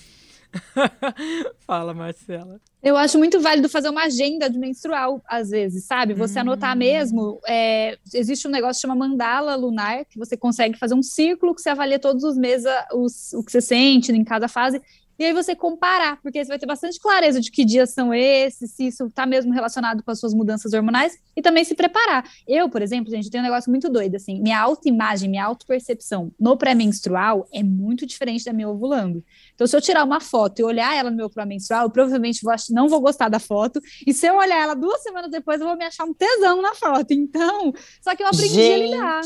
Fala, 1.68 1.94
Marcela. 1.94 2.60
Eu 2.82 2.96
acho 2.96 3.18
muito 3.18 3.40
válido 3.42 3.68
fazer 3.68 3.90
uma 3.90 4.06
agenda 4.06 4.50
de 4.50 4.58
menstrual, 4.58 5.22
às 5.28 5.50
vezes, 5.50 5.84
sabe? 5.86 6.14
Você 6.14 6.40
hum. 6.40 6.42
anotar 6.42 6.76
mesmo. 6.78 7.40
É, 7.46 7.98
existe 8.14 8.48
um 8.48 8.52
negócio 8.52 8.80
que 8.80 8.88
chama 8.88 8.96
mandala 8.96 9.56
lunar, 9.56 10.06
que 10.06 10.18
você 10.18 10.38
consegue 10.38 10.80
fazer 10.80 10.96
um 10.96 11.04
círculo 11.04 11.54
que 11.54 11.62
você 11.62 11.70
avalia 11.70 12.00
todos 12.00 12.24
os 12.24 12.38
meses 12.38 12.66
os, 12.94 13.34
o 13.34 13.44
que 13.44 13.52
você 13.52 13.62
sente 13.62 14.12
em 14.12 14.24
cada 14.24 14.48
fase 14.48 14.82
e 15.20 15.26
aí 15.26 15.34
você 15.34 15.54
comparar, 15.54 16.22
porque 16.22 16.44
você 16.44 16.48
vai 16.48 16.58
ter 16.58 16.66
bastante 16.66 16.98
clareza 16.98 17.42
de 17.42 17.52
que 17.52 17.66
dias 17.66 17.90
são 17.92 18.14
esses, 18.14 18.72
se 18.72 18.88
isso 18.88 19.08
está 19.08 19.26
mesmo 19.26 19.52
relacionado 19.52 20.02
com 20.02 20.10
as 20.10 20.20
suas 20.20 20.34
mudanças 20.34 20.74
hormonais, 20.74 21.20
e 21.36 21.42
também 21.42 21.66
se 21.66 21.76
preparar. 21.76 22.24
Eu, 22.48 22.70
por 22.70 22.82
exemplo, 22.82 23.12
gente, 23.12 23.30
tenho 23.30 23.44
um 23.44 23.48
negócio 23.48 23.70
muito 23.70 23.90
doido, 23.90 24.16
assim, 24.16 24.42
minha 24.42 24.60
autoimagem, 24.60 25.30
minha 25.30 25.44
autopercepção 25.44 26.32
no 26.40 26.58
pré-menstrual 26.58 27.48
é 27.52 27.62
muito 27.62 28.06
diferente 28.06 28.46
da 28.46 28.54
minha 28.54 28.70
ovulando. 28.70 29.22
Então, 29.54 29.68
se 29.68 29.76
eu 29.76 29.82
tirar 29.82 30.06
uma 30.06 30.22
foto 30.22 30.60
e 30.60 30.64
olhar 30.64 30.96
ela 30.96 31.12
no 31.12 31.18
meu 31.18 31.30
pré-menstrual, 31.30 31.84
eu 31.84 31.90
provavelmente 31.90 32.42
vou, 32.42 32.54
não 32.70 32.88
vou 32.88 33.02
gostar 33.02 33.28
da 33.28 33.40
foto, 33.40 33.82
e 34.08 34.14
se 34.14 34.26
eu 34.26 34.38
olhar 34.38 34.62
ela 34.62 34.74
duas 34.74 35.04
semanas 35.04 35.30
depois, 35.30 35.60
eu 35.60 35.68
vou 35.68 35.76
me 35.76 35.84
achar 35.84 36.06
um 36.06 36.14
tesão 36.14 36.62
na 36.62 36.74
foto. 36.74 37.12
Então, 37.12 37.74
só 38.02 38.16
que 38.16 38.24
eu 38.24 38.28
aprendi 38.28 38.54
gente. 38.54 38.74
a 38.74 38.78
lidar. 38.78 39.24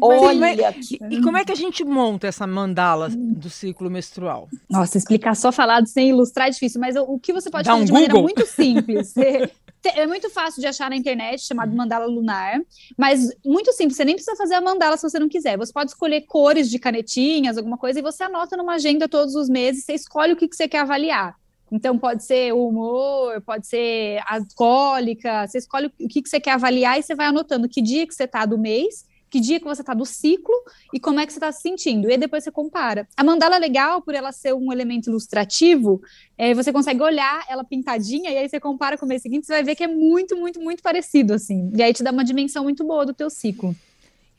Olha 0.00 0.74
E 1.10 1.20
como 1.22 1.36
é 1.36 1.44
que 1.44 1.52
a 1.52 1.56
gente 1.56 1.84
monta 1.84 2.26
essa 2.26 2.46
mandala 2.46 3.08
do 3.08 3.48
ciclo 3.50 3.90
menstrual? 3.90 4.48
Nossa, 4.68 4.98
explicar 4.98 5.34
só 5.34 5.50
falado 5.50 5.86
sem 5.86 6.10
ilustrar 6.10 6.48
é 6.48 6.50
difícil, 6.50 6.80
mas 6.80 6.96
o, 6.96 7.18
que 7.18 7.32
você 7.32 7.50
pode 7.50 7.64
Dá 7.64 7.72
fazer 7.72 7.82
um 7.82 7.86
de 7.86 7.92
Google. 7.92 8.06
maneira 8.06 8.22
muito 8.22 8.46
simples. 8.46 9.14
É 9.82 10.06
muito 10.06 10.28
fácil 10.28 10.60
de 10.60 10.66
achar 10.66 10.90
na 10.90 10.96
internet, 10.96 11.40
chamado 11.40 11.74
mandala 11.74 12.04
lunar, 12.04 12.60
mas 12.98 13.34
muito 13.42 13.72
simples, 13.72 13.96
você 13.96 14.04
nem 14.04 14.14
precisa 14.14 14.36
fazer 14.36 14.52
a 14.52 14.60
mandala 14.60 14.94
se 14.94 15.02
você 15.02 15.18
não 15.18 15.26
quiser. 15.26 15.56
Você 15.56 15.72
pode 15.72 15.92
escolher 15.92 16.20
cores 16.26 16.68
de 16.68 16.78
canetinhas, 16.78 17.56
alguma 17.56 17.78
coisa, 17.78 17.98
e 17.98 18.02
você 18.02 18.24
anota 18.24 18.58
numa 18.58 18.74
agenda 18.74 19.08
todos 19.08 19.34
os 19.34 19.48
meses, 19.48 19.86
você 19.86 19.94
escolhe 19.94 20.34
o 20.34 20.36
que, 20.36 20.46
que 20.48 20.54
você 20.54 20.68
quer 20.68 20.80
avaliar. 20.80 21.34
Então, 21.72 21.98
pode 21.98 22.24
ser 22.24 22.52
o 22.52 22.68
humor, 22.68 23.40
pode 23.40 23.66
ser 23.66 24.18
a 24.26 24.38
cólica, 24.54 25.46
você 25.46 25.56
escolhe 25.56 25.86
o 25.86 26.08
que, 26.08 26.20
que 26.20 26.28
você 26.28 26.38
quer 26.38 26.52
avaliar 26.52 26.98
e 26.98 27.02
você 27.02 27.14
vai 27.14 27.28
anotando 27.28 27.66
que 27.66 27.80
dia 27.80 28.06
que 28.06 28.14
você 28.14 28.24
está 28.24 28.44
do 28.44 28.58
mês 28.58 29.08
que 29.30 29.40
dia 29.40 29.60
que 29.60 29.64
você 29.64 29.80
está 29.82 29.94
do 29.94 30.04
ciclo 30.04 30.54
e 30.92 30.98
como 30.98 31.20
é 31.20 31.26
que 31.26 31.32
você 31.32 31.38
está 31.38 31.52
se 31.52 31.62
sentindo. 31.62 32.10
E 32.10 32.18
depois 32.18 32.42
você 32.42 32.50
compara. 32.50 33.08
A 33.16 33.22
mandala 33.22 33.56
é 33.56 33.58
legal 33.58 34.02
por 34.02 34.14
ela 34.14 34.32
ser 34.32 34.52
um 34.54 34.72
elemento 34.72 35.08
ilustrativo, 35.08 36.02
é, 36.36 36.52
você 36.52 36.72
consegue 36.72 37.02
olhar 37.02 37.44
ela 37.48 37.62
pintadinha 37.62 38.30
e 38.30 38.36
aí 38.36 38.48
você 38.48 38.58
compara 38.58 38.98
com 38.98 39.06
o 39.06 39.08
mês 39.08 39.22
seguinte, 39.22 39.46
você 39.46 39.52
vai 39.52 39.62
ver 39.62 39.76
que 39.76 39.84
é 39.84 39.88
muito, 39.88 40.36
muito, 40.36 40.60
muito 40.60 40.82
parecido, 40.82 41.32
assim. 41.32 41.70
E 41.74 41.82
aí 41.82 41.92
te 41.92 42.02
dá 42.02 42.10
uma 42.10 42.24
dimensão 42.24 42.64
muito 42.64 42.84
boa 42.84 43.06
do 43.06 43.14
teu 43.14 43.30
ciclo. 43.30 43.74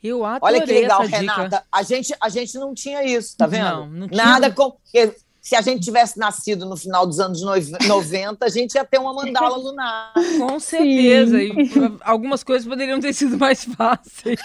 Eu 0.02 0.24
adorei 0.24 0.56
Olha 0.56 0.66
que 0.66 0.72
legal, 0.72 1.00
Renata. 1.02 1.42
Dica. 1.44 1.64
A 1.70 1.82
gente, 1.82 2.14
a 2.20 2.28
gente 2.28 2.54
não 2.58 2.74
tinha 2.74 3.04
isso, 3.04 3.36
tá 3.36 3.46
vendo? 3.46 3.64
Não, 3.64 3.86
não 3.88 4.08
tinha. 4.08 4.24
Nada 4.24 4.50
com. 4.50 4.76
Se 5.42 5.56
a 5.56 5.60
gente 5.60 5.82
tivesse 5.82 6.20
nascido 6.20 6.64
no 6.64 6.76
final 6.76 7.04
dos 7.04 7.18
anos 7.18 7.42
90, 7.42 8.46
a 8.46 8.48
gente 8.48 8.76
ia 8.76 8.84
ter 8.84 8.98
uma 8.98 9.12
mandala 9.12 9.56
lunar. 9.56 10.12
Com 10.38 10.60
certeza. 10.60 11.42
E 11.42 11.52
algumas 12.02 12.44
coisas 12.44 12.66
poderiam 12.66 13.00
ter 13.00 13.12
sido 13.12 13.36
mais 13.36 13.64
fáceis. 13.64 14.38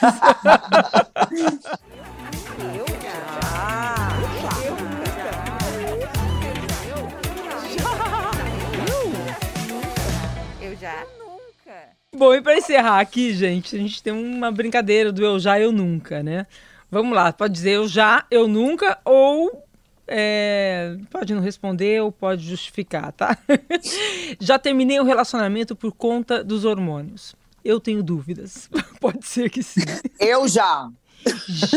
Eu 10.60 10.76
já. 10.76 10.76
Eu 10.76 10.76
já. 10.78 11.06
Nunca. 11.20 11.90
Bom, 12.16 12.34
e 12.34 12.42
para 12.42 12.58
encerrar 12.58 13.00
aqui, 13.00 13.36
gente, 13.36 13.76
a 13.76 13.80
gente 13.80 14.02
tem 14.02 14.12
uma 14.12 14.52
brincadeira 14.52 15.12
do 15.12 15.24
eu 15.24 15.40
já, 15.40 15.60
eu 15.60 15.72
nunca, 15.72 16.24
né? 16.24 16.48
Vamos 16.90 17.16
lá, 17.16 17.32
pode 17.32 17.54
dizer 17.54 17.74
eu 17.74 17.88
já, 17.88 18.26
eu 18.32 18.48
nunca, 18.48 18.98
ou 19.06 19.67
é, 20.08 20.96
pode 21.12 21.34
não 21.34 21.42
responder 21.42 22.02
ou 22.02 22.12
pode 22.12 22.44
justificar, 22.44 23.12
tá? 23.12 23.38
Já 24.40 24.58
terminei 24.58 25.00
o 25.00 25.04
relacionamento 25.04 25.76
por 25.76 25.92
conta 25.92 26.44
dos 26.44 26.66
hormônios. 26.66 27.36
Eu 27.64 27.80
tenho 27.80 28.02
dúvidas. 28.02 28.70
Pode 29.02 29.26
ser 29.28 29.50
que 29.50 29.62
sim. 29.62 29.82
Eu 30.20 30.48
já. 30.48 30.90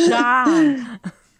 Já! 0.09 0.45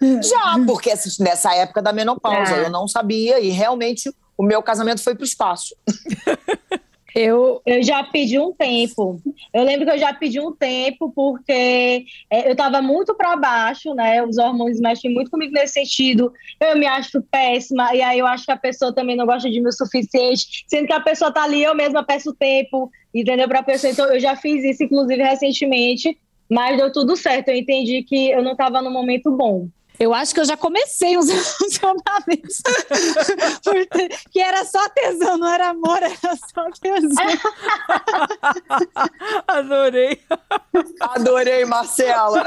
Já, 0.23 0.57
porque 0.67 0.93
nessa 1.21 1.55
época 1.55 1.81
da 1.83 1.93
menopausa 1.93 2.57
é. 2.57 2.65
eu 2.65 2.71
não 2.71 2.89
sabia 2.89 3.39
e 3.39 3.51
realmente 3.51 4.11
o 4.37 4.43
meu 4.43 4.63
casamento 4.63 5.05
foi 5.05 5.15
pro 5.15 5.25
espaço. 5.25 5.77
Eu, 7.15 7.61
eu 7.67 7.83
já 7.83 8.03
pedi 8.05 8.39
um 8.39 8.53
tempo. 8.53 9.21
Eu 9.53 9.65
lembro 9.65 9.87
que 9.87 9.93
eu 9.93 9.99
já 9.99 10.13
pedi 10.13 10.41
um 10.41 10.53
tempo 10.53 11.13
porque 11.15 12.05
é, 12.31 12.49
eu 12.49 12.53
estava 12.53 12.81
muito 12.81 13.15
para 13.15 13.37
baixo, 13.37 13.95
né? 13.95 14.23
Os 14.23 14.39
hormônios 14.39 14.81
mexem 14.81 15.13
muito 15.13 15.31
comigo 15.31 15.53
nesse 15.53 15.75
sentido. 15.75 16.33
Eu 16.61 16.77
me 16.77 16.87
acho 16.87 17.23
péssima 17.23 17.95
e 17.95 18.03
aí 18.03 18.19
eu 18.19 18.27
acho 18.27 18.45
que 18.45 18.53
a 18.53 18.57
pessoa 18.57 18.95
também 18.95 19.17
não 19.17 19.27
gosta 19.27 19.51
de 19.51 19.61
mim 19.61 19.69
o 19.69 19.73
suficiente, 19.73 20.65
sendo 20.67 20.87
que 20.87 20.93
a 20.93 21.01
pessoa 21.01 21.33
tá 21.33 21.45
ali, 21.45 21.63
eu 21.63 21.75
mesma 21.75 22.05
peço 22.05 22.35
tempo, 22.35 22.91
entendeu? 23.15 23.49
Para 23.49 23.61
a 23.61 23.65
pessoa. 23.65 23.91
Então 23.91 24.07
eu 24.13 24.21
já 24.21 24.37
fiz 24.37 24.65
isso, 24.65 24.85
inclusive 24.85 25.23
recentemente, 25.23 26.17
mas 26.49 26.77
deu 26.77 26.93
tudo 26.93 27.17
certo. 27.17 27.49
Eu 27.49 27.57
entendi 27.57 28.03
que 28.03 28.31
eu 28.31 28.43
não 28.43 28.53
estava 28.53 28.83
no 28.83 28.91
momento 28.91 29.31
bom. 29.31 29.69
Eu 30.01 30.15
acho 30.15 30.33
que 30.33 30.41
eu 30.41 30.47
já 30.47 30.57
comecei 30.57 31.19
uns 31.19 31.29
relacionamentos. 31.61 32.63
que 34.31 34.41
era 34.41 34.65
só 34.65 34.89
tesão, 34.89 35.37
não 35.37 35.53
era 35.53 35.69
amor, 35.69 36.03
era 36.03 36.37
só 36.37 36.71
tesão. 36.81 37.27
Adorei. 39.47 40.19
Adorei, 41.01 41.67
Marcela. 41.67 42.45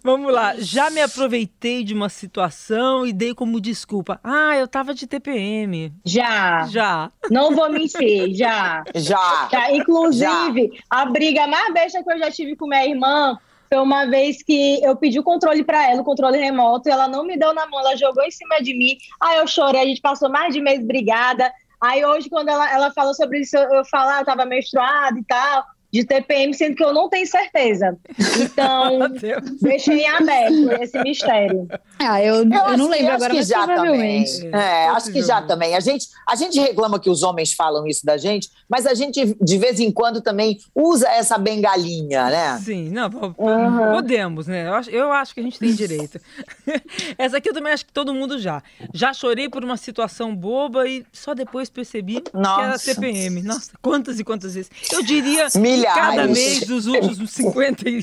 Vamos 0.00 0.32
lá. 0.32 0.54
Já 0.58 0.90
me 0.90 1.02
aproveitei 1.02 1.82
de 1.82 1.92
uma 1.92 2.08
situação 2.08 3.04
e 3.04 3.12
dei 3.12 3.34
como 3.34 3.60
desculpa. 3.60 4.20
Ah, 4.22 4.56
eu 4.56 4.68
tava 4.68 4.94
de 4.94 5.08
TPM. 5.08 5.92
Já. 6.04 6.68
Já. 6.68 7.10
Não 7.32 7.52
vou 7.52 7.68
mentir, 7.68 8.32
já. 8.36 8.84
Já. 8.94 9.48
já. 9.50 9.72
Inclusive, 9.72 10.70
já. 10.72 10.82
a 10.88 11.04
briga 11.06 11.48
mais 11.48 11.74
besta 11.74 12.00
que 12.04 12.12
eu 12.12 12.18
já 12.18 12.30
tive 12.30 12.54
com 12.54 12.68
minha 12.68 12.86
irmã 12.86 13.36
foi 13.68 13.78
uma 13.78 14.06
vez 14.06 14.42
que 14.42 14.82
eu 14.82 14.96
pedi 14.96 15.18
o 15.18 15.24
controle 15.24 15.64
para 15.64 15.90
ela, 15.90 16.02
o 16.02 16.04
controle 16.04 16.38
remoto, 16.38 16.88
e 16.88 16.92
ela 16.92 17.08
não 17.08 17.24
me 17.24 17.36
deu 17.36 17.52
na 17.54 17.66
mão, 17.66 17.80
ela 17.80 17.96
jogou 17.96 18.22
em 18.24 18.30
cima 18.30 18.60
de 18.62 18.74
mim. 18.74 18.96
Aí 19.20 19.38
eu 19.38 19.46
chorei, 19.46 19.80
a 19.80 19.86
gente 19.86 20.00
passou 20.00 20.28
mais 20.28 20.54
de 20.54 20.60
mês 20.60 20.84
brigada. 20.84 21.52
Aí 21.80 22.04
hoje, 22.04 22.30
quando 22.30 22.48
ela, 22.48 22.72
ela 22.72 22.90
falou 22.92 23.14
sobre 23.14 23.40
isso, 23.40 23.56
eu, 23.56 23.70
eu 23.74 23.84
falo, 23.84 24.10
ah, 24.10 24.20
eu 24.20 24.24
tava 24.24 24.44
menstruada 24.44 25.18
e 25.18 25.24
tal 25.24 25.64
de 25.96 26.04
TPM, 26.04 26.52
sendo 26.52 26.76
que 26.76 26.84
eu 26.84 26.92
não 26.92 27.08
tenho 27.08 27.26
certeza. 27.26 27.96
Então, 28.40 28.98
deixei 29.62 30.00
em 30.00 30.08
aberto 30.08 30.82
esse 30.82 30.98
mistério. 31.02 31.66
Ah, 31.98 32.22
eu, 32.22 32.36
eu, 32.36 32.50
eu 32.50 32.76
não 32.76 32.88
lembro 32.88 33.12
agora, 33.12 33.30
que 33.30 33.36
mas 33.36 33.48
já 33.48 33.64
provavelmente. 33.64 34.40
Também. 34.42 34.60
É, 34.60 34.88
acho 34.88 35.10
que 35.10 35.22
já 35.22 35.40
também. 35.40 35.74
A 35.74 35.80
gente, 35.80 36.08
a 36.28 36.36
gente 36.36 36.60
reclama 36.60 37.00
que 37.00 37.08
os 37.08 37.22
homens 37.22 37.54
falam 37.54 37.86
isso 37.86 38.04
da 38.04 38.18
gente, 38.18 38.50
mas 38.68 38.86
a 38.86 38.92
gente, 38.92 39.36
de 39.40 39.58
vez 39.58 39.80
em 39.80 39.90
quando, 39.90 40.20
também 40.20 40.58
usa 40.74 41.08
essa 41.08 41.38
bengalinha, 41.38 42.28
né? 42.28 42.58
Sim, 42.62 42.90
não, 42.90 43.06
uhum. 43.06 43.92
podemos, 43.94 44.46
né? 44.46 44.66
Eu 44.66 44.74
acho, 44.74 44.90
eu 44.90 45.12
acho 45.12 45.32
que 45.32 45.40
a 45.40 45.42
gente 45.42 45.58
tem 45.58 45.72
direito. 45.74 46.20
essa 47.16 47.38
aqui 47.38 47.48
eu 47.48 47.54
também 47.54 47.72
acho 47.72 47.86
que 47.86 47.92
todo 47.92 48.12
mundo 48.12 48.38
já. 48.38 48.62
Já 48.92 49.14
chorei 49.14 49.48
por 49.48 49.64
uma 49.64 49.78
situação 49.78 50.36
boba 50.36 50.86
e 50.86 51.06
só 51.12 51.34
depois 51.34 51.70
percebi 51.70 52.22
Nossa. 52.34 52.54
que 52.54 52.60
era 52.60 52.78
TPM. 52.78 53.42
Nossa, 53.42 53.70
quantas 53.80 54.20
e 54.20 54.24
quantas 54.24 54.54
vezes. 54.54 54.70
Eu 54.92 55.02
diria... 55.02 55.46
Milhares. 55.54 55.85
Cada 55.94 56.26
mês 56.26 56.66
dos 56.66 56.86
últimos 56.86 57.30
50 57.30 57.88
e, 57.88 57.96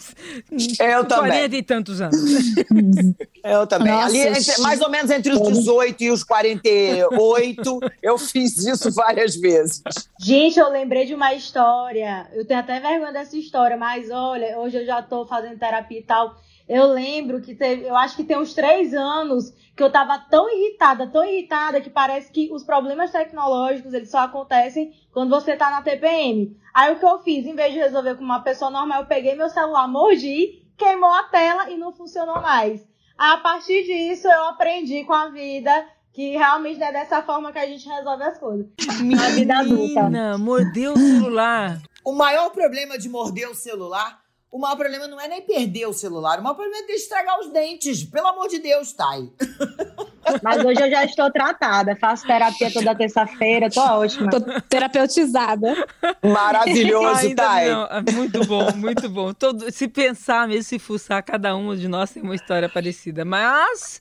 eu 0.79 1.05
40 1.05 1.07
também. 1.07 1.59
e 1.59 1.63
tantos 1.63 2.01
anos. 2.01 2.19
Eu 3.43 3.67
também. 3.67 3.91
Nossa, 3.91 4.05
Ali, 4.05 4.19
entre, 4.19 4.61
mais 4.61 4.79
ou 4.79 4.89
menos 4.89 5.11
entre 5.11 5.33
os 5.33 5.41
18 5.41 6.01
e 6.01 6.11
os 6.11 6.23
48, 6.23 7.79
eu 8.01 8.17
fiz 8.17 8.57
isso 8.57 8.89
várias 8.93 9.35
vezes. 9.35 9.83
Gente, 10.17 10.57
eu 10.57 10.69
lembrei 10.69 11.05
de 11.05 11.13
uma 11.13 11.33
história. 11.33 12.25
Eu 12.33 12.45
tenho 12.45 12.61
até 12.61 12.79
vergonha 12.79 13.11
dessa 13.11 13.35
história, 13.35 13.75
mas 13.75 14.09
olha, 14.09 14.57
hoje 14.59 14.77
eu 14.77 14.85
já 14.85 15.01
tô 15.01 15.25
fazendo 15.25 15.59
terapia 15.59 15.99
e 15.99 16.03
tal. 16.03 16.37
Eu 16.69 16.87
lembro 16.87 17.41
que 17.41 17.53
teve, 17.53 17.83
eu 17.85 17.97
acho 17.97 18.15
que 18.15 18.23
tem 18.23 18.37
uns 18.37 18.53
três 18.53 18.93
anos 18.93 19.53
que 19.75 19.81
eu 19.81 19.91
tava 19.91 20.19
tão 20.19 20.47
irritada, 20.49 21.07
tão 21.07 21.25
irritada, 21.25 21.81
que 21.81 21.89
parece 21.89 22.31
que 22.31 22.51
os 22.51 22.63
problemas 22.63 23.11
tecnológicos 23.11 23.93
eles 23.93 24.11
só 24.11 24.19
acontecem 24.19 24.93
quando 25.11 25.29
você 25.29 25.55
tá 25.55 25.69
na 25.69 25.81
TPM. 25.81 26.55
Aí 26.73 26.93
o 26.93 26.99
que 26.99 27.05
eu 27.05 27.19
fiz, 27.19 27.45
em 27.45 27.55
vez 27.55 27.73
de 27.73 27.79
resolver 27.79 28.15
com 28.15 28.23
uma 28.23 28.41
pessoa 28.41 28.69
normal, 28.69 29.01
eu 29.01 29.07
peguei 29.07 29.35
meu 29.35 29.49
celular, 29.49 29.87
mordi, 29.87 30.63
queimou 30.77 31.11
a 31.11 31.23
tela 31.23 31.69
e 31.69 31.77
não 31.77 31.91
funcionou 31.91 32.41
mais. 32.41 32.85
A 33.17 33.37
partir 33.37 33.83
disso, 33.83 34.27
eu 34.27 34.45
aprendi 34.49 35.03
com 35.03 35.13
a 35.13 35.29
vida 35.29 35.71
que 36.11 36.31
realmente 36.37 36.81
é 36.81 36.91
dessa 36.91 37.23
forma 37.23 37.51
que 37.51 37.57
a 37.57 37.65
gente 37.65 37.87
resolve 37.87 38.23
as 38.23 38.37
coisas. 38.37 38.67
Minha 39.01 39.29
vida 39.31 39.57
adulta. 39.57 40.37
mordeu 40.37 40.93
o 40.93 40.97
celular. 40.97 41.81
O 42.05 42.13
maior 42.13 42.51
problema 42.51 42.97
de 42.97 43.09
morder 43.09 43.49
o 43.49 43.55
celular 43.55 44.22
o 44.53 44.59
maior 44.59 44.75
problema 44.75 45.07
não 45.07 45.19
é 45.19 45.27
nem 45.27 45.41
perder 45.41 45.87
o 45.87 45.93
celular, 45.93 46.39
o 46.39 46.43
maior 46.43 46.53
problema 46.53 46.85
é 46.87 46.91
estragar 46.93 47.39
os 47.39 47.51
dentes. 47.51 48.03
Pelo 48.03 48.27
amor 48.27 48.47
de 48.47 48.59
Deus, 48.59 48.93
Thay. 48.93 49.33
Mas 50.43 50.63
hoje 50.63 50.79
eu 50.79 50.91
já 50.91 51.03
estou 51.03 51.31
tratada, 51.31 51.95
faço 51.95 52.27
terapia 52.27 52.71
toda 52.71 52.93
terça-feira, 52.93 53.67
tô 53.67 53.81
ótima. 53.81 54.29
Tô 54.29 54.39
terapeutizada. 54.69 55.75
Maravilhoso, 56.23 57.33
Thay. 57.35 57.69
É 57.69 58.11
muito 58.11 58.45
bom, 58.45 58.71
muito 58.75 59.09
bom. 59.09 59.33
Todo, 59.33 59.71
se 59.71 59.87
pensar 59.87 60.47
mesmo, 60.47 60.63
se 60.63 60.77
fuçar, 60.77 61.23
cada 61.23 61.55
um 61.55 61.75
de 61.75 61.87
nós 61.87 62.11
tem 62.11 62.21
uma 62.21 62.35
história 62.35 62.69
parecida, 62.69 63.25
mas 63.25 63.99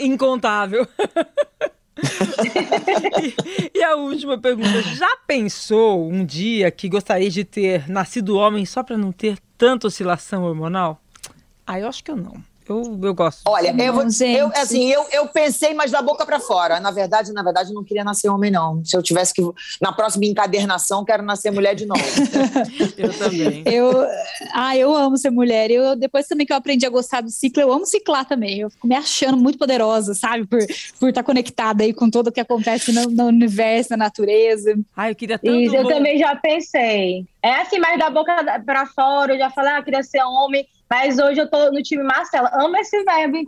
incontável. 0.00 0.88
e, 3.74 3.82
a 3.82 3.96
última 3.96 4.38
pergunta: 4.38 4.82
já 4.82 5.16
pensou 5.26 6.10
um 6.10 6.24
dia 6.24 6.70
que 6.70 6.88
gostaria 6.88 7.30
de 7.30 7.44
ter 7.44 7.88
nascido 7.88 8.36
homem 8.36 8.64
só 8.64 8.82
para 8.82 8.96
não 8.96 9.12
ter 9.12 9.38
tanta 9.58 9.86
oscilação 9.86 10.44
hormonal? 10.44 11.00
Ah, 11.66 11.78
eu 11.78 11.88
acho 11.88 12.02
que 12.02 12.10
eu 12.10 12.16
não. 12.16 12.42
Eu, 12.68 12.98
eu 13.02 13.14
gosto. 13.14 13.42
Olha, 13.46 13.74
eu, 13.78 13.92
vou, 13.92 14.02
eu, 14.02 14.52
assim, 14.54 14.90
eu, 14.90 15.06
eu 15.10 15.26
pensei, 15.26 15.74
mas 15.74 15.90
da 15.90 16.00
boca 16.00 16.24
para 16.24 16.38
fora. 16.38 16.78
Na 16.80 16.90
verdade, 16.90 17.32
na 17.32 17.42
verdade, 17.42 17.72
não 17.72 17.84
queria 17.84 18.04
nascer 18.04 18.28
homem, 18.28 18.50
não. 18.50 18.84
Se 18.84 18.96
eu 18.96 19.02
tivesse 19.02 19.34
que. 19.34 19.42
Na 19.80 19.92
próxima 19.92 20.24
encadernação, 20.24 21.04
quero 21.04 21.22
nascer 21.22 21.50
mulher 21.50 21.74
de 21.74 21.86
novo. 21.86 22.00
eu 22.96 23.18
também. 23.18 23.62
Eu, 23.66 24.06
ah, 24.52 24.76
eu 24.76 24.94
amo 24.94 25.16
ser 25.16 25.30
mulher. 25.30 25.70
Eu, 25.70 25.96
depois 25.96 26.26
também 26.26 26.46
que 26.46 26.52
eu 26.52 26.56
aprendi 26.56 26.86
a 26.86 26.90
gostar 26.90 27.20
do 27.20 27.30
ciclo, 27.30 27.62
eu 27.62 27.72
amo 27.72 27.86
ciclar 27.86 28.24
também. 28.24 28.60
Eu 28.60 28.70
fico 28.70 28.86
me 28.86 28.94
achando 28.94 29.36
muito 29.36 29.58
poderosa, 29.58 30.14
sabe? 30.14 30.46
Por, 30.46 30.60
por 30.98 31.08
estar 31.08 31.22
conectada 31.22 31.84
aí 31.84 31.92
com 31.92 32.08
tudo 32.08 32.28
o 32.28 32.32
que 32.32 32.40
acontece 32.40 32.92
no, 32.92 33.10
no 33.10 33.26
universo, 33.26 33.90
na 33.90 33.96
natureza. 33.96 34.74
Ah, 34.96 35.10
eu 35.10 35.14
queria 35.14 35.38
tanto. 35.38 35.54
Isso, 35.54 35.74
eu 35.74 35.86
também 35.86 36.18
já 36.18 36.34
pensei. 36.36 37.26
É 37.42 37.60
assim, 37.60 37.78
mas 37.78 37.98
da 37.98 38.08
boca 38.08 38.32
para 38.64 38.86
fora, 38.86 39.34
eu 39.34 39.38
já 39.38 39.50
falei, 39.50 39.72
ah, 39.72 39.82
queria 39.82 40.02
ser 40.02 40.22
homem. 40.22 40.66
Mas 40.92 41.18
hoje 41.18 41.40
eu 41.40 41.48
tô 41.48 41.72
no 41.72 41.82
time 41.82 42.02
Marcela. 42.02 42.50
Amo 42.52 42.76
esse 42.76 43.02
verbo, 43.02 43.38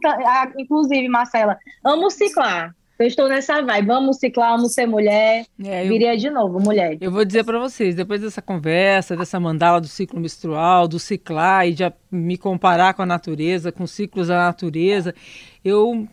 inclusive, 0.59 1.07
Marcela. 1.09 1.59
Amo 1.85 2.11
ciclar. 2.11 2.75
Eu 2.99 3.07
estou 3.07 3.29
nessa 3.29 3.61
vibe. 3.61 3.87
Vamos 3.87 4.17
ciclar, 4.17 4.57
vamos 4.57 4.73
ser 4.73 4.87
mulher. 4.87 5.45
É, 5.63 5.85
eu, 5.85 5.89
Viria 5.89 6.17
de 6.17 6.31
novo, 6.31 6.59
mulher. 6.59 6.97
Eu 7.03 7.11
vou 7.11 7.23
dizer 7.23 7.45
para 7.45 7.59
vocês, 7.59 7.95
depois 7.95 8.23
dessa 8.23 8.41
conversa, 8.41 9.15
dessa 9.15 9.39
mandala 9.39 9.79
do 9.79 9.87
ciclo 9.87 10.19
menstrual, 10.19 10.89
do 10.89 10.99
ciclar 10.99 11.69
e 11.69 11.75
de 11.75 11.85
me 12.11 12.39
comparar 12.39 12.95
com 12.95 13.03
a 13.03 13.07
natureza, 13.07 13.71
com 13.71 13.87
ciclos 13.87 14.29
da 14.29 14.39
natureza, 14.39 15.15
eu, 15.63 16.09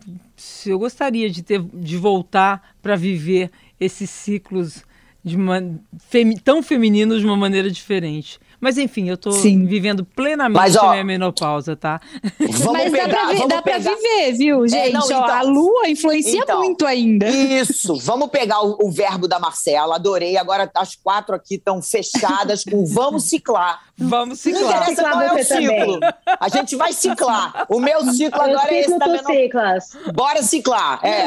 eu 0.66 0.78
gostaria 0.78 1.30
de, 1.30 1.42
ter, 1.42 1.62
de 1.62 1.96
voltar 1.96 2.74
para 2.82 2.94
viver 2.94 3.50
esses 3.80 4.10
ciclos 4.10 4.84
de 5.24 5.36
uma, 5.36 5.62
femi, 6.10 6.38
tão 6.38 6.62
femininos 6.62 7.20
de 7.20 7.26
uma 7.26 7.36
maneira 7.38 7.70
diferente. 7.70 8.38
Mas 8.62 8.78
enfim, 8.78 9.08
eu 9.08 9.16
tô 9.16 9.32
Sim. 9.32 9.66
vivendo 9.66 10.04
plenamente 10.04 10.56
Mas, 10.56 10.76
ó, 10.76 10.86
a 10.86 10.90
minha 10.92 11.02
menopausa, 11.02 11.74
tá? 11.74 12.00
Mas 12.38 12.92
pegar, 12.92 13.08
dá, 13.08 13.34
pra, 13.34 13.46
dá 13.48 13.62
pra, 13.62 13.78
viver, 13.78 14.32
viu, 14.38 14.68
gente? 14.68 14.90
É, 14.90 14.92
não, 14.92 15.04
então, 15.04 15.20
ó, 15.20 15.24
a 15.24 15.42
lua 15.42 15.88
influencia 15.88 16.42
então, 16.42 16.60
muito 16.60 16.86
ainda. 16.86 17.28
Isso, 17.28 17.96
vamos 17.96 18.28
pegar 18.28 18.64
o, 18.64 18.78
o, 18.80 18.88
verbo 18.88 19.26
da 19.26 19.40
Marcela, 19.40 19.96
adorei. 19.96 20.36
Agora 20.36 20.70
as 20.76 20.94
quatro 20.94 21.34
aqui 21.34 21.56
estão 21.56 21.82
fechadas 21.82 22.62
com 22.62 22.86
vamos 22.86 23.24
ciclar. 23.24 23.80
Vamos 23.98 24.38
ciclar. 24.38 24.62
Não 24.62 24.92
interessa 24.92 25.10
qual 25.10 25.22
é 25.22 25.32
o 25.32 25.44
ciclo. 25.44 26.00
Também. 26.00 26.00
A 26.38 26.48
gente 26.48 26.76
vai 26.76 26.92
ciclar. 26.92 27.66
O 27.68 27.80
meu 27.80 28.12
ciclo 28.12 28.40
agora 28.40 28.72
é 28.72 28.80
esse 28.80 28.96
da 28.96 29.08
menopausa. 29.08 30.12
Bora 30.14 30.40
ciclar, 30.40 31.00
é. 31.04 31.26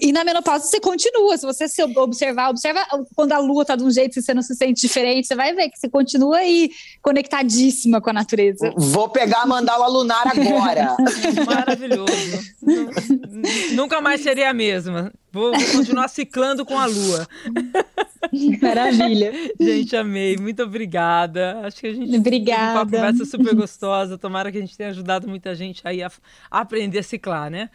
E 0.00 0.12
na 0.12 0.24
menopausa 0.24 0.66
você 0.66 0.80
continua. 0.80 1.36
Se 1.36 1.46
você 1.46 1.68
se 1.68 1.82
observar, 1.82 2.50
observa 2.50 2.84
quando 3.14 3.32
a 3.32 3.38
lua 3.38 3.64
tá 3.64 3.76
de 3.76 3.84
um 3.84 3.90
jeito 3.90 4.14
que 4.14 4.22
você 4.22 4.34
não 4.34 4.42
se 4.42 4.54
sente 4.54 4.80
diferente, 4.80 5.26
você 5.26 5.34
vai 5.34 5.54
ver 5.54 5.68
que 5.70 5.78
você 5.78 5.88
continua 5.88 6.38
aí 6.38 6.70
conectadíssima 7.02 8.00
com 8.00 8.10
a 8.10 8.12
natureza. 8.12 8.72
Vou 8.76 9.08
pegar 9.08 9.42
a 9.42 9.46
mandala 9.46 9.86
lunar 9.86 10.26
agora. 10.26 10.96
Maravilhoso. 11.46 12.12
Nunca 13.72 14.00
mais 14.00 14.22
seria 14.22 14.50
a 14.50 14.54
mesma. 14.54 15.12
Vou, 15.32 15.52
vou 15.52 15.72
continuar 15.72 16.08
ciclando 16.08 16.64
com 16.64 16.78
a 16.78 16.86
lua. 16.86 17.28
Maravilha. 18.60 19.32
Gente, 19.58 19.96
amei. 19.96 20.36
Muito 20.36 20.62
obrigada. 20.62 21.60
Acho 21.64 21.80
que 21.80 21.86
a 21.86 21.92
gente 21.92 22.16
obrigada. 22.16 22.78
uma 22.78 22.84
conversa 22.84 23.24
super 23.24 23.54
gostosa. 23.54 24.18
Tomara 24.18 24.52
que 24.52 24.58
a 24.58 24.60
gente 24.60 24.76
tenha 24.76 24.90
ajudado 24.90 25.26
muita 25.26 25.54
gente 25.54 25.80
aí 25.84 26.02
a, 26.02 26.10
a 26.50 26.60
aprender 26.60 26.98
a 26.98 27.02
ciclar, 27.02 27.50
né? 27.50 27.70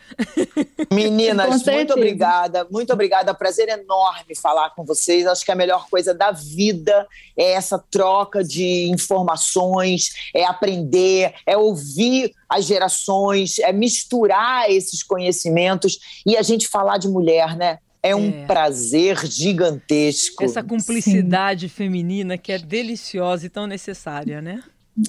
Meninas, 0.93 1.63
muito 1.63 1.93
obrigada. 1.93 2.67
Muito 2.69 2.93
obrigada. 2.93 3.33
Prazer 3.33 3.69
enorme 3.69 4.35
falar 4.35 4.69
com 4.71 4.85
vocês. 4.85 5.25
Acho 5.25 5.43
que 5.43 5.51
a 5.51 5.55
melhor 5.55 5.87
coisa 5.89 6.13
da 6.13 6.31
vida 6.31 7.07
é 7.35 7.53
essa 7.53 7.79
troca 7.79 8.43
de 8.43 8.87
informações, 8.89 10.11
é 10.33 10.45
aprender, 10.45 11.33
é 11.45 11.57
ouvir 11.57 12.33
as 12.47 12.65
gerações, 12.65 13.59
é 13.59 13.73
misturar 13.73 14.69
esses 14.69 15.03
conhecimentos 15.03 15.99
e 16.25 16.37
a 16.37 16.41
gente 16.41 16.67
falar 16.67 16.97
de 16.97 17.07
mulher, 17.07 17.44
né? 17.53 17.79
É 18.01 18.15
um 18.15 18.29
é. 18.29 18.45
prazer 18.45 19.25
gigantesco. 19.25 20.43
Essa 20.43 20.61
cumplicidade 20.63 21.67
Sim. 21.67 21.75
feminina 21.75 22.37
que 22.37 22.51
é 22.51 22.59
deliciosa 22.59 23.47
e 23.47 23.49
tão 23.49 23.65
necessária, 23.65 24.41
né? 24.41 24.63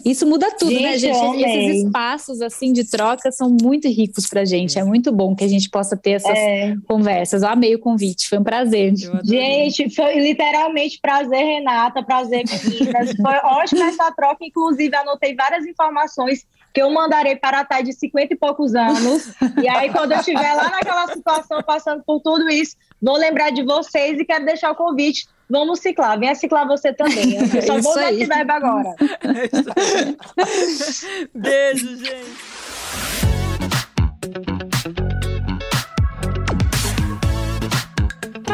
Isso 0.04 0.26
muda 0.26 0.50
tudo, 0.50 0.72
né, 0.72 0.98
gente, 0.98 1.16
né, 1.16 1.38
gente? 1.38 1.44
Esses 1.44 1.84
espaços 1.84 2.40
assim 2.40 2.72
de 2.72 2.84
troca 2.84 3.30
são 3.30 3.48
muito 3.48 3.86
ricos 3.86 4.26
pra 4.26 4.44
gente. 4.44 4.76
É 4.78 4.82
muito 4.82 5.12
bom 5.12 5.34
que 5.34 5.44
a 5.44 5.48
gente 5.48 5.70
possa 5.70 5.96
ter 5.96 6.12
essas 6.12 6.36
é. 6.36 6.74
conversas. 6.88 7.42
Eu 7.42 7.48
amei 7.48 7.74
o 7.76 7.78
convite, 7.78 8.28
foi 8.28 8.38
um 8.38 8.42
prazer. 8.42 8.94
Gente, 9.22 9.94
foi 9.94 10.18
literalmente 10.18 10.98
prazer, 11.00 11.38
Renata, 11.38 12.02
prazer, 12.02 12.44
meninas. 12.44 13.12
foi 13.16 13.36
ótima 13.44 13.84
essa 13.84 14.10
troca. 14.10 14.44
Inclusive, 14.44 14.94
anotei 14.96 15.36
várias 15.36 15.64
informações 15.64 16.44
que 16.74 16.82
eu 16.82 16.90
mandarei 16.90 17.36
para 17.36 17.60
a 17.60 17.64
Thay 17.64 17.84
de 17.84 17.92
50 17.92 18.34
e 18.34 18.36
poucos 18.36 18.74
anos. 18.74 19.32
e 19.62 19.68
aí, 19.68 19.88
quando 19.90 20.12
eu 20.12 20.18
estiver 20.18 20.52
lá 20.52 20.68
naquela 20.68 21.06
situação, 21.08 21.62
passando 21.62 22.02
por 22.04 22.20
tudo 22.20 22.50
isso, 22.50 22.76
vou 23.00 23.16
lembrar 23.16 23.50
de 23.50 23.62
vocês 23.62 24.18
e 24.18 24.24
quero 24.24 24.44
deixar 24.44 24.70
o 24.70 24.74
convite. 24.74 25.26
Vamos 25.48 25.78
ciclar, 25.78 26.18
venha 26.18 26.34
ciclar 26.34 26.66
você 26.66 26.92
também. 26.92 27.36
Eu 27.36 27.62
só 27.62 27.78
vou 27.80 27.94
dar 27.94 28.12
esse 28.12 28.26
vibe 28.26 28.50
agora. 28.50 28.92
Beijo, 31.34 31.96
gente. 31.98 32.56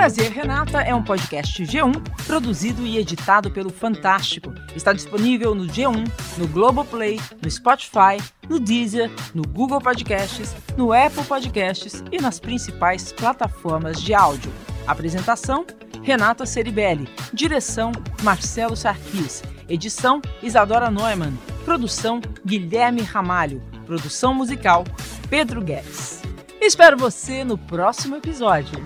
Prazer 0.02 0.32
Renata 0.32 0.80
é 0.80 0.92
um 0.92 1.00
podcast 1.00 1.62
G1 1.62 1.92
produzido 2.26 2.84
e 2.84 2.98
editado 2.98 3.52
pelo 3.52 3.70
Fantástico. 3.70 4.52
Está 4.74 4.92
disponível 4.92 5.54
no 5.54 5.68
G1, 5.68 6.10
no 6.38 6.48
Globoplay, 6.48 7.20
no 7.40 7.48
Spotify, 7.48 8.20
no 8.48 8.58
Deezer, 8.58 9.08
no 9.32 9.44
Google 9.46 9.80
Podcasts, 9.80 10.56
no 10.76 10.92
Apple 10.92 11.22
Podcasts 11.22 12.02
e 12.10 12.20
nas 12.20 12.40
principais 12.40 13.12
plataformas 13.12 14.02
de 14.02 14.12
áudio. 14.12 14.52
Apresentação: 14.88 15.64
Renata 16.02 16.44
Ceribelli. 16.46 17.08
Direção: 17.32 17.92
Marcelo 18.24 18.74
Sarquis. 18.74 19.44
Edição: 19.68 20.20
Isadora 20.42 20.90
Neumann. 20.90 21.38
Produção: 21.64 22.20
Guilherme 22.44 23.02
Ramalho. 23.02 23.62
Produção 23.86 24.34
musical: 24.34 24.82
Pedro 25.30 25.62
Guedes. 25.62 26.22
Espero 26.60 26.96
você 26.96 27.44
no 27.44 27.56
próximo 27.56 28.16
episódio. 28.16 28.82